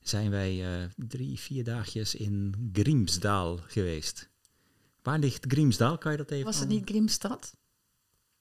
zijn 0.00 0.30
wij 0.30 0.82
eh, 0.82 0.88
drie, 0.96 1.38
vier 1.38 1.64
dagjes 1.64 2.14
in 2.14 2.70
Grimsdal 2.72 3.56
geweest. 3.56 4.28
Waar 5.02 5.18
ligt 5.18 5.44
Grimsdal? 5.48 5.98
Kan 5.98 6.12
je 6.12 6.18
dat 6.18 6.30
even 6.30 6.44
Was 6.44 6.58
het 6.58 6.68
niet 6.68 6.88
Grimstad? 6.88 7.56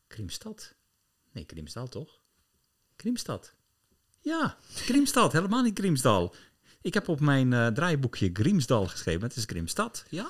Grimstad? 0.08 0.75
Nee, 1.32 1.43
Grimsdal 1.47 1.88
toch? 1.88 2.21
Grimstad. 2.97 3.54
Ja, 4.21 4.58
Grimstad. 4.69 5.32
helemaal 5.32 5.63
niet 5.63 5.80
Grimsdal. 5.80 6.36
Ik 6.82 6.93
heb 6.93 7.08
op 7.08 7.19
mijn 7.19 7.54
eh, 7.54 7.67
draaiboekje 7.67 8.30
Grimsdal 8.34 8.88
geschreven. 8.88 9.21
Het 9.21 9.36
is 9.36 9.43
Grimstad. 9.45 10.06
Ja? 10.10 10.30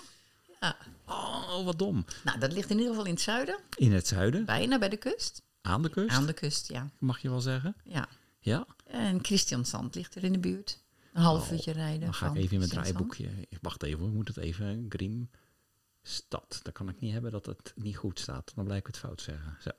Ja. 0.60 0.78
Oh, 1.06 1.66
wat 1.66 1.80
dom. 1.80 2.06
Nou, 2.24 2.40
dat 2.40 2.52
ligt 2.54 2.70
in 2.70 2.76
ieder 2.78 2.92
geval 2.92 3.06
in 3.08 3.14
het 3.14 3.22
zuiden. 3.22 3.60
In 3.76 3.92
het 3.94 4.08
zuiden, 4.08 4.46
Bijna 4.46 4.80
bij 4.80 4.90
de 4.90 4.98
kust. 4.98 5.42
aan 5.62 5.82
de 5.82 5.90
kust, 5.90 6.10
Aan 6.16 6.26
de 6.26 6.34
kust, 6.34 6.68
ja. 6.68 6.90
mag 7.00 7.20
je 7.20 7.30
wel 7.30 7.42
zeggen. 7.42 7.76
ja. 7.84 8.08
Ja, 8.42 8.66
En 8.86 9.24
Christiansand 9.24 9.96
ligt 9.96 10.16
er 10.16 10.24
in 10.24 10.32
de 10.34 10.40
buurt. 10.40 10.84
Een 11.14 11.22
half 11.22 11.46
Oh, 11.46 11.52
uurtje 11.52 11.72
rijden. 11.72 12.00
dan 12.02 12.14
ga 12.14 12.28
ik 12.30 12.36
even 12.36 12.52
in 12.52 12.58
mijn 12.58 12.70
draaiboekje. 12.70 13.30
Wacht 13.62 13.84
even, 13.84 14.00
hoor. 14.00 14.10
moet 14.10 14.28
het 14.28 14.38
even. 14.38 14.86
Grimstad. 14.90 16.60
Dan 16.64 16.74
kan 16.74 16.90
ik 16.90 17.00
niet 17.00 17.12
hebben 17.14 17.32
dat 17.32 17.46
het 17.46 17.74
niet 17.76 17.98
goed 17.98 18.20
staat. 18.20 18.52
Dan 18.56 18.64
blijf 18.66 18.80
ik 18.80 18.88
het 18.88 18.98
fout 18.98 19.22
zeggen. 19.22 19.58
Zo. 19.62 19.70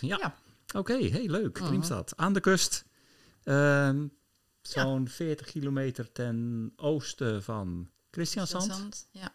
Ja. 0.00 0.16
Ja. 0.20 0.34
Oké, 0.78 0.94
heel 0.96 1.28
leuk. 1.28 1.58
Mhm. 1.58 1.66
Grimstad. 1.68 2.12
Aan 2.16 2.32
de 2.32 2.40
kust. 2.40 2.84
Ehm, 3.44 4.06
Zo'n 4.62 5.08
40 5.08 5.46
kilometer 5.46 6.12
ten 6.12 6.72
oosten 6.76 7.42
van 7.42 7.88
Christiansand. 8.10 8.62
Christiansand, 8.64 9.06
Ja. 9.10 9.32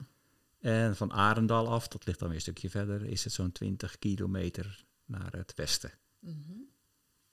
En 0.65 0.95
van 0.95 1.12
Arendal 1.13 1.67
af, 1.67 1.88
dat 1.88 2.06
ligt 2.06 2.19
dan 2.19 2.28
weer 2.28 2.38
een 2.38 2.43
stukje 2.43 2.69
verder, 2.69 3.04
is 3.06 3.23
het 3.23 3.34
zo'n 3.34 3.51
20 3.51 3.99
kilometer 3.99 4.86
naar 5.06 5.32
het 5.34 5.54
westen. 5.56 5.91
Mhm. 6.19 6.51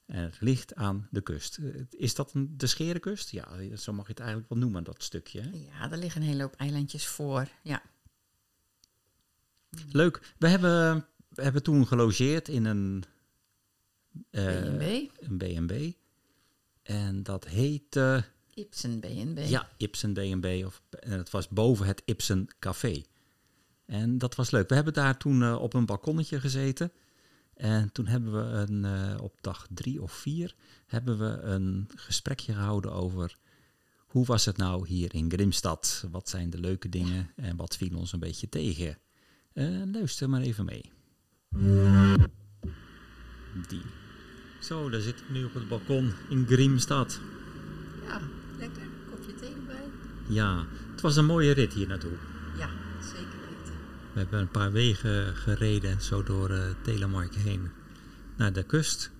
En 0.07 0.23
het 0.23 0.41
ligt 0.41 0.75
aan 0.75 1.09
de 1.11 1.21
kust. 1.21 1.59
Eh, 1.59 1.81
Is 1.91 2.15
dat 2.15 2.33
een, 2.35 2.57
de 2.57 2.67
Scherenkust? 2.67 3.31
Ja, 3.31 3.77
zo 3.77 3.93
mag 3.93 4.05
je 4.05 4.11
het 4.11 4.21
eigenlijk 4.21 4.49
wel 4.51 4.59
noemen, 4.59 4.85
dat 4.85 5.03
stukje. 5.03 5.41
hè? 5.41 5.51
ja, 5.51 5.91
er 5.91 5.99
liggen 5.99 6.21
een 6.23 6.27
hele 6.29 6.43
hoop 6.43 6.55
eilandjes 6.55 7.07
voor. 7.07 7.49
Ja. 7.63 7.83
Leuk. 9.91 10.35
We 10.39 10.49
hebben, 10.49 11.07
we 11.29 11.43
hebben 11.43 11.63
toen 11.63 11.87
gelogeerd 11.87 12.49
in 12.49 12.65
een... 12.65 13.05
eh, 14.31 14.63
B&B. 14.63 15.11
Een 15.21 15.37
B&B. 15.67 15.97
En 16.83 17.23
dat 17.23 17.45
heette... 17.47 18.25
Ibsen 18.55 19.01
B&B. 19.01 19.39
Ja, 19.39 19.69
Ibsen 19.77 20.13
B&B. 20.13 20.65
Of, 20.67 20.83
en 20.91 21.19
het 21.19 21.31
was 21.31 21.49
boven 21.49 21.87
het 21.87 22.03
Ibsen 22.05 22.47
Café. 22.59 23.03
En 23.87 24.19
dat 24.19 24.35
was 24.35 24.51
leuk. 24.51 24.69
We 24.69 24.75
hebben 24.75 24.93
daar 24.93 25.17
toen 25.17 25.43
eh, 25.43 25.61
op 25.61 25.75
een 25.75 25.87
balkonnetje 25.87 26.41
gezeten. 26.41 26.93
En 27.55 27.93
toen 27.93 28.07
hebben 28.07 28.33
we 28.33 28.57
een, 28.57 28.85
eh, 28.85 29.23
op 29.23 29.39
dag 29.41 29.67
drie 29.71 30.03
of 30.03 30.13
vier 30.13 30.55
hebben 30.87 31.19
we 31.19 31.41
een 31.41 31.89
gesprekje 31.95 32.53
gehouden 32.53 32.93
over 32.93 33.37
hoe 34.13 34.27
was 34.27 34.45
het 34.45 34.57
nou 34.57 34.87
hier 34.87 35.15
in 35.15 35.31
Grimstad? 35.31 36.05
Wat 36.11 36.29
zijn 36.29 36.51
de 36.51 36.59
leuke 36.59 36.89
dingen 36.89 37.31
en 37.37 37.57
wat 37.57 37.77
viel 37.77 37.97
ons 37.97 38.13
een 38.13 38.19
beetje 38.19 38.49
tegen? 38.49 38.99
Eh, 39.53 39.83
luister 39.93 40.31
maar 40.31 40.41
even 40.41 40.65
mee. 40.65 40.93
Die. 43.69 43.83
Zo, 44.61 44.91
daar 44.91 45.01
zit 45.01 45.21
ik 45.21 45.31
nu 45.31 45.45
op 45.45 45.55
het 45.55 45.69
balkon 45.69 46.13
in 46.29 46.47
Grimstad. 46.47 47.21
Ja, 48.07 48.21
lekker. 48.59 48.83
Kopje 49.11 49.35
thee 49.35 49.55
erbij. 49.55 49.85
Ja, 50.29 50.67
het 50.91 51.01
was 51.01 51.17
een 51.17 51.27
mooie 51.27 51.53
rit 51.53 51.73
hier 51.73 51.89
naartoe. 51.89 52.13
We 54.13 54.19
hebben 54.19 54.41
een 54.41 54.51
paar 54.51 54.73
wegen 54.73 55.37
gereden, 55.37 56.01
zo 56.03 56.23
door 56.23 56.51
eh 56.51 56.63
Telemark 56.83 57.35
heen, 57.35 57.71
naar 58.37 58.53
de 58.53 58.63
kust. 58.63 59.11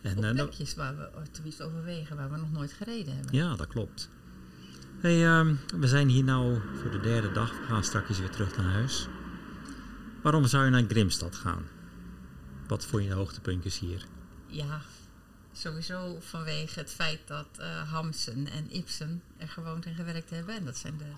En, 0.00 0.18
Op 0.18 0.24
eh, 0.24 0.30
plekjes 0.32 0.74
waar 0.74 0.96
we, 0.96 1.10
oh, 1.14 1.22
tenminste 1.30 1.62
overwegen, 1.64 2.16
waar 2.16 2.30
we 2.30 2.36
nog 2.36 2.52
nooit 2.52 2.72
gereden 2.72 3.14
hebben. 3.14 3.34
ja, 3.34 3.56
dat 3.56 3.66
klopt. 3.66 4.10
Hey, 5.00 5.26
ehm, 5.26 5.54
we 5.76 5.88
zijn 5.88 6.08
hier 6.08 6.24
nou 6.24 6.60
voor 6.74 6.90
de 6.90 7.00
derde 7.00 7.32
dag. 7.32 7.50
We 7.58 7.64
gaan 7.66 7.84
straks 7.84 8.18
weer 8.18 8.30
terug 8.30 8.56
naar 8.56 8.72
huis. 8.72 9.08
Waarom 10.22 10.46
zou 10.46 10.64
je 10.64 10.70
naar 10.70 10.84
Grimstad 10.88 11.36
gaan? 11.36 11.62
Wat 12.66 12.86
vond 12.86 13.02
je 13.02 13.08
de 13.08 13.14
hoogtepuntjes 13.14 13.78
hier? 13.78 14.06
Ja, 14.46 14.80
sowieso 15.52 16.16
vanwege 16.20 16.78
het 16.78 16.90
feit 16.90 17.20
dat 17.26 17.48
eh, 17.58 17.92
Hamsun 17.92 18.48
en 18.48 18.74
Ibsen 18.76 19.22
er 19.36 19.48
gewoond 19.48 19.86
en 19.86 19.94
gewerkt 19.94 20.30
hebben. 20.30 20.54
En 20.56 20.64
dat 20.64 20.76
zijn 20.76 20.96
de 20.98 21.12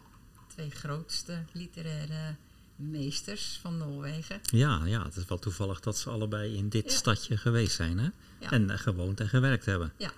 twee 0.55 0.71
grootste 0.71 1.39
literaire 1.53 2.35
meesters 2.77 3.59
van 3.63 3.79
Noorwegen. 3.79 4.41
Ja, 4.43 4.85
ja, 4.85 5.05
het 5.05 5.17
is 5.17 5.25
wel 5.25 5.39
toevallig 5.39 5.81
dat 5.81 5.99
ze 5.99 6.11
allebei 6.11 6.57
in 6.57 6.69
dit 6.69 6.85
Ja. 6.91 6.97
stadje 6.97 7.37
geweest 7.37 7.75
zijn. 7.77 7.99
Hè? 7.99 8.09
Ja. 8.41 8.51
En 8.51 8.71
eh, 8.71 8.79
gewoond 8.79 9.21
en 9.21 9.29
gewerkt 9.29 9.65
hebben. 9.65 9.93
Ja. 9.97 10.11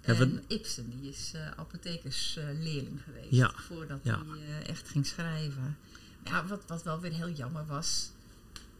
En 0.00 0.42
Ibsen, 0.48 0.90
die 0.90 1.10
is 1.10 1.30
eh 1.34 1.50
apothekersleerling 1.56 3.00
geweest. 3.04 3.30
Ja, 3.30 3.52
Voordat 3.56 3.98
hij 4.02 4.14
eh, 4.14 4.68
echt 4.68 4.88
ging 4.88 5.06
schrijven. 5.06 5.76
Ja, 6.24 6.46
wat, 6.46 6.62
wat 6.66 6.82
wel 6.82 7.00
weer 7.00 7.12
heel 7.12 7.30
jammer 7.30 7.66
was. 7.66 8.10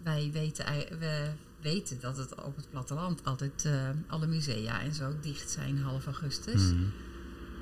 Wij 0.03 0.31
weten, 0.33 0.67
we 0.99 1.31
weten 1.61 2.01
dat 2.01 2.17
het 2.17 2.35
op 2.43 2.57
het 2.57 2.71
platteland 2.71 3.25
altijd 3.25 3.69
alle 4.07 4.27
musea 4.27 4.81
en 4.81 4.95
zo 4.95 5.15
dicht 5.21 5.51
zijn 5.51 5.79
half 5.79 6.05
augustus. 6.05 6.63
Mhm. 6.63 6.85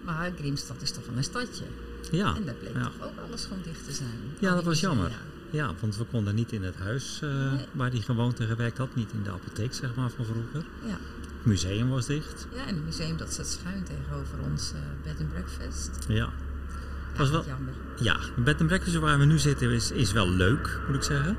Maar 0.04 0.30
Grimstad 0.32 0.82
is 0.82 0.92
toch 0.92 1.06
wel 1.06 1.16
een 1.16 1.24
stadje. 1.24 1.64
Ja, 2.10 2.36
En 2.36 2.44
daar 2.44 2.54
bleek 2.54 2.74
ja. 2.74 2.82
toch 2.98 3.06
ook 3.08 3.18
alles 3.28 3.44
gewoon 3.44 3.62
dicht 3.62 3.84
te 3.84 3.92
zijn. 3.92 4.18
Ja, 4.38 4.48
Al 4.48 4.54
dat 4.54 4.64
was 4.64 4.80
jammer. 4.80 5.10
Ja, 5.50 5.70
want 5.80 5.96
we 5.96 6.04
konden 6.04 6.34
niet 6.34 6.52
in 6.52 6.62
het 6.62 6.76
huis 6.76 7.20
eh, 7.22 7.28
Nee. 7.52 7.66
waar 7.72 7.90
hij 7.90 8.00
gewoond 8.00 8.40
en 8.40 8.46
gewerkt 8.46 8.78
had. 8.78 8.94
Niet 8.94 9.10
in 9.12 9.22
de 9.22 9.30
apotheek, 9.30 9.74
zeg 9.74 9.94
maar, 9.94 10.10
van 10.10 10.24
vroeger. 10.24 10.64
Ja. 10.84 10.90
Het 11.36 11.44
museum 11.48 11.88
was 11.88 12.06
dicht. 12.06 12.46
ja, 12.54 12.66
en 12.66 12.74
het 12.74 12.84
museum 12.84 13.16
dat 13.16 13.32
staat 13.32 13.46
schuin 13.46 13.84
tegenover 13.84 14.38
ons 14.50 14.72
eh, 14.72 14.80
bed 15.02 15.20
and 15.20 15.28
breakfast. 15.32 15.90
Ja. 16.08 16.14
Ja, 16.14 17.18
Was 17.18 17.30
wel- 17.30 17.44
jammer. 17.46 17.72
Ja, 18.00 18.16
bed 18.36 18.58
and 18.58 18.66
breakfast 18.68 18.96
waar 18.96 19.18
we 19.18 19.24
nu 19.24 19.38
zitten 19.38 19.70
is, 19.70 19.90
is 19.90 20.12
wel 20.12 20.28
leuk, 20.28 20.80
moet 20.86 20.96
ik 20.96 21.02
zeggen. 21.02 21.36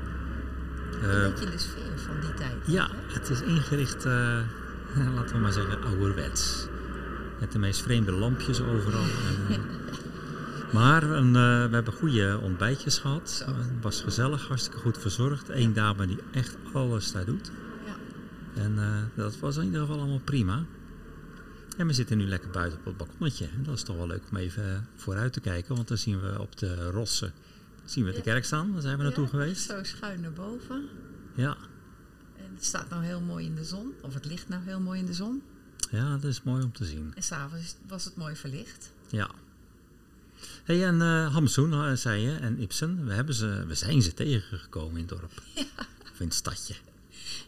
Eh, 1.02 1.22
Een 1.22 1.30
beetje 1.30 1.44
in 1.44 1.50
de 1.50 1.58
sfeer 1.58 1.82
van 2.06 2.20
die 2.20 2.34
tijd. 2.34 2.56
ja, 2.66 2.88
hè? 2.90 3.14
het 3.14 3.28
is 3.30 3.40
ingericht, 3.42 4.04
eh, 4.04 4.12
laten 5.14 5.34
we 5.36 5.40
maar 5.42 5.52
zeggen, 5.52 5.82
ouderwets. 5.82 6.66
Met 7.40 7.52
de 7.52 7.58
meest 7.58 7.82
vreemde 7.82 8.12
lampjes 8.12 8.60
overal. 8.60 9.02
En, 9.02 9.46
eh, 9.54 9.58
Maar 10.72 11.02
een, 11.02 11.26
eh, 11.26 11.68
we 11.68 11.74
hebben 11.74 11.92
goede 11.92 12.38
ontbijtjes 12.42 12.98
gehad. 12.98 13.44
Het 13.46 13.82
was 13.82 14.00
gezellig, 14.00 14.46
hartstikke 14.46 14.78
goed 14.78 14.98
verzorgd. 14.98 15.48
Eén 15.48 15.72
dame 15.72 16.06
die 16.06 16.18
echt 16.32 16.56
alles 16.72 17.12
daar 17.12 17.24
doet. 17.24 17.50
Ja. 17.86 17.96
En 18.62 18.78
eh, 18.78 19.16
dat 19.16 19.38
was 19.38 19.56
in 19.56 19.64
ieder 19.64 19.80
geval 19.80 19.98
allemaal 19.98 20.20
prima. 20.24 20.64
En 21.76 21.86
we 21.86 21.92
zitten 21.92 22.18
nu 22.18 22.24
lekker 22.26 22.50
buiten 22.50 22.78
op 22.78 22.84
het 22.84 22.96
balkonnetje. 22.96 23.44
En 23.44 23.62
dat 23.62 23.74
is 23.74 23.82
toch 23.82 23.96
wel 23.96 24.06
leuk 24.06 24.22
om 24.30 24.36
even 24.36 24.86
vooruit 24.96 25.32
te 25.32 25.40
kijken. 25.40 25.74
Want 25.74 25.88
dan 25.88 25.98
zien 25.98 26.20
we 26.20 26.40
op 26.40 26.58
de 26.58 26.90
rossen 26.90 27.32
zien 27.84 28.04
we 28.04 28.12
de 28.12 28.20
kerk 28.20 28.44
staan. 28.44 28.72
Daar 28.72 28.80
zijn 28.80 28.96
we 28.96 29.02
naartoe 29.02 29.24
Ja, 29.24 29.30
geweest. 29.30 29.68
Zo 29.68 29.82
schuin 29.82 30.20
naar 30.20 30.32
boven. 30.32 30.88
Ja. 31.34 31.56
En 32.36 32.54
het 32.54 32.64
staat 32.64 32.88
nou 32.88 33.04
heel 33.04 33.20
mooi 33.20 33.46
in 33.46 33.54
de 33.54 33.64
zon. 33.64 33.92
Of 34.02 34.14
het 34.14 34.24
ligt 34.24 34.48
nou 34.48 34.64
heel 34.64 34.80
mooi 34.80 35.00
in 35.00 35.06
de 35.06 35.14
zon. 35.14 35.42
ja, 35.90 36.12
dat 36.12 36.24
is 36.24 36.42
mooi 36.42 36.62
om 36.62 36.72
te 36.72 36.84
zien. 36.84 37.12
En 37.14 37.22
s'avonds 37.22 37.76
was 37.86 38.04
het 38.04 38.16
mooi 38.16 38.36
verlicht. 38.36 38.92
Ja. 39.08 39.30
Hey, 40.64 40.86
en 40.86 41.02
eh 41.02 41.32
Hamsoen, 41.32 41.72
eh, 41.72 41.92
zei 41.92 42.22
je, 42.22 42.36
en 42.36 42.60
Ibsen, 42.60 43.04
we, 43.06 43.12
hebben 43.12 43.34
ze, 43.34 43.64
we 43.66 43.74
zijn 43.74 44.02
ze 44.02 44.14
tegengekomen 44.14 44.92
in 44.92 45.06
het 45.06 45.08
dorp. 45.08 45.42
Of 46.12 46.20
in 46.20 46.26
het 46.26 46.34
stadje. 46.34 46.74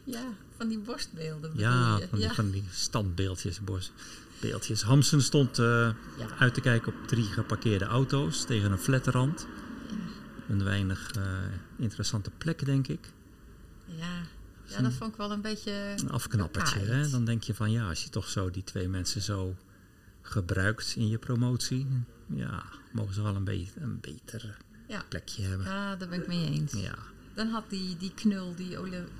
Ja, 0.04 0.24
van 0.56 0.68
die 0.68 0.78
borstbeelden 0.78 1.52
Ja, 1.56 1.98
van 1.98 2.18
die, 2.18 2.20
ja. 2.20 2.34
van 2.34 2.50
die 2.50 2.64
standbeeldjes, 2.70 3.60
borstbeeldjes. 3.60 4.82
Hamsun 4.82 5.22
stond 5.22 5.58
eh, 5.58 5.66
Ja. 6.18 6.28
uit 6.38 6.54
te 6.54 6.60
kijken 6.60 6.92
op 6.92 7.08
drie 7.08 7.24
geparkeerde 7.24 7.84
auto's 7.84 8.44
tegen 8.44 8.72
een 8.72 8.78
flatrand. 8.78 9.46
Een 10.48 10.64
weinig 10.64 11.10
interessante 11.76 12.30
plek, 12.38 12.64
denk 12.64 12.88
ik. 12.88 13.12
Ja. 13.84 14.22
ja, 14.64 14.82
dat 14.82 14.92
vond 14.92 15.10
ik 15.10 15.16
wel 15.16 15.32
een 15.32 15.40
beetje... 15.40 15.72
Een 15.96 16.10
afknappertje. 16.10 16.78
Hè? 16.78 17.10
Dan 17.10 17.24
denk 17.24 17.42
je 17.42 17.54
van 17.54 17.70
ja, 17.70 17.88
als 17.88 18.04
je 18.04 18.10
toch 18.10 18.28
zo 18.28 18.50
die 18.50 18.64
twee 18.64 18.88
mensen 18.88 19.22
zo 19.22 19.56
gebruikt 20.22 20.94
in 20.96 21.08
je 21.08 21.18
promotie, 21.18 21.86
ja, 22.26 22.62
mogen 22.94 23.14
ze 23.14 23.22
wel 23.22 23.34
een, 23.36 23.44
be 23.44 23.66
een 23.80 24.00
beter 24.00 24.56
Ja. 24.88 25.04
plekje 25.08 25.42
hebben. 25.42 25.66
Ja, 25.66 25.96
daar 25.96 26.08
ben 26.08 26.20
ik 26.20 26.26
mee 26.26 26.50
eens. 26.50 26.72
Ja. 26.72 26.94
Dan 27.34 27.48
had 27.48 27.70
die, 27.70 27.96
die 27.96 28.12
knul, 28.14 28.54
die 28.54 28.76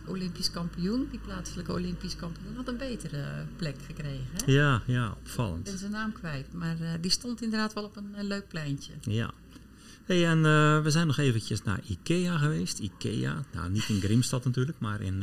Olympisch 0.07 0.51
kampioen, 0.51 1.09
die 1.11 1.19
plaatselijke 1.21 1.73
Olympisch 1.73 2.17
kampioen, 2.17 2.57
had 2.57 2.69
een 2.69 2.77
betere 2.77 3.47
plek 3.57 3.77
gekregen. 3.87 4.27
Hè? 4.33 4.53
Ja, 4.53 4.83
ja, 4.87 5.07
Ik 5.07 5.13
opvallend. 5.17 5.65
ben 5.65 5.79
zijn 5.79 5.91
naam 5.91 6.13
kwijt, 6.13 6.53
maar 6.53 6.81
eh, 6.81 6.89
die 7.01 7.11
stond 7.11 7.43
inderdaad 7.43 7.73
wel 7.73 7.85
op 7.85 7.97
een 7.97 8.15
eh, 8.15 8.25
leuk 8.25 8.49
pleintje. 8.49 8.93
Ja. 9.01 9.31
Hey, 10.05 10.27
en 10.29 10.37
eh, 10.45 10.83
we 10.83 10.91
zijn 10.91 11.07
nog 11.07 11.19
eventjes 11.19 11.63
naar 11.63 11.81
Ikea 11.87 12.39
geweest. 12.39 12.79
Ikea, 12.79 13.45
nou 13.53 13.71
niet 13.71 13.89
in 13.89 14.01
Grimstad 14.01 14.45
natuurlijk, 14.49 14.79
maar 14.79 15.01
in 15.01 15.21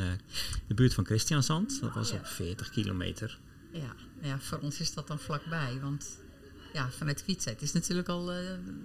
de 0.68 0.74
buurt 0.74 0.94
van 0.94 1.06
Christiansand. 1.06 1.82
Dat 1.82 1.94
was 1.94 2.10
Ja. 2.10 2.16
op 2.16 2.26
40 2.26 2.70
kilometer. 2.70 3.40
Ja, 3.72 3.96
ja, 4.22 4.40
voor 4.40 4.58
ons 4.60 4.80
is 4.80 4.94
dat 4.94 5.08
dan 5.08 5.20
vlakbij, 5.20 5.80
want 5.82 6.18
ja, 6.74 6.90
vanuit 6.90 7.22
fietsen, 7.24 7.52
het 7.52 7.62
is 7.62 7.72
natuurlijk 7.72 8.08
al 8.08 8.32
eh, 8.32 8.38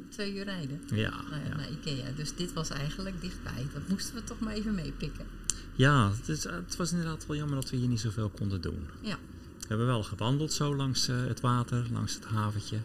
twee 0.09 0.35
uur 0.35 0.45
rijden 0.45 0.81
Ja, 0.95 1.23
naar, 1.31 1.49
ja. 1.49 1.57
naar 1.57 1.71
Ikea. 1.71 2.11
Dus 2.17 2.35
dit 2.35 2.53
was 2.53 2.71
eigenlijk 2.71 3.21
dichtbij. 3.21 3.67
Dat 3.73 3.89
moesten 3.89 4.15
we 4.15 4.25
toch 4.25 4.39
maar 4.41 4.55
even 4.55 4.75
meepikken. 4.75 5.27
ja 5.75 6.11
het, 6.11 6.29
is, 6.29 6.45
het 6.45 6.77
was 6.77 6.91
inderdaad 6.91 7.27
wel 7.27 7.37
jammer 7.37 7.55
dat 7.61 7.71
we 7.71 7.77
hier 7.77 7.89
niet 7.89 8.01
zoveel 8.01 8.29
konden 8.29 8.61
doen. 8.61 8.87
Ja, 9.01 9.19
We 9.59 9.67
hebben 9.67 9.87
wel 9.87 10.03
gewandeld 10.03 10.53
zo 10.53 10.77
langs 10.77 11.09
eh, 11.09 11.27
het 11.27 11.41
water, 11.41 11.87
langs 11.93 12.15
het 12.15 12.25
haventje. 12.25 12.79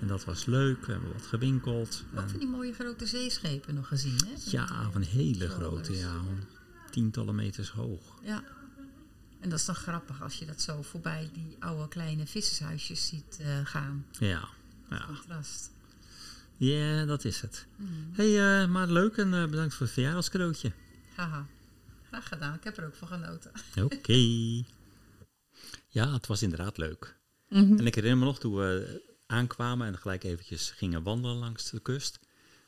En 0.00 0.06
dat 0.06 0.24
was 0.24 0.44
leuk. 0.44 0.86
We 0.86 0.92
hebben 0.92 1.12
wat 1.12 1.26
gewinkeld. 1.26 2.04
ook 2.16 2.28
van 2.28 2.38
die 2.38 2.48
mooie 2.48 2.72
grote 2.72 3.06
zeeschepen 3.06 3.74
nog 3.74 3.88
gezien, 3.88 4.16
hè? 4.26 4.32
Ja, 4.50 4.90
van 4.92 5.02
eh, 5.02 5.08
hele 5.08 5.48
grote, 5.48 5.96
ja. 5.96 6.20
Tientallen 6.90 7.34
meters 7.34 7.70
hoog. 7.70 8.00
Ja. 8.22 8.44
En 9.44 9.50
dat 9.50 9.58
is 9.58 9.64
dan 9.64 9.74
grappig 9.74 10.22
als 10.22 10.38
je 10.38 10.46
dat 10.46 10.60
zo 10.60 10.82
voorbij 10.82 11.30
die 11.32 11.56
oude 11.58 11.88
kleine 11.88 12.26
vissershuisjes 12.26 13.06
ziet 13.06 13.38
eh, 13.40 13.60
gaan. 13.64 14.06
Ja, 14.18 14.48
ja. 14.90 15.04
Contrast. 15.06 15.70
Ja, 16.56 17.04
dat 17.04 17.24
is 17.24 17.40
het. 17.40 17.66
Mm. 17.76 18.10
hey, 18.12 18.62
eh, 18.62 18.68
maar 18.68 18.86
leuk 18.86 19.16
en 19.16 19.34
eh, 19.34 19.44
bedankt 19.48 19.74
voor 19.74 19.86
het 19.86 19.94
verjaardagscadeautje. 19.94 20.72
Haha. 21.14 21.46
Graag 22.08 22.28
gedaan. 22.28 22.54
Ik 22.54 22.64
heb 22.64 22.76
er 22.76 22.86
ook 22.86 22.94
van 22.94 23.08
genoten. 23.08 23.52
Oké. 23.82 24.12
Ja, 25.88 26.12
het 26.12 26.26
was 26.26 26.42
inderdaad 26.42 26.76
leuk. 26.76 27.16
Mhm. 27.48 27.78
En 27.78 27.86
ik 27.86 27.94
herinner 27.94 28.18
me 28.18 28.24
nog 28.24 28.38
toen 28.38 28.54
we 28.54 29.02
aankwamen 29.26 29.86
en 29.86 29.98
gelijk 29.98 30.24
eventjes 30.24 30.70
gingen 30.70 31.02
wandelen 31.02 31.36
langs 31.36 31.70
de 31.70 31.80
kust. 31.80 32.20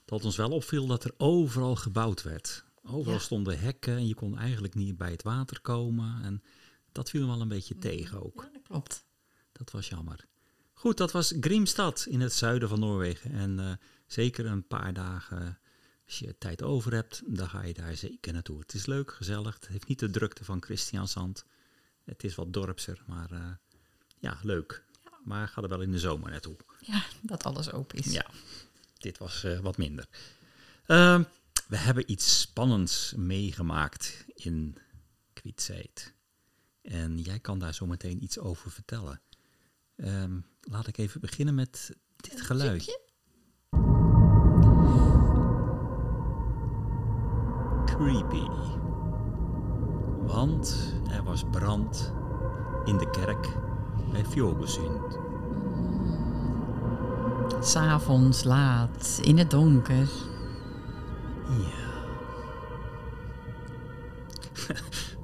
Dat 0.04 0.24
ons 0.24 0.36
wel 0.36 0.50
opviel 0.50 0.86
dat 0.86 1.04
er 1.04 1.14
overal 1.16 1.76
gebouwd 1.76 2.22
werd. 2.22 2.64
Overal 2.82 3.14
Ja. 3.14 3.20
stonden 3.20 3.58
hekken 3.58 3.96
en 3.96 4.06
je 4.06 4.14
kon 4.14 4.38
eigenlijk 4.38 4.74
niet 4.74 4.96
bij 4.96 5.10
het 5.10 5.22
water 5.22 5.60
komen. 5.60 6.22
En 6.22 6.42
dat 6.96 7.10
viel 7.10 7.26
wel 7.26 7.40
een 7.40 7.48
beetje 7.48 7.78
tegen 7.78 8.24
ook. 8.24 8.42
Ja, 8.42 8.50
dat 8.52 8.62
klopt. 8.62 9.04
Dat 9.52 9.70
was 9.70 9.88
jammer. 9.88 10.24
Goed, 10.72 10.96
dat 10.96 11.12
was 11.12 11.34
Grimstad 11.40 12.06
in 12.08 12.20
het 12.20 12.32
zuiden 12.32 12.68
van 12.68 12.80
Noorwegen. 12.80 13.32
En 13.32 13.58
eh, 13.58 13.72
zeker 14.06 14.46
een 14.46 14.66
paar 14.66 14.92
dagen, 14.92 15.58
als 16.06 16.18
je 16.18 16.38
tijd 16.38 16.62
over 16.62 16.92
hebt, 16.92 17.22
dan 17.26 17.48
ga 17.48 17.62
je 17.62 17.74
daar 17.74 17.96
zeker 17.96 18.32
naartoe. 18.32 18.58
Het 18.58 18.74
is 18.74 18.86
leuk, 18.86 19.12
gezellig. 19.12 19.54
Het 19.54 19.68
heeft 19.68 19.88
niet 19.88 19.98
de 19.98 20.10
drukte 20.10 20.44
van 20.44 20.62
Christiansand. 20.62 21.44
Het 22.04 22.24
is 22.24 22.34
wat 22.34 22.52
dorpser, 22.52 23.02
maar 23.06 23.30
eh, 23.30 23.50
ja, 24.18 24.38
leuk. 24.42 24.84
Maar 25.24 25.48
ga 25.48 25.62
er 25.62 25.68
wel 25.68 25.80
in 25.80 25.92
de 25.92 25.98
zomer 25.98 26.30
naartoe. 26.30 26.56
Ja, 26.80 27.04
dat 27.22 27.44
alles 27.44 27.72
open 27.72 27.98
is. 27.98 28.12
Ja, 28.12 28.26
dit 28.98 29.18
was 29.18 29.44
eh, 29.44 29.58
wat 29.58 29.76
minder. 29.76 30.08
Ehm, 30.86 31.22
we 31.68 31.76
hebben 31.76 32.10
iets 32.10 32.40
spannends 32.40 33.12
meegemaakt 33.16 34.24
in 34.34 34.76
Kwietzijd. 35.32 36.14
En 36.86 37.18
jij 37.18 37.38
kan 37.38 37.58
daar 37.58 37.74
zo 37.74 37.86
meteen 37.86 38.22
iets 38.22 38.38
over 38.38 38.70
vertellen. 38.70 39.20
Ehm, 39.96 40.40
laat 40.60 40.86
ik 40.86 40.98
even 40.98 41.20
beginnen 41.20 41.54
met 41.54 41.96
dit 42.16 42.40
geluid. 42.40 43.00
Creepy. 47.84 48.46
Want 50.26 50.94
er 51.10 51.22
was 51.22 51.44
brand 51.50 52.12
in 52.84 52.96
de 52.96 53.10
kerk 53.10 53.56
bij 54.12 54.24
Fjordesund. 54.24 55.18
S'avonds 57.60 58.44
laat, 58.44 59.20
in 59.22 59.38
het 59.38 59.50
donker. 59.50 60.08
Ja. 61.48 61.85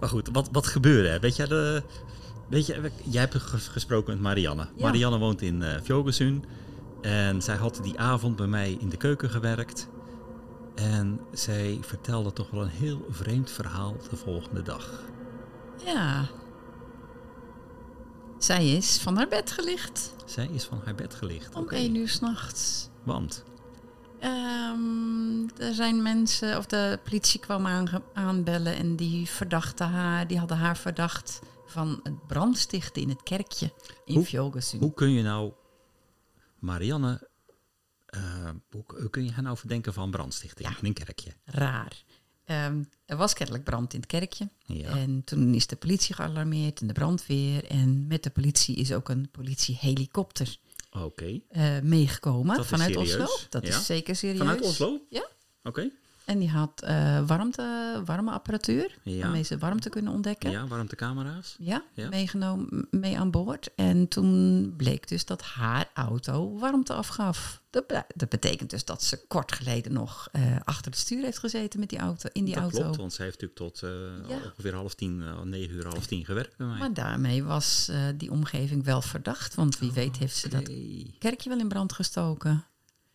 Maar 0.03 0.11
goed, 0.11 0.28
wat, 0.32 0.48
wat 0.53 0.66
gebeurde? 0.66 1.20
Weet 1.20 1.36
je, 1.36 1.46
de, 1.46 1.82
weet 2.48 2.66
je, 2.66 2.90
jij 3.05 3.20
hebt 3.20 3.34
ges- 3.34 3.68
gesproken 3.68 4.12
met 4.12 4.22
Marianne. 4.22 4.68
Ja. 4.76 4.82
Marianne 4.82 5.18
woont 5.18 5.42
in 5.42 5.62
uh. 5.62 6.40
En 7.00 7.42
zij 7.42 7.57
had 7.57 7.80
die 7.82 7.98
avond 7.98 8.36
bij 8.36 8.46
mij 8.46 8.76
in 8.80 8.88
de 8.88 8.96
keuken 8.96 9.30
gewerkt. 9.30 9.88
En 10.74 11.20
zij 11.32 11.78
vertelde 11.80 12.32
toch 12.32 12.50
wel 12.50 12.62
een 12.62 12.68
heel 12.68 13.07
vreemd 13.11 13.50
verhaal 13.50 13.96
de 14.11 14.16
volgende 14.16 14.62
dag. 14.62 15.03
Ja. 15.84 16.28
Zij 18.38 18.68
is 18.68 18.98
van 18.98 19.16
haar 19.16 19.28
bed 19.28 19.50
gelicht. 19.50 20.14
Zij 20.24 20.48
is 20.53 20.64
van 20.64 20.80
haar 20.84 20.94
bed 20.94 21.14
gelicht. 21.14 21.55
Om 21.55 21.68
één 21.68 21.94
uur 21.94 22.09
s'nachts. 22.09 22.88
Want, 23.03 23.44
Ehm, 24.22 25.48
er 25.58 25.74
zijn 25.74 26.02
mensen, 26.02 26.58
of 26.58 26.66
de 26.66 26.98
politie 27.04 27.40
kwam 27.40 27.66
aanbellen 28.14 28.76
en 28.76 28.96
die 28.96 29.26
verdachten 29.28 29.86
haar, 29.88 30.26
die 30.26 30.38
hadden 30.38 30.56
haar 30.56 30.76
verdacht 30.76 31.40
van 31.66 32.00
het 32.02 32.26
brandstichten 32.26 33.02
in 33.02 33.08
het 33.08 33.22
kerkje 33.22 33.72
in 34.04 34.14
Hoe- 34.14 34.60
hoe 34.78 34.94
kun 34.94 35.10
je 35.10 35.22
nou 35.22 35.52
Marianne... 36.58 37.28
eh, 38.06 38.50
hoe, 38.70 38.84
hoe 38.86 39.10
kun 39.10 39.24
je 39.24 39.32
haar 39.32 39.42
nou 39.42 39.56
verdenken 39.56 39.92
van 39.92 40.10
brandstichting 40.10 40.68
Ja. 40.68 40.76
in 40.80 40.86
een 40.86 40.92
kerkje? 40.92 41.32
Raar. 41.44 42.02
Ehm, 42.44 42.82
er 43.06 43.16
was 43.16 43.32
kennelijk 43.32 43.64
brand 43.64 43.94
in 43.94 44.00
het 44.00 44.08
kerkje. 44.08 44.48
Ja. 44.64 44.88
En 44.88 45.24
toen 45.24 45.54
is 45.54 45.66
de 45.66 45.76
politie 45.76 46.14
gealarmeerd 46.14 46.80
en 46.80 46.86
de 46.86 46.92
brandweer. 46.92 47.64
En 47.64 48.06
met 48.06 48.22
de 48.22 48.30
politie 48.30 48.76
is 48.76 48.92
ook 48.92 49.08
een 49.08 49.28
politiehelikopter 49.30 50.56
Oké. 50.93 51.40
eh, 51.49 51.78
meegekomen 51.82 52.64
vanuit 52.64 52.93
serieus? 52.93 53.16
Oslo. 53.16 53.47
Dat 53.49 53.66
Ja? 53.66 53.68
is 53.78 53.86
zeker 53.86 54.16
serieus. 54.16 54.38
Vanuit 54.38 54.61
Oslo? 54.61 55.01
Ja. 55.09 55.26
Oké. 55.62 55.90
En 56.24 56.38
die 56.38 56.50
had 56.50 56.82
eh, 56.82 57.26
warmte, 57.26 58.02
warme 58.04 58.30
apparatuur, 58.30 58.98
Ja. 59.02 59.20
waarmee 59.22 59.42
ze 59.42 59.58
warmte 59.58 59.88
kunnen 59.88 60.12
ontdekken. 60.12 60.50
Ja, 60.50 60.66
warmtecamera's. 60.66 61.56
Ja, 61.58 61.82
Ja. 61.94 62.08
meegenomen, 62.08 62.86
mee 62.90 63.18
aan 63.18 63.30
boord. 63.30 63.70
En 63.74 64.08
toen 64.08 64.74
bleek 64.76 65.08
dus 65.08 65.24
dat 65.24 65.42
haar 65.42 65.90
auto 65.94 66.58
warmte 66.58 66.92
afgaf. 66.94 67.60
Dat, 67.70 67.86
be- 67.86 68.04
dat 68.14 68.28
betekent 68.28 68.70
dus 68.70 68.84
dat 68.84 69.02
ze 69.02 69.26
kort 69.28 69.52
geleden 69.52 69.92
nog 69.92 70.28
eh, 70.32 70.56
achter 70.64 70.90
het 70.90 71.00
stuur 71.00 71.24
heeft 71.24 71.38
gezeten 71.38 71.80
met 71.80 71.88
die 71.88 71.98
auto, 71.98 72.28
in 72.32 72.44
die 72.44 72.54
dat 72.54 72.62
auto. 72.62 72.80
klopt, 72.80 72.96
want 72.96 73.12
zij 73.12 73.24
heeft 73.24 73.40
natuurlijk 73.40 73.72
tot 73.74 73.82
eh, 73.90 74.28
Ja. 74.28 74.36
ongeveer 74.44 74.74
half 74.74 74.94
tien, 74.94 75.24
negen 75.48 75.74
uur, 75.74 75.86
half 75.86 76.06
tien 76.06 76.24
gewerkt 76.24 76.56
bij 76.56 76.66
mij. 76.66 76.78
Maar 76.78 76.94
daarmee 76.94 77.44
was 77.44 77.90
die 78.16 78.30
omgeving 78.30 78.84
wel 78.84 79.02
verdacht. 79.02 79.54
Want 79.54 79.78
wie 79.78 79.92
weet 79.92 80.16
heeft 80.16 80.36
ze 80.36 80.48
dat 80.48 80.70
kerkje 81.18 81.48
wel 81.48 81.58
in 81.58 81.68
brand 81.68 81.92
gestoken. 81.92 82.64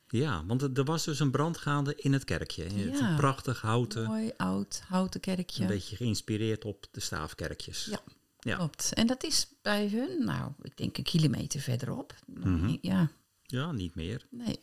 Ja, 0.10 0.46
want 0.46 0.78
er 0.78 0.84
was 0.84 1.04
dus 1.04 1.20
een 1.20 1.32
brand 1.32 1.58
gaande 1.58 1.96
in 1.96 2.14
het 2.14 2.24
kerkje. 2.24 2.92
Ja. 2.92 3.16
prachtig 3.16 3.62
houten, 3.62 4.04
Mooi, 4.04 4.32
oud, 4.38 4.82
houten 4.88 5.20
kerkje. 5.20 5.62
een 5.62 5.68
beetje 5.68 5.96
geïnspireerd 5.96 6.66
op 6.66 6.86
de 6.92 7.00
staafkerkjes. 7.00 7.86
Ja. 7.86 8.00
Ja. 8.40 8.56
Klopt. 8.56 8.94
En 8.94 9.08
dat 9.08 9.24
is 9.24 9.48
bij 9.62 9.88
hun, 9.90 10.26
nou, 10.26 10.52
ik 10.62 10.78
denk 10.78 10.98
een 10.98 11.04
kilometer 11.04 11.60
verderop. 11.60 12.16
Mhm. 12.26 12.78
Ja, 12.82 13.10
Ja, 13.44 13.72
niet 13.72 13.96
meer. 13.96 14.28
nee. 14.30 14.60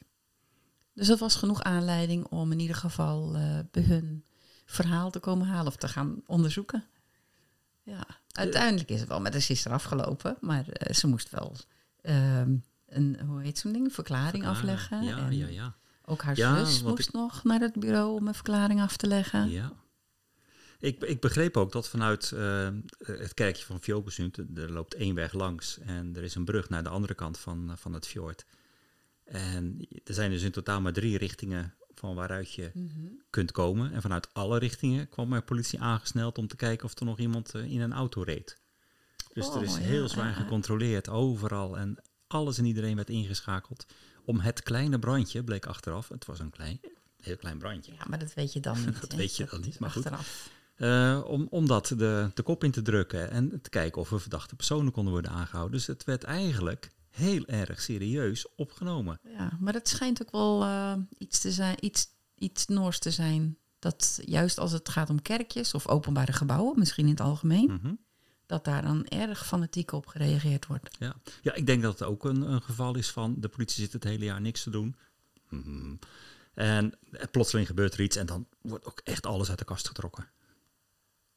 Dus 0.95 1.07
dat 1.07 1.19
was 1.19 1.35
genoeg 1.35 1.63
aanleiding 1.63 2.25
om 2.27 2.53
in 2.53 2.59
ieder 2.61 2.77
geval 2.77 3.35
eh, 3.35 3.59
bij 3.71 3.83
hun 3.83 4.25
verhaal 4.65 5.11
te 5.11 5.19
komen 5.19 5.47
halen 5.47 5.67
of 5.67 5.77
te 5.77 5.89
gaan 5.89 6.23
onderzoeken. 6.27 6.85
Ja, 7.83 8.07
uiteindelijk 8.33 8.91
is 8.91 9.01
het 9.01 9.09
wel 9.09 9.21
met 9.21 9.33
de 9.33 9.41
sister 9.41 9.73
afgelopen, 9.73 10.37
maar 10.41 10.69
eh, 10.69 10.95
ze 10.95 11.07
moest 11.07 11.31
wel 11.31 11.57
ehm, 12.03 12.57
een, 12.97 13.19
hoe 13.27 13.43
heet 13.43 13.59
zo'n 13.59 13.73
ding, 13.73 13.93
verklaring 13.93 14.47
afleggen. 14.47 15.03
Ja, 15.05 15.17
en 15.19 15.37
ja, 15.37 15.47
ja. 15.47 15.77
Ook 16.05 16.23
haar 16.23 16.37
zus 16.37 16.83
moest 16.83 17.09
ik- 17.09 17.15
nog 17.15 17.45
naar 17.45 17.61
het 17.61 17.73
bureau 17.81 18.15
om 18.21 18.27
een 18.29 18.35
verklaring 18.35 18.81
af 18.81 18.97
te 18.97 19.07
leggen. 19.07 19.51
Ja. 19.51 19.73
Ik, 20.79 21.03
ik 21.03 21.21
begreep 21.21 21.57
ook 21.57 21.73
dat 21.73 21.89
vanuit 21.89 22.33
eh, 22.33 22.69
het 22.99 23.35
kerkje 23.35 23.65
van 23.65 23.81
Fjokesund, 23.81 24.39
er 24.39 24.73
loopt 24.73 24.95
één 24.95 25.15
weg 25.15 25.33
langs 25.33 25.79
en 25.79 26.17
er 26.17 26.23
is 26.23 26.35
een 26.35 26.45
brug 26.45 26.69
naar 26.69 26.83
de 26.83 26.89
andere 26.89 27.15
kant 27.15 27.39
van, 27.39 27.71
eh, 27.71 27.77
van 27.77 27.93
het 27.93 28.07
fjord. 28.07 28.45
En 29.25 29.87
er 30.05 30.15
zijn 30.15 30.31
dus 30.31 30.43
in 30.43 30.51
totaal 30.51 30.81
maar 30.81 30.93
drie 30.93 31.19
richtingen 31.19 31.75
van 31.95 32.15
waaruit 32.15 32.53
je 32.55 32.71
Mhm. 32.75 32.91
kunt 33.31 33.53
komen. 33.53 33.93
En 33.93 34.03
vanuit 34.03 34.29
alle 34.35 34.59
richtingen 34.59 35.09
kwam 35.09 35.33
er 35.33 35.43
politie 35.43 35.81
aangesneld 35.81 36.39
om 36.39 36.47
te 36.49 36.57
kijken 36.57 36.85
of 36.87 36.99
er 36.99 37.05
nog 37.07 37.19
iemand 37.19 37.55
eh, 37.55 37.65
in 37.73 37.81
een 37.81 37.93
auto 37.93 38.23
reed. 38.23 38.59
Dus 39.33 39.49
er 39.55 39.63
is 39.63 39.73
Oh, 39.75 39.79
ja, 39.81 39.85
heel 39.85 40.09
zwaar 40.09 40.27
ja. 40.29 40.33
gecontroleerd 40.35 41.09
overal 41.09 41.79
en 41.79 41.99
alles 42.27 42.59
en 42.59 42.65
iedereen 42.65 42.97
werd 42.97 43.11
ingeschakeld 43.11 43.87
om 44.25 44.41
het 44.41 44.63
kleine 44.63 44.99
brandje, 44.99 45.45
bleek 45.45 45.67
achteraf, 45.67 46.09
het 46.09 46.25
was 46.25 46.39
een 46.39 46.51
klein, 46.51 46.81
heel 47.21 47.37
klein 47.37 47.59
brandje. 47.59 47.93
Ja, 47.93 48.05
maar 48.09 48.19
dat 48.19 48.35
weet 48.35 48.53
je 48.53 48.61
dan 48.61 48.77
niet. 48.85 49.01
Dat 49.01 49.11
hè. 49.13 49.17
weet 49.17 49.37
je 49.37 49.47
dan 49.51 49.61
niet, 49.61 49.79
maar 49.79 49.91
goed. 49.91 50.05
Achteraf. 50.07 50.51
Eh, 50.75 51.21
om, 51.27 51.47
om 51.51 51.67
dat 51.67 51.87
de, 51.87 52.31
de 52.35 52.43
kop 52.43 52.65
in 52.65 52.71
te 52.71 52.83
drukken 52.83 53.31
en 53.31 53.61
te 53.63 53.71
kijken 53.71 54.01
of 54.01 54.11
er 54.13 54.21
verdachte 54.21 54.57
personen 54.57 54.93
konden 54.93 55.13
worden 55.13 55.31
aangehouden. 55.31 55.77
Dus 55.77 55.87
het 55.87 56.05
werd 56.05 56.25
eigenlijk 56.25 56.91
heel 57.11 57.47
erg 57.47 57.81
serieus 57.81 58.55
opgenomen. 58.57 59.21
Ja, 59.23 59.57
maar 59.61 59.75
het 59.75 59.89
schijnt 59.89 60.23
ook 60.23 60.31
wel 60.31 60.63
eh, 60.63 60.95
iets 61.19 61.41
te 61.41 61.53
zijn, 61.53 61.77
iets, 61.81 62.07
iets 62.35 62.67
Noors 62.67 62.99
te 62.99 63.11
zijn. 63.11 63.59
Dat 63.79 64.21
juist 64.25 64.59
als 64.59 64.73
het 64.73 64.89
gaat 64.89 65.11
om 65.11 65.23
kerkjes 65.23 65.75
of 65.75 65.89
openbare 65.89 66.33
gebouwen, 66.33 66.79
misschien 66.79 67.05
in 67.05 67.11
het 67.11 67.21
algemeen, 67.21 67.73
Mhm. 67.73 67.95
Dat 68.55 68.65
daar 68.65 68.83
dan 68.83 69.07
erg 69.07 69.47
fanatiek 69.47 69.93
op 69.93 70.07
gereageerd 70.07 70.67
wordt. 70.67 70.97
ja. 70.99 71.15
ja, 71.43 71.55
ik 71.55 71.67
denk 71.67 71.83
dat 71.83 71.99
het 71.99 72.09
ook 72.09 72.25
een, 72.25 72.41
een 72.51 72.63
geval 72.63 72.97
is 72.97 73.11
van 73.11 73.35
de 73.39 73.49
politie 73.49 73.83
zit 73.83 73.93
het 73.93 74.05
hele 74.05 74.25
jaar 74.25 74.41
niks 74.41 74.63
te 74.63 74.71
doen. 74.71 74.97
Mhm. 75.49 75.95
En 76.55 76.93
eh, 77.13 77.27
plotseling 77.31 77.67
gebeurt 77.67 77.95
er 77.95 78.01
iets 78.01 78.17
en 78.17 78.27
dan 78.27 78.47
wordt 78.63 78.85
ook 78.87 79.01
echt 79.05 79.27
alles 79.27 79.49
uit 79.49 79.59
de 79.59 79.65
kast 79.65 79.87
getrokken. 79.87 80.29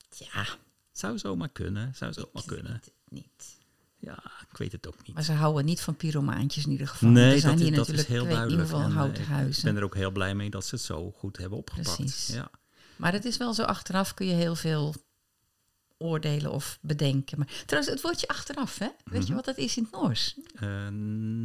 Ja, 0.10 0.46
Zou 0.92 1.18
zomaar 1.18 1.50
kunnen, 1.50 1.96
zou 1.96 2.14
zomaar 2.14 2.44
kunnen. 2.46 2.82
niet, 2.84 2.92
niet. 3.10 3.58
Ja, 3.98 4.24
ik 4.52 4.58
weet 4.58 4.72
het 4.72 4.88
ook 4.88 4.98
niet. 5.06 5.14
Maar 5.16 5.24
ze 5.24 5.32
houden 5.32 5.66
niet 5.66 5.82
van 5.82 5.96
pyromaantjes 5.96 6.66
in 6.66 6.72
ieder 6.72 6.88
geval. 6.88 7.10
Nee, 7.10 7.34
er 7.34 7.40
zijn 7.40 7.58
dat, 7.58 7.68
hier 7.68 7.76
dat 7.76 7.88
is 7.90 7.96
heel 7.96 8.06
twee- 8.06 8.20
in 8.20 8.28
duidelijk. 8.28 8.52
ieder 8.52 8.66
geval 8.66 9.04
En, 9.04 9.14
eh, 9.42 9.48
ik 9.58 9.64
ben 9.64 9.76
er 9.78 9.84
ook 9.84 9.96
heel 9.96 10.12
blij 10.12 10.36
mee 10.36 10.50
dat 10.50 10.66
ze 10.66 10.76
het 10.76 10.84
zo 10.84 11.12
goed 11.12 11.38
hebben 11.38 11.58
opgepakt. 11.58 11.96
Precies. 11.96 12.28
Ja. 12.36 12.50
Maar 12.96 13.12
het 13.14 13.26
is 13.26 13.38
wel 13.38 13.54
zo, 13.54 13.64
achteraf 13.64 14.14
kun 14.14 14.28
je 14.28 14.34
heel 14.34 14.56
veel 14.56 14.96
oordelen 15.98 16.52
of 16.52 16.78
bedenken. 16.82 17.38
Maar 17.38 17.64
trouwens, 17.66 17.94
het 17.94 18.02
woordje 18.02 18.28
achteraf, 18.28 18.78
hè? 18.78 18.88
Weet 19.04 19.20
Mhm. 19.22 19.28
je 19.30 19.34
wat 19.36 19.46
dat 19.46 19.58
is 19.58 19.78
in 19.78 19.84
het 19.84 19.92
Noors? 19.92 20.38
Eh, 20.56 20.88
nee. 20.88 20.92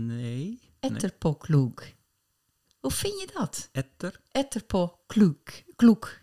nee. 0.07 0.59
Etterpokloek. 0.81 1.83
Hoe 2.81 2.91
vind 2.91 3.21
je 3.21 3.29
dat? 3.35 3.69
Etter. 3.73 4.21
Etterpokloek. 4.33 5.49
Kloek. 5.77 6.19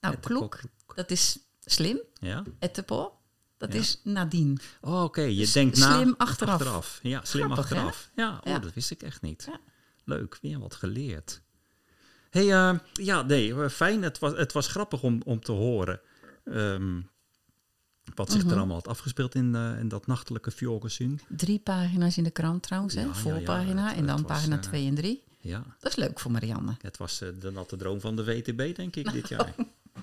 Nou, 0.00 0.16
kloek, 0.16 0.60
dat 0.94 1.10
is 1.10 1.38
slim. 1.64 2.00
Ja. 2.20 2.42
Etterpo, 2.58 3.18
dat 3.56 3.72
Ja. 3.72 3.78
is 3.78 4.00
nadien. 4.04 4.58
Oh, 4.80 5.02
oké. 5.02 5.20
Je 5.22 5.46
S- 5.46 5.52
denkt 5.52 5.78
na. 5.78 5.94
slim 5.94 6.14
achteraf. 6.18 6.98
Ja, 7.02 7.24
slim 7.24 7.44
Grappig, 7.44 7.68
hè? 7.68 7.74
achteraf. 7.76 8.10
Ja, 8.16 8.30
oh, 8.36 8.40
Ja. 8.52 8.58
dat 8.58 8.74
wist 8.74 8.90
ik 8.90 9.02
echt 9.02 9.22
niet. 9.22 9.44
Ja. 9.50 9.60
Leuk, 10.04 10.38
weer 10.42 10.58
wat 10.58 10.74
geleerd. 10.74 11.40
hey, 12.30 12.52
eh, 12.52 12.78
ja, 12.92 13.22
nee, 13.22 13.54
eh, 13.62 13.68
fijn. 13.68 14.02
Het 14.02 14.18
was, 14.18 14.32
het 14.32 14.52
was 14.52 14.66
grappig 14.66 15.02
om, 15.02 15.22
om 15.24 15.40
te 15.40 15.52
horen 15.52 16.00
ehm, 16.44 17.00
wat 18.14 18.30
zich 18.32 18.42
Mhm. 18.42 18.50
er 18.52 18.56
allemaal 18.58 18.76
had 18.76 18.88
afgespeeld 18.88 19.34
in, 19.34 19.54
eh, 19.54 19.78
in 19.78 19.88
dat 19.88 20.06
nachtelijke 20.06 20.50
Fjorgensun. 20.50 21.20
Drie 21.28 21.58
pagina's 21.58 22.16
in 22.16 22.24
de 22.24 22.30
krant 22.30 22.62
trouwens, 22.62 22.94
hè? 22.94 23.00
Ja, 23.00 23.14
Voorpagina 23.14 23.82
ja, 23.82 23.88
het- 23.88 23.96
en 23.96 24.06
dan 24.06 24.16
was, 24.22 24.26
pagina 24.26 24.56
eh, 24.56 24.62
2 24.62 24.86
en 24.86 24.94
3. 24.94 25.22
Ja, 25.42 25.64
Dat 25.78 25.90
is 25.92 25.96
leuk 25.98 26.20
voor 26.20 26.30
Marianne. 26.30 26.76
het 26.80 26.96
was 26.96 27.20
eh, 27.20 27.28
de 27.40 27.50
natte 27.50 27.76
droom 27.76 28.00
van 28.00 28.16
de 28.16 28.24
WTB, 28.24 28.76
denk 28.76 28.96
ik, 28.96 29.12
dit 29.12 29.28
jaar. 29.38 29.54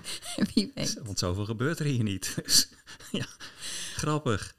Wie 0.54 0.70
weet. 0.74 1.00
Want 1.04 1.18
zoveel 1.18 1.44
gebeurt 1.44 1.78
er 1.78 1.84
hier 1.86 2.02
niet. 2.02 2.32
Dus, 2.44 2.68
ja, 3.12 3.26
grappig. 3.94 4.54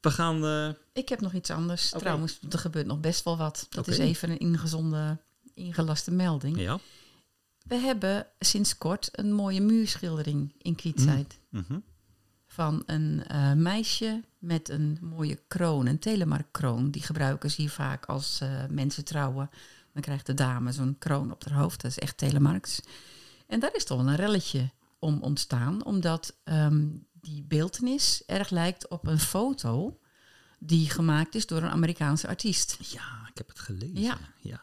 We 0.00 0.10
gaan... 0.10 0.44
eh, 0.44 0.68
Ik 0.92 1.08
heb 1.08 1.20
nog 1.20 1.32
iets 1.32 1.50
anders. 1.50 1.88
Trouwens, 1.90 2.38
er 2.50 2.58
gebeurt 2.58 2.86
nog 2.86 3.00
best 3.00 3.24
wel 3.24 3.36
wat. 3.36 3.66
Dat 3.70 3.88
is 3.88 3.98
even 3.98 4.30
een 4.30 4.38
ingezonde, 4.38 5.18
ingelaste 5.54 6.10
melding. 6.10 6.58
ja. 6.60 6.78
We 7.64 7.74
hebben 7.74 8.26
sinds 8.38 8.78
kort 8.78 9.08
een 9.12 9.32
mooie 9.32 9.60
muurschildering 9.60 10.54
in 10.58 10.74
Kwietzijd. 10.74 11.38
mhm. 11.50 11.78
Van 12.54 12.82
een 12.86 13.24
eh, 13.26 13.52
meisje 13.52 14.22
met 14.38 14.68
een 14.68 14.98
mooie 15.00 15.38
kroon, 15.48 15.86
een 15.86 15.98
telemarkkroon. 15.98 16.90
Die 16.90 17.02
gebruiken 17.02 17.50
ze 17.50 17.60
hier 17.60 17.70
vaak 17.70 18.06
als 18.06 18.40
eh, 18.40 18.48
mensen 18.70 19.04
trouwen. 19.04 19.50
Dan 19.92 20.02
krijgt 20.02 20.26
de 20.26 20.34
dame 20.34 20.72
zo'n 20.72 20.96
kroon 20.98 21.32
op 21.32 21.44
haar 21.44 21.58
hoofd. 21.58 21.82
Dat 21.82 21.90
is 21.90 21.98
echt 21.98 22.16
telemarks. 22.16 22.80
En 23.46 23.60
daar 23.60 23.74
is 23.74 23.84
toch 23.84 23.98
wel 23.98 24.08
een 24.08 24.16
relletje 24.16 24.70
om 24.98 25.22
ontstaan. 25.22 25.84
Omdat 25.84 26.36
ehm, 26.44 26.86
die 27.12 27.42
beeltenis 27.42 28.22
erg 28.26 28.50
lijkt 28.50 28.88
op 28.88 29.06
een 29.06 29.20
foto 29.20 29.98
die 30.58 30.90
gemaakt 30.90 31.34
is 31.34 31.46
door 31.46 31.62
een 31.62 31.70
Amerikaanse 31.70 32.28
artiest. 32.28 32.76
Ja, 32.78 33.28
ik 33.28 33.38
heb 33.38 33.48
het 33.48 33.60
gelezen. 33.60 34.00
Ja. 34.00 34.18
ja. 34.40 34.62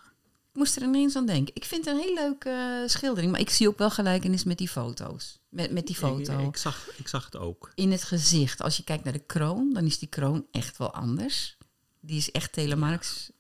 Ik 0.52 0.58
moest 0.58 0.76
er 0.76 0.82
ineens 0.84 1.16
aan 1.16 1.26
denken. 1.26 1.56
Ik 1.56 1.66
vind 1.66 1.86
het 1.86 1.96
een 1.96 2.02
heel 2.02 2.14
leuke 2.14 2.50
eh, 2.50 2.90
schildering, 2.90 3.32
maar 3.32 3.40
ik 3.40 3.50
zie 3.50 3.68
ook 3.68 3.78
wel 3.78 3.90
gelijkenis 3.90 4.44
met 4.44 4.58
die 4.58 4.70
foto's. 4.70 5.40
Met, 5.50 5.72
met 5.72 5.88
die 5.88 5.96
foto. 5.96 6.40
Ik, 6.40 6.48
ik, 6.48 6.58
zag, 6.58 6.90
ik 6.98 7.08
zag 7.08 7.26
het 7.26 7.38
ook. 7.38 7.72
In 7.76 7.92
het 7.92 8.04
gezicht. 8.04 8.62
Als 8.62 8.78
je 8.78 8.84
kijkt 8.84 9.04
naar 9.04 9.14
de 9.14 9.26
kroon, 9.26 9.74
dan 9.74 9.86
is 9.86 10.00
die 10.00 10.10
kroon 10.10 10.46
echt 10.52 10.78
wel 10.78 10.94
anders. 10.94 11.58
Die 12.00 12.18
is 12.18 12.32
echt 12.32 12.52
telemarks. 12.52 13.32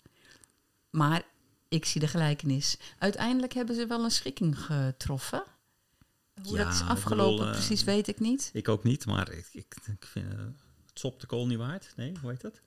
Maar 0.90 1.24
ik 1.70 1.86
zie 1.86 2.02
de 2.02 2.08
gelijkenis. 2.08 2.78
Uiteindelijk 2.98 3.54
hebben 3.54 3.76
ze 3.76 3.88
wel 3.88 4.04
een 4.04 4.12
schikking 4.12 4.60
getroffen. 4.60 5.44
Hoe 6.44 6.58
Ja, 6.58 6.64
dat 6.64 6.74
is 6.74 6.82
afgelopen 6.82 7.36
bedoel, 7.36 7.48
eh, 7.48 7.52
precies 7.52 7.84
weet 7.84 8.08
ik 8.08 8.20
niet. 8.20 8.50
Ik 8.54 8.70
ook 8.70 8.84
niet, 8.84 9.06
maar 9.06 9.32
ik, 9.32 9.50
ik, 9.52 9.76
ik 9.86 10.06
vind 10.06 10.34
eh, 10.34 10.40
het 10.40 11.00
sop 11.00 11.20
de 11.20 11.28
kool 11.28 11.48
niet 11.48 11.58
waard. 11.58 11.94
Nee, 11.96 12.14
hoe 12.22 12.30
heet 12.30 12.42
dat? 12.42 12.62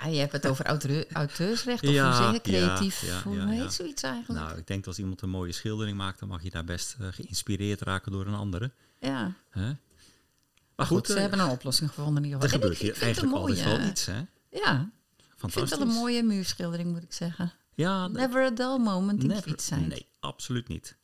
Ja, 0.00 0.06
je 0.08 0.18
hebt 0.18 0.32
het 0.32 0.46
over 0.46 0.64
auteur, 0.66 1.06
auteursrecht 1.12 1.82
of 1.82 1.90
Ja, 1.90 2.04
hoe 2.06 2.14
zeg 2.14 2.26
je, 2.44 2.52
ja, 2.52 2.66
creatief. 2.66 3.00
ja, 3.06 3.22
hoe 3.22 3.48
heet 3.48 3.72
zoiets 3.72 4.02
eigenlijk? 4.02 4.44
Nou, 4.44 4.58
ik 4.58 4.66
denk 4.66 4.78
dat 4.78 4.88
als 4.88 4.98
iemand 4.98 5.22
een 5.22 5.30
mooie 5.30 5.52
schildering 5.52 5.96
maakt, 5.96 6.18
dan 6.18 6.28
mag 6.28 6.42
je 6.42 6.50
daar 6.50 6.64
best 6.64 6.96
eh, 7.00 7.06
geïnspireerd 7.10 7.80
raken 7.80 8.12
door 8.12 8.26
een 8.26 8.34
andere. 8.34 8.70
ja. 8.98 9.32
Hè? 9.50 9.60
Maar 10.76 10.86
Maar 10.86 10.86
goed, 10.86 10.96
goed, 10.96 11.06
ze 11.06 11.14
eh, 11.14 11.20
hebben 11.28 11.38
een 11.46 11.50
oplossing 11.50 11.88
gevonden 11.90 12.16
in 12.24 12.28
ieder 12.28 12.42
er 12.42 12.48
geval. 12.50 12.70
En 12.70 12.76
gebeurt 12.76 13.02
eigenlijk 13.02 13.34
altijd 13.36 13.64
wel 13.64 13.80
iets, 13.88 14.06
hè? 14.06 14.20
Ja, 14.50 14.90
ik 15.18 15.34
vind 15.36 15.54
het 15.54 15.68
wel 15.78 15.80
een 15.80 15.94
mooie 15.94 16.22
muurschildering, 16.22 16.92
moet 16.92 17.02
ik 17.02 17.12
zeggen. 17.12 17.52
Ja, 17.74 18.06
Never 18.08 18.44
a 18.44 18.50
dull 18.50 18.78
moment 18.78 19.22
in 19.22 19.28
never- 19.28 19.42
Kwietzijd. 19.42 19.86
Nee, 19.88 20.06
absoluut 20.20 20.68
niet. 20.68 20.96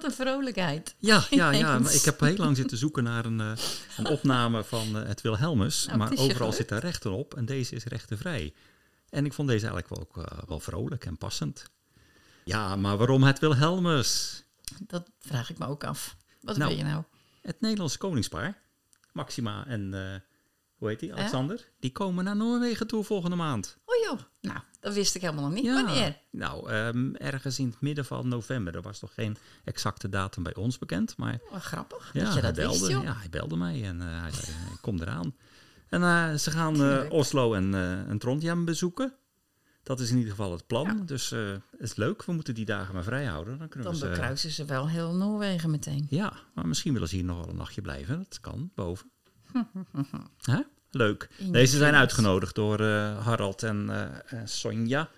Wat 0.00 0.10
een 0.10 0.16
vrolijkheid. 0.16 0.94
Ja, 0.98 1.24
ja, 1.30 1.50
ja. 1.50 1.78
Maar 1.78 1.94
ik 1.94 2.02
heb 2.04 2.20
heel 2.20 2.36
lang 2.36 2.56
zitten 2.56 2.78
zoeken 2.78 3.02
naar 3.02 3.24
een, 3.24 3.40
eh, 3.40 3.52
een 3.96 4.06
opname 4.06 4.64
van 4.64 4.96
eh, 4.96 5.06
het 5.08 5.20
Wilhelmus. 5.20 5.86
Nou, 5.86 5.98
maar 5.98 6.10
het 6.10 6.18
overal 6.18 6.36
gelukt. 6.36 6.56
zitten 6.56 6.78
rechten 6.78 7.10
op 7.12 7.34
en 7.34 7.44
deze 7.44 7.74
is 7.74 7.84
rechtenvrij. 7.84 8.54
En 9.08 9.24
ik 9.24 9.32
vond 9.32 9.48
deze 9.48 9.66
eigenlijk 9.66 9.94
wel, 9.94 10.00
ook, 10.08 10.26
eh, 10.26 10.38
wel 10.48 10.60
vrolijk 10.60 11.04
en 11.04 11.16
passend. 11.16 11.70
Ja, 12.44 12.76
maar 12.76 12.96
waarom 12.96 13.22
het 13.22 13.38
Wilhelmus? 13.38 14.42
Dat 14.86 15.10
vraag 15.18 15.50
ik 15.50 15.58
me 15.58 15.66
ook 15.66 15.84
af. 15.84 16.16
Wat 16.40 16.56
Nou. 16.56 16.68
wil 16.68 16.78
je 16.78 16.84
nou? 16.84 17.02
Het 17.42 17.60
Nederlandse 17.60 17.98
koningspaar, 17.98 18.58
Maxima 19.12 19.66
en, 19.66 19.92
hoe 20.76 20.88
heet 20.88 21.00
die, 21.00 21.14
Alexander? 21.14 21.68
Die 21.80 21.92
komen 21.92 22.24
naar 22.24 22.36
Noorwegen 22.36 22.86
toe 22.86 23.04
volgende 23.04 23.36
maand. 23.36 23.78
Oh 23.84 24.04
joh, 24.04 24.20
nou, 24.40 24.58
dat 24.80 24.94
wist 24.94 25.14
ik 25.14 25.20
helemaal 25.20 25.44
nog 25.44 25.52
niet. 25.52 25.72
Wanneer? 25.72 26.18
Nou, 26.30 26.70
ehm, 26.70 27.14
ergens 27.14 27.58
in 27.58 27.66
het 27.66 27.80
midden 27.80 28.04
van 28.04 28.28
november. 28.28 28.74
Er 28.74 28.82
was 28.82 28.98
toch 28.98 29.14
geen 29.14 29.36
exacte 29.64 30.08
datum 30.08 30.42
bij 30.42 30.54
ons 30.54 30.78
bekend, 30.78 31.16
maar 31.16 31.40
Wat 31.50 31.62
grappig 31.62 32.10
ja, 32.12 32.24
dat 32.24 32.34
je 32.34 32.40
dat 32.40 32.56
hij 32.56 32.64
belde, 32.64 32.78
wist, 32.78 32.90
joh. 32.90 33.02
ja, 33.02 33.16
hij 33.16 33.28
belde 33.28 33.56
mij 33.56 33.84
en 33.84 34.00
eh, 34.00 34.20
hij 34.20 34.32
zei, 34.32 34.56
ik 34.72 34.78
kom 34.80 35.00
eraan. 35.00 35.34
En 35.88 36.02
eh, 36.02 36.34
ze 36.34 36.50
gaan 36.50 36.82
eh. 36.82 37.10
Oslo 37.10 37.54
en, 37.54 37.74
en 38.08 38.18
Trondheim 38.18 38.64
bezoeken. 38.64 39.14
Dat 39.82 40.00
is 40.00 40.10
in 40.10 40.16
ieder 40.16 40.30
geval 40.30 40.52
het 40.52 40.66
plan. 40.66 40.86
Ja. 40.86 41.02
Dus 41.04 41.30
het 41.30 41.62
is 41.78 41.94
leuk. 41.94 42.24
We 42.24 42.32
moeten 42.32 42.54
die 42.54 42.64
dagen 42.64 42.94
maar 42.94 43.02
vrij 43.02 43.24
houden. 43.24 43.58
Dan 43.58 43.68
kunnen 43.68 43.92
Dan 43.92 44.00
we 44.00 44.08
bekruisen 44.08 44.50
ze 44.50 44.64
wel 44.64 44.88
heel 44.88 45.14
Noorwegen 45.14 45.70
meteen. 45.70 46.06
Ja, 46.10 46.32
maar 46.54 46.66
misschien 46.68 46.92
willen 46.92 47.08
ze 47.08 47.14
hier 47.14 47.24
nog 47.24 47.38
wel 47.38 47.48
een 47.48 47.56
nachtje 47.56 47.80
blijven. 47.80 48.18
Dat 48.18 48.40
kan, 48.40 48.70
boven. 48.74 49.10
Hè? 50.40 50.60
Leuk. 50.90 51.28
Deze 51.38 51.76
zijn 51.76 51.94
uitgenodigd 51.94 52.54
door 52.54 52.80
eh, 52.80 53.24
Harald 53.24 53.62
en 53.62 53.90
eh, 53.90 54.02
eh, 54.40 54.46
Sonja 54.46 55.08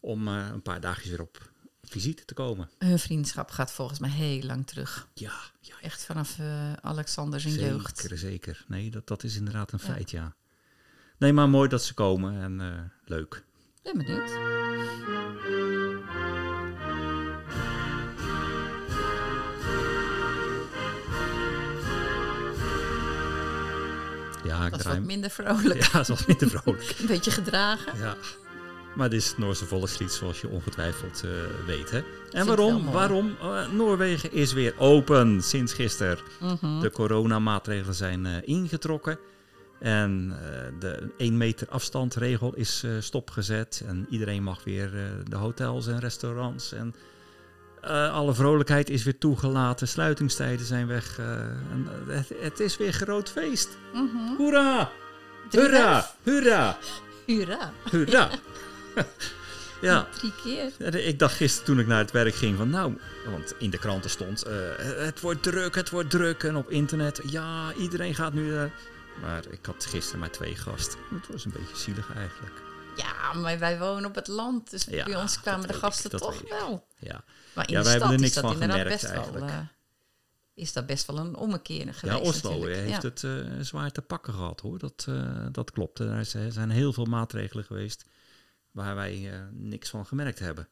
om 0.00 0.28
eh, 0.28 0.48
een 0.52 0.62
paar 0.62 0.80
dagjes 0.80 1.10
weer 1.10 1.20
op 1.20 1.50
visite 1.82 2.24
te 2.24 2.34
komen. 2.34 2.70
Hun 2.78 2.98
vriendschap 2.98 3.50
gaat 3.50 3.72
volgens 3.72 3.98
mij 3.98 4.10
heel 4.10 4.42
lang 4.42 4.66
terug. 4.66 5.08
Ja, 5.14 5.32
ja 5.60 5.74
Echt 5.80 6.04
vanaf 6.04 6.38
Alexander 6.80 7.40
zijn 7.40 7.52
zeker, 7.52 7.68
jeugd. 7.70 8.08
zeker. 8.14 8.64
Nee, 8.68 8.90
dat, 8.90 9.06
dat 9.06 9.22
is 9.24 9.36
inderdaad 9.36 9.72
een 9.72 9.78
Ja. 9.82 9.92
feit, 9.92 10.10
ja. 10.10 10.34
Nee, 11.18 11.32
maar 11.32 11.48
mooi 11.48 11.68
dat 11.68 11.82
ze 11.84 11.94
komen 11.94 12.42
en 12.42 12.92
leuk. 13.04 13.44
Ben 13.82 13.96
benieuwd. 13.98 14.30
Ja, 24.46 24.64
ik 24.64 24.70
Dat 24.70 24.78
is 24.78 24.84
draai 24.84 24.98
wat 24.98 25.06
minder 25.06 25.30
vrolijk. 25.30 25.82
Ja, 25.82 25.98
dat 25.98 26.08
was 26.08 26.26
minder 26.26 26.48
vrolijk. 26.50 26.94
Een 27.00 27.06
beetje 27.06 27.30
gedragen. 27.30 27.98
Ja. 27.98 28.16
Maar 28.96 29.10
dit 29.10 29.20
is 29.20 29.28
het 29.28 29.38
Noorse 29.38 29.66
volkslied, 29.66 30.12
zoals 30.12 30.40
je 30.40 30.48
ongetwijfeld 30.48 31.22
eh, 31.24 31.30
weet. 31.66 31.90
Hè? 31.90 32.02
En 32.30 32.46
waarom? 32.46 32.90
Waarom? 32.90 33.36
Eh, 33.40 33.68
Noorwegen 33.68 34.32
is 34.32 34.52
weer 34.52 34.74
open 34.78 35.42
sinds 35.42 35.72
gisteren. 35.72 36.18
Mhm. 36.40 36.80
De 36.80 36.90
coronamaatregelen 36.90 37.94
zijn 37.94 38.26
eh, 38.26 38.32
ingetrokken. 38.44 39.18
En 39.80 40.36
de 40.78 41.14
1 41.16 41.36
meter 41.36 41.68
afstandregel 41.68 42.54
is 42.54 42.84
stopgezet. 42.98 43.82
En 43.86 44.06
iedereen 44.10 44.42
mag 44.42 44.64
weer 44.64 44.90
de 45.28 45.36
hotels 45.36 45.86
en 45.86 45.98
restaurants. 45.98 46.72
En 46.72 46.94
eh, 47.86 48.12
alle 48.12 48.34
vrolijkheid 48.34 48.90
is 48.90 49.04
weer 49.04 49.18
toegelaten. 49.18 49.88
Sluitingstijden 49.88 50.66
zijn 50.66 50.86
weg. 50.86 51.18
eh, 51.18 51.38
en, 51.40 51.88
eh, 52.08 52.16
het, 52.16 52.32
het 52.40 52.60
is 52.60 52.76
weer 52.76 52.92
groot 52.92 53.30
feest. 53.30 53.68
Hoera! 54.36 54.90
Drie 55.50 55.62
Hoera! 55.62 55.94
elf. 55.94 56.16
Hoera! 56.22 56.78
Hoera. 57.26 57.72
Hoera! 57.90 58.30
ja. 59.80 60.06
Drie 60.18 60.32
keer. 60.42 60.96
Ik 61.06 61.18
dacht 61.18 61.34
gisteren 61.34 61.66
toen 61.66 61.78
ik 61.78 61.86
naar 61.86 61.98
het 61.98 62.10
werk 62.10 62.34
ging 62.34 62.56
van 62.56 62.70
nou, 62.70 62.98
want 63.30 63.54
in 63.58 63.70
de 63.70 63.78
kranten 63.78 64.10
stond 64.10 64.44
het 65.04 65.20
wordt 65.20 65.42
druk, 65.42 65.74
het 65.74 65.90
wordt 65.90 66.10
druk 66.10 66.42
en 66.42 66.56
op 66.56 66.70
internet 66.70 67.20
ja, 67.26 67.72
iedereen 67.78 68.14
gaat 68.14 68.32
nu. 68.32 68.54
maar 69.20 69.42
ik 69.50 69.66
had 69.66 69.86
gisteren 69.90 70.20
maar 70.20 70.30
twee 70.30 70.56
gasten. 70.56 70.98
Het 71.14 71.32
was 71.32 71.44
een 71.44 71.52
beetje 71.52 71.76
zielig 71.76 72.14
eigenlijk. 72.16 72.62
Ja, 72.96 73.32
maar 73.32 73.58
wij 73.58 73.78
wonen 73.78 74.04
op 74.08 74.14
het 74.14 74.26
land. 74.28 74.70
Dus 74.70 74.84
Ja, 74.84 75.04
bij 75.04 75.16
ons 75.16 75.40
kwamen 75.40 75.66
de 75.68 75.72
ik, 75.74 75.78
gasten 75.80 76.10
toch 76.10 76.42
wel. 76.48 76.86
Ja, 76.98 77.24
Maar 77.54 77.66
in 77.68 77.72
Ja, 77.72 77.78
de 77.78 77.84
wij 77.84 77.92
hebben 77.92 77.92
stad 77.98 78.08
er 78.08 78.14
is 78.14 78.20
niks 78.20 78.34
dat 78.34 78.44
van 78.44 78.52
inderdaad 78.52 78.76
gemerkt 78.78 79.00
best 79.02 79.12
wel... 79.12 79.22
eigenlijk. 79.22 79.52
eh, 79.52 79.58
is 80.54 80.72
dat 80.72 80.86
best 80.86 81.06
wel 81.06 81.18
een 81.18 81.36
ommekeer 81.36 81.94
geweest 81.94 82.18
ja 82.18 82.28
Oslo 82.28 82.64
heeft 82.66 83.02
Ja. 83.02 83.08
het 83.08 83.24
eh, 83.24 83.60
zwaar 83.60 83.90
te 83.92 84.02
pakken 84.02 84.32
gehad 84.34 84.60
hoor. 84.60 84.78
Dat, 84.78 85.04
eh, 85.08 85.46
dat 85.52 85.70
klopt. 85.70 85.98
Er 85.98 86.18
is- 86.18 86.30
zijn 86.48 86.70
heel 86.70 86.92
veel 86.92 87.04
maatregelen 87.04 87.64
geweest 87.64 88.04
waar 88.70 88.94
wij 88.94 89.32
eh, 89.32 89.38
niks 89.52 89.90
van 89.90 90.06
gemerkt 90.06 90.38
hebben. 90.38 90.68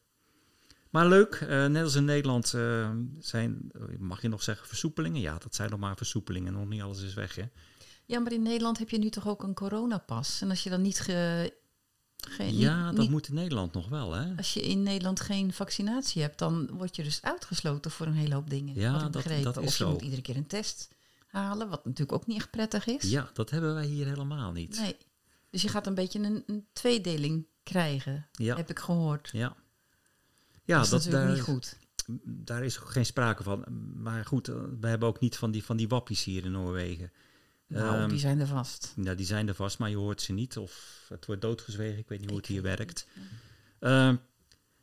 Maar 0.90 1.06
leuk, 1.06 1.34
eh, 1.34 1.66
net 1.66 1.82
als 1.82 1.94
in 1.94 2.04
Nederland 2.04 2.54
eh, 2.54 2.90
zijn, 3.18 3.70
mag 3.98 4.22
je 4.22 4.28
nog 4.28 4.42
zeggen 4.42 4.68
versoepelingen? 4.68 5.20
Ja, 5.20 5.38
dat 5.38 5.54
zijn 5.54 5.70
nog 5.70 5.78
maar 5.80 5.96
versoepelingen, 5.96 6.52
nog 6.52 6.68
niet 6.68 6.82
alles 6.82 7.02
is 7.02 7.14
weg 7.14 7.34
hè. 7.34 7.44
Ja, 8.06 8.18
maar 8.20 8.32
in 8.32 8.42
Nederland 8.42 8.78
heb 8.78 8.88
je 8.90 8.98
nu 8.98 9.08
toch 9.10 9.28
ook 9.28 9.42
een 9.42 9.54
coronapas. 9.54 10.40
En 10.40 10.50
als 10.50 10.62
je 10.62 10.70
dan 10.70 10.82
niet... 10.82 11.00
Ge, 11.00 11.54
geen, 12.26 12.56
Ja, 12.56 12.76
niet- 12.86 12.90
dat 12.90 13.00
niet- 13.00 13.10
moet 13.10 13.28
in 13.28 13.34
Nederland 13.34 13.72
nog 13.72 13.88
wel, 13.88 14.12
hè? 14.12 14.34
Als 14.36 14.54
je 14.54 14.60
in 14.62 14.82
Nederland 14.82 15.20
geen 15.20 15.52
vaccinatie 15.52 16.22
hebt, 16.22 16.38
dan 16.38 16.70
word 16.72 16.96
je 16.96 17.02
dus 17.02 17.22
uitgesloten 17.22 17.90
voor 17.90 18.06
een 18.06 18.14
hele 18.14 18.34
hoop 18.34 18.50
dingen. 18.50 18.74
Ja, 18.74 18.98
dat- 18.98 19.10
begrepen. 19.10 19.42
dat 19.44 19.56
is 19.56 19.62
of 19.66 19.76
je 19.78 19.84
zo. 19.84 19.90
moet 19.90 20.02
iedere 20.02 20.22
keer 20.22 20.36
een 20.36 20.46
test 20.46 20.88
halen, 21.26 21.68
wat 21.68 21.84
natuurlijk 21.84 22.12
ook 22.12 22.26
niet 22.26 22.36
echt 22.36 22.50
prettig 22.50 22.86
is. 22.86 23.10
Ja, 23.10 23.30
dat 23.32 23.50
hebben 23.50 23.74
wij 23.74 23.86
hier 23.86 24.06
helemaal 24.06 24.52
niet. 24.52 24.78
Nee. 24.80 24.96
Dus 25.50 25.62
je 25.62 25.68
gaat 25.68 25.86
een 25.86 25.94
beetje 25.94 26.18
een, 26.18 26.42
een 26.46 26.66
tweedeling 26.72 27.46
krijgen, 27.62 28.26
Ja, 28.32 28.56
heb 28.56 28.70
ik 28.70 28.78
gehoord. 28.78 29.28
ja. 29.32 29.56
Ja, 30.64 30.76
dat 30.76 30.84
is 30.84 30.90
dat, 30.90 31.04
natuurlijk 31.04 31.26
daar, 31.26 31.34
niet 31.36 31.44
goed. 31.44 31.78
daar 32.24 32.64
is 32.64 32.76
geen 32.76 33.06
sprake 33.06 33.42
van. 33.42 33.64
Maar 34.02 34.24
goed, 34.24 34.48
eh, 34.48 34.54
we 34.80 34.88
hebben 34.88 35.08
ook 35.08 35.20
niet 35.20 35.36
van 35.36 35.50
die, 35.50 35.64
van 35.64 35.76
die 35.76 35.88
wappies 35.88 36.24
hier 36.24 36.44
in 36.44 36.50
Noorwegen. 36.52 37.12
Nou, 37.66 37.96
Ehm, 37.96 38.08
die 38.08 38.18
zijn 38.18 38.40
er 38.40 38.46
vast. 38.46 38.92
Ja, 39.02 39.14
die 39.14 39.26
zijn 39.26 39.48
er 39.48 39.54
vast, 39.54 39.78
maar 39.78 39.90
je 39.90 39.96
hoort 39.96 40.22
ze 40.22 40.32
niet. 40.32 40.56
Of 40.56 41.04
het 41.08 41.26
wordt 41.26 41.42
doodgezwegen. 41.42 41.98
Ik 41.98 42.08
weet 42.08 42.20
niet 42.20 42.28
hoe 42.28 42.38
het 42.38 42.46
hier 42.46 42.62
werkt. 42.62 43.06
Ehm, 43.78 44.16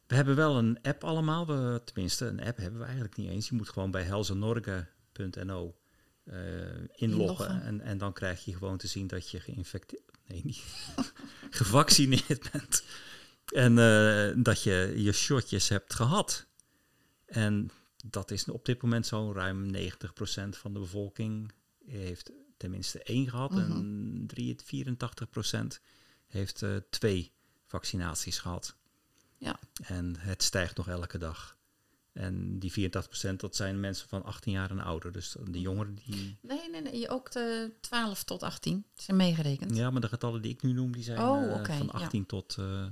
we 0.08 0.16
hebben 0.16 0.36
wel 0.36 0.58
een 0.58 0.80
app 0.82 1.04
allemaal. 1.04 1.48
We, 1.48 1.82
tenminste, 1.84 2.26
een 2.26 2.44
app 2.44 2.58
hebben 2.58 2.80
we 2.80 2.86
eigenlijk 2.86 3.16
niet 3.16 3.30
eens. 3.30 3.50
Je 3.50 3.56
moet 3.56 3.70
gewoon 3.70 3.92
bij 3.92 4.04
helzenorge.no 4.04 5.76
eh, 6.24 6.36
inloggen. 6.36 6.86
Inloggen. 6.96 7.62
En, 7.62 7.82
en 7.82 7.98
dan 7.98 8.14
krijg 8.14 8.46
je 8.46 8.54
gewoon 8.54 8.78
te 8.78 8.88
zien 8.88 9.08
dat 9.08 9.30
je 9.30 9.40
geïnfecteerd... 9.40 10.02
Nee, 10.28 10.42
niet. 10.44 10.64
gevaccineerd 11.50 12.52
bent. 12.52 12.84
En 13.46 13.78
eh, 13.78 14.44
dat 14.44 14.64
je 14.64 14.94
je 14.96 15.12
shotjes 15.12 15.70
hebt 15.70 15.94
gehad. 15.94 16.46
En 17.26 17.70
dat 18.06 18.32
is 18.32 18.50
op 18.50 18.66
dit 18.66 18.82
moment 18.82 19.08
zo 19.08 19.32
ruim 19.34 19.76
90% 19.76 19.80
van 20.50 20.74
de 20.74 20.80
bevolking 20.80 21.52
heeft 21.86 22.32
tenminste 22.62 23.04
één 23.04 23.30
gehad. 23.30 23.52
En 23.52 24.24
3, 24.28 24.56
84% 24.86 25.82
heeft 26.28 26.62
eh, 26.62 26.76
twee 26.90 27.32
vaccinaties 27.66 28.40
gehad. 28.40 28.76
Ja. 29.38 29.60
En 29.84 30.16
het 30.20 30.44
stijgt 30.44 30.78
nog 30.78 30.88
elke 30.88 31.18
dag. 31.18 31.58
En 32.14 32.60
die 32.60 32.92
84% 33.32 33.36
dat 33.36 33.56
zijn 33.56 33.80
mensen 33.80 34.08
van 34.08 34.24
18 34.24 34.52
jaar 34.52 34.70
en 34.70 34.80
ouder. 34.80 35.12
Dus 35.12 35.36
de 35.50 35.60
jongeren 35.60 35.96
die... 35.96 36.38
Nee, 36.42 36.70
nee, 36.70 36.82
nee. 36.82 37.10
Ook 37.10 37.32
de 37.32 37.72
12 37.80 38.24
tot 38.24 38.44
18 38.44 38.86
zijn 38.96 39.18
meegerekend. 39.18 39.76
Ja, 39.76 39.90
maar 39.90 40.02
de 40.02 40.08
getallen 40.08 40.42
die 40.42 40.52
ik 40.52 40.62
nu 40.62 40.72
noem, 40.72 40.92
die 40.92 41.04
zijn 41.04 41.20
Oh, 41.20 41.60
eh, 41.60 41.78
van 41.78 41.86
ja. 41.86 41.92
18 41.92 42.26
tot 42.26 42.56
eh 42.60 42.86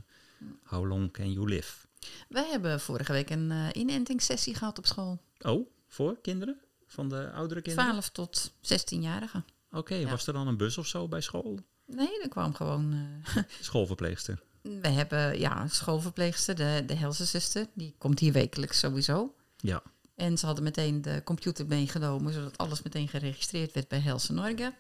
how 0.63 0.87
long 0.87 1.11
can 1.11 1.31
you 1.31 1.47
live. 1.47 1.87
Wij 2.29 2.49
hebben 2.49 2.79
vorige 2.79 3.11
week 3.11 3.29
een 3.29 3.51
eh 3.51 3.67
inentingssessie 3.73 4.55
gehad 4.55 4.77
op 4.77 4.85
school. 4.85 5.21
Oh, 5.39 5.69
voor 5.87 6.21
kinderen? 6.21 6.59
Van 6.85 7.09
de 7.09 7.31
oudere 7.31 7.61
kinderen? 7.61 7.89
12 7.89 8.09
tot 8.09 8.51
16-jarigen. 8.61 9.43
Oké, 9.71 9.95
Ja. 9.95 10.09
was 10.09 10.27
er 10.27 10.33
dan 10.33 10.47
een 10.47 10.57
bus 10.57 10.77
of 10.77 10.87
zo 10.87 11.07
bij 11.07 11.21
school? 11.21 11.59
Nee, 11.85 12.21
er 12.21 12.29
kwam 12.29 12.53
gewoon... 12.53 12.93
eh, 13.35 13.43
Schoolverpleegster. 13.61 14.41
we 14.61 14.87
hebben 14.87 15.39
ja, 15.39 15.67
schoolverpleegster, 15.67 16.55
de, 16.55 16.83
de 16.85 16.93
helsenzuster. 16.93 17.67
Die 17.73 17.95
komt 17.97 18.19
hier 18.19 18.33
wekelijks 18.33 18.79
sowieso. 18.79 19.35
Ja. 19.57 19.81
En 20.15 20.37
ze 20.37 20.45
hadden 20.45 20.63
meteen 20.63 21.01
de 21.01 21.21
computer 21.23 21.67
meegenomen, 21.67 22.33
zodat 22.33 22.57
alles 22.57 22.81
meteen 22.81 23.07
geregistreerd 23.07 23.73
werd 23.73 23.87
bij 23.87 23.99
Helse 23.99 24.33
Norge. 24.33 24.73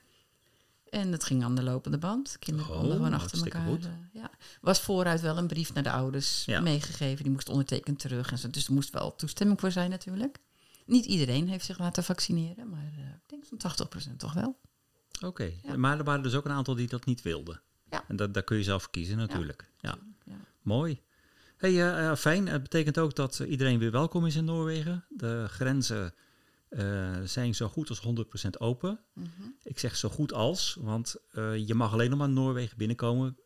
En 0.89 1.11
het 1.11 1.23
ging 1.23 1.43
aan 1.43 1.55
de 1.55 1.63
lopende 1.63 1.97
band. 1.97 2.35
Kinderen 2.39 2.71
Oh, 2.71 2.77
konden 2.79 2.95
gewoon 2.97 3.13
achter 3.13 3.37
elkaar. 3.43 3.67
goed. 3.67 3.85
eh, 3.85 3.91
ja. 4.13 4.31
Was 4.61 4.79
vooruit 4.81 5.21
wel 5.21 5.37
een 5.37 5.47
brief 5.47 5.73
naar 5.73 5.83
de 5.83 5.91
ouders 5.91 6.45
Ja. 6.45 6.59
meegegeven. 6.59 7.23
Die 7.23 7.31
moest 7.33 7.49
ondertekend 7.49 7.99
terug. 7.99 8.31
En 8.31 8.37
zo. 8.37 8.49
Dus 8.49 8.67
er 8.67 8.73
moest 8.73 8.89
wel 8.89 9.15
toestemming 9.15 9.59
voor 9.59 9.71
zijn 9.71 9.89
natuurlijk. 9.89 10.37
Niet 10.85 11.05
iedereen 11.05 11.47
heeft 11.47 11.65
zich 11.65 11.79
laten 11.79 12.03
vaccineren, 12.03 12.69
maar 12.69 12.91
eh, 12.97 13.03
ik 13.05 13.21
denk 13.27 13.45
zo'n 13.45 13.57
80% 14.11 14.15
toch 14.17 14.33
wel. 14.33 14.59
Oké, 15.25 15.51
Ja. 15.63 15.77
maar 15.77 15.97
er 15.97 16.03
waren 16.03 16.23
dus 16.23 16.35
ook 16.35 16.45
een 16.45 16.51
aantal 16.51 16.75
die 16.75 16.87
dat 16.87 17.05
niet 17.05 17.21
wilden. 17.21 17.61
Ja. 17.89 18.03
En 18.07 18.15
dat, 18.15 18.33
daar 18.33 18.43
kun 18.43 18.57
je 18.57 18.63
zelf 18.63 18.89
kiezen 18.89 19.17
natuurlijk. 19.17 19.69
Ja, 19.79 19.97
Ja. 20.25 20.33
mooi. 20.61 21.01
Hey, 21.57 21.71
eh, 21.71 22.09
eh, 22.09 22.15
fijn. 22.17 22.47
Het 22.47 22.61
betekent 22.61 22.97
ook 22.99 23.15
dat 23.15 23.39
iedereen 23.39 23.79
weer 23.79 23.91
welkom 23.91 24.25
is 24.25 24.35
in 24.35 24.45
Noorwegen. 24.45 25.05
De 25.09 25.45
grenzen 25.49 26.13
eh, 26.69 27.17
zijn 27.23 27.55
zo 27.55 27.67
goed 27.67 27.89
als 27.89 27.99
100% 27.99 28.59
open. 28.59 28.99
Mhm. 29.13 29.27
Ik 29.63 29.79
zeg 29.79 29.95
zo 29.95 30.09
goed 30.09 30.33
als, 30.33 30.77
want 30.79 31.15
je 31.65 31.73
mag 31.75 31.93
alleen 31.93 32.09
nog 32.09 32.19
maar 32.19 32.29
Noorwegen 32.29 32.77
binnenkomen 32.77 33.37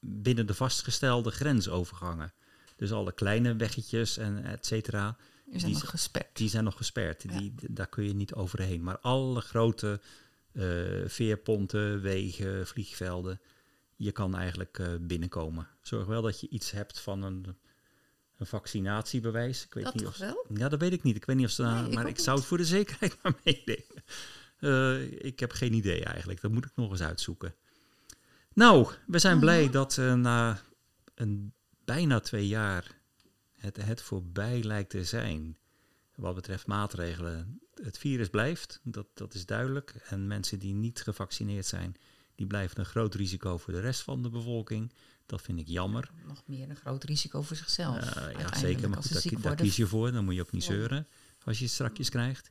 binnen 0.00 0.46
de 0.46 0.54
vastgestelde 0.54 1.30
grensovergangen. 1.30 2.32
Dus 2.76 2.92
alle 2.92 3.12
kleine 3.12 3.56
weggetjes 3.56 4.16
en 4.18 4.44
et 4.44 4.66
cetera, 4.66 5.16
Die 5.44 5.58
zijn 5.60 5.72
Die 5.72 5.80
nog 5.80 5.90
gesperd. 5.90 6.36
die 6.36 6.48
zijn 6.48 6.64
nog 6.64 6.76
gesperd. 6.76 7.22
Ja. 7.22 7.38
Die, 7.38 7.54
daar 7.70 7.86
kun 7.88 8.04
je 8.04 8.14
niet 8.14 8.34
overheen. 8.34 8.82
Maar 8.82 8.98
alle 8.98 9.40
grote 9.40 10.00
veerponten, 11.06 12.00
wegen, 12.00 12.66
vliegvelden, 12.66 13.40
je 13.96 14.12
kan 14.12 14.36
eigenlijk 14.36 14.78
eh, 14.78 14.86
binnenkomen. 15.00 15.68
Zorg 15.80 16.06
wel 16.06 16.22
dat 16.22 16.40
je 16.40 16.48
iets 16.48 16.70
hebt 16.70 17.00
van 17.00 17.22
een, 17.22 17.56
een 18.36 18.46
vaccinatiebewijs. 18.46 19.64
Ik 19.64 19.74
weet 19.74 19.84
Dat 19.84 19.94
niet 19.94 20.02
toch 20.02 20.12
of, 20.12 20.18
wel? 20.18 20.46
Ja, 20.54 20.68
dat 20.68 20.80
weet 20.80 20.92
ik 20.92 21.02
niet. 21.02 21.16
Ik 21.16 21.24
weet 21.24 21.36
niet 21.36 21.46
of 21.46 21.50
ze 21.50 21.62
Nee, 21.62 21.94
maar 21.94 22.08
ik 22.08 22.18
zou 22.18 22.38
het 22.38 22.46
voor 22.46 22.58
de 22.58 22.64
zekerheid 22.64 23.16
maar 23.22 23.34
meenemen. 23.44 24.04
Eh, 24.58 25.24
ik 25.24 25.40
heb 25.40 25.52
geen 25.52 25.72
idee 25.72 26.04
eigenlijk. 26.04 26.40
Dat 26.40 26.50
moet 26.50 26.64
ik 26.64 26.72
nog 26.74 26.90
eens 26.90 27.02
uitzoeken. 27.02 27.54
Nou, 28.52 28.88
we 29.06 29.18
zijn 29.18 29.40
blij 29.40 29.70
dat 29.70 29.98
eh, 29.98 30.14
na 30.14 30.60
een 31.14 31.52
bijna 31.84 32.20
twee 32.20 32.48
jaar 32.48 33.00
het, 33.56 33.76
het 33.76 34.02
voorbij 34.02 34.62
lijkt 34.62 34.90
te 34.90 35.04
zijn. 35.04 35.56
Wat 36.16 36.34
betreft 36.34 36.66
maatregelen. 36.66 37.60
Het 37.82 37.98
virus 37.98 38.28
blijft, 38.28 38.80
dat, 38.82 39.06
dat 39.14 39.34
is 39.34 39.46
duidelijk. 39.46 39.94
En 40.08 40.26
mensen 40.26 40.58
die 40.58 40.74
niet 40.74 41.02
gevaccineerd 41.02 41.66
zijn, 41.66 41.96
die 42.34 42.46
blijven 42.46 42.78
een 42.78 42.86
groot 42.86 43.14
risico 43.14 43.58
voor 43.58 43.72
de 43.72 43.80
rest 43.80 44.00
van 44.00 44.22
de 44.22 44.30
bevolking. 44.30 44.92
Dat 45.26 45.42
vind 45.42 45.58
ik 45.58 45.68
jammer. 45.68 46.10
Nog 46.26 46.42
meer 46.46 46.70
een 46.70 46.76
groot 46.76 47.04
risico 47.04 47.42
voor 47.42 47.56
zichzelf. 47.56 48.14
Ja, 48.38 48.56
zeker. 48.56 48.88
Maar 48.88 48.96
als 48.98 49.06
goed, 49.06 49.30
daar, 49.30 49.40
daar 49.40 49.54
kies 49.54 49.76
je 49.76 49.86
voor. 49.86 50.12
Dan 50.12 50.24
moet 50.24 50.34
je 50.34 50.40
ook 50.40 50.52
niet 50.52 50.64
zeuren 50.64 51.06
als 51.44 51.58
je 51.58 51.64
het 51.64 51.72
strakjes 51.72 52.08
krijgt. 52.08 52.50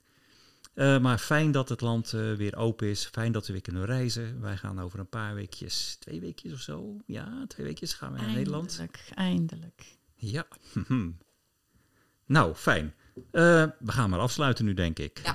Eh, 0.74 1.00
maar 1.00 1.18
fijn 1.18 1.52
dat 1.52 1.70
het 1.70 1.82
land 1.82 2.14
eh, 2.14 2.34
weer 2.34 2.56
open 2.56 2.88
is. 2.88 3.06
Fijn 3.06 3.32
dat 3.32 3.48
we 3.48 3.54
weer 3.54 3.62
kunnen 3.62 3.86
reizen. 3.86 4.42
Wij 4.42 4.58
gaan 4.58 4.80
over 4.80 5.00
een 5.00 5.10
paar 5.10 5.36
weekjes, 5.36 5.96
twee 6.00 6.20
weekjes 6.20 6.54
of 6.54 6.60
zo. 6.60 6.98
Ja, 7.06 7.46
twee 7.48 7.66
weekjes 7.66 7.94
gaan 7.94 8.14
we 8.14 8.20
naar 8.20 8.32
Nederland. 8.32 8.78
Eindelijk, 8.80 9.12
eindelijk. 9.16 9.98
Ja. 10.16 10.48
nou, 12.26 12.56
fijn. 12.56 12.94
Eh, 13.16 13.42
we 13.80 13.92
gaan 13.92 14.10
maar 14.10 14.20
afsluiten 14.20 14.66
nu, 14.66 14.74
denk 14.74 15.00
ik. 15.00 15.22
Ja. 15.24 15.34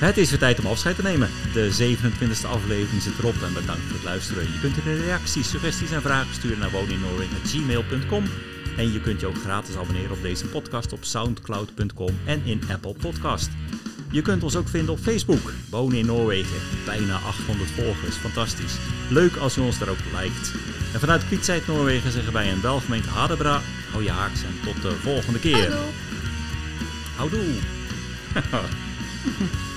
Het 0.00 0.16
is 0.16 0.30
weer 0.30 0.38
tijd 0.38 0.58
om 0.58 0.66
afscheid 0.66 0.96
te 0.96 1.02
nemen. 1.02 1.28
De 1.52 1.70
27e 1.70 2.46
aflevering 2.46 3.02
zit 3.02 3.18
erop 3.18 3.42
en 3.42 3.52
bedankt 3.52 3.82
voor 3.82 3.94
het 3.94 4.04
luisteren. 4.04 4.42
Je 4.42 4.60
kunt 4.60 4.76
er 4.76 4.82
reacties, 4.82 5.50
suggesties 5.50 5.90
en 5.90 6.02
vragen 6.02 6.34
sturen 6.34 6.58
naar 6.58 6.70
woninnoorwegen.gmail.com. 6.70 8.24
En 8.76 8.92
je 8.92 9.00
kunt 9.00 9.20
je 9.20 9.26
ook 9.26 9.38
gratis 9.38 9.76
abonneren 9.76 10.10
op 10.10 10.22
deze 10.22 10.46
podcast 10.46 10.92
op 10.92 11.04
soundcloud.com 11.04 12.18
en 12.26 12.42
in 12.44 12.60
Apple 12.72 12.94
Podcast. 12.94 13.50
Je 14.10 14.22
kunt 14.22 14.42
ons 14.42 14.56
ook 14.56 14.68
vinden 14.68 14.94
op 14.94 14.98
Facebook. 14.98 15.52
Wonen 15.68 15.98
in 15.98 16.06
Noorwegen. 16.06 16.56
Bijna 16.84 17.14
800 17.14 17.70
volgers. 17.70 18.16
Fantastisch. 18.16 18.76
Leuk 19.10 19.36
als 19.36 19.56
u 19.56 19.60
ons 19.60 19.78
daar 19.78 19.88
ook 19.88 20.04
liked. 20.20 20.52
En 20.92 21.00
vanuit 21.00 21.26
Kwietzijd 21.26 21.66
Noorwegen 21.66 22.12
zeggen 22.12 22.32
wij 22.32 22.52
een 22.52 22.60
welgemeend 22.60 23.06
Hadebra. 23.06 23.60
Hou 23.90 24.02
je 24.02 24.10
haaks 24.10 24.42
en 24.42 24.54
tot 24.64 24.82
de 24.82 24.90
volgende 24.90 25.38
keer. 25.38 25.72
Houdoe. 27.16 27.54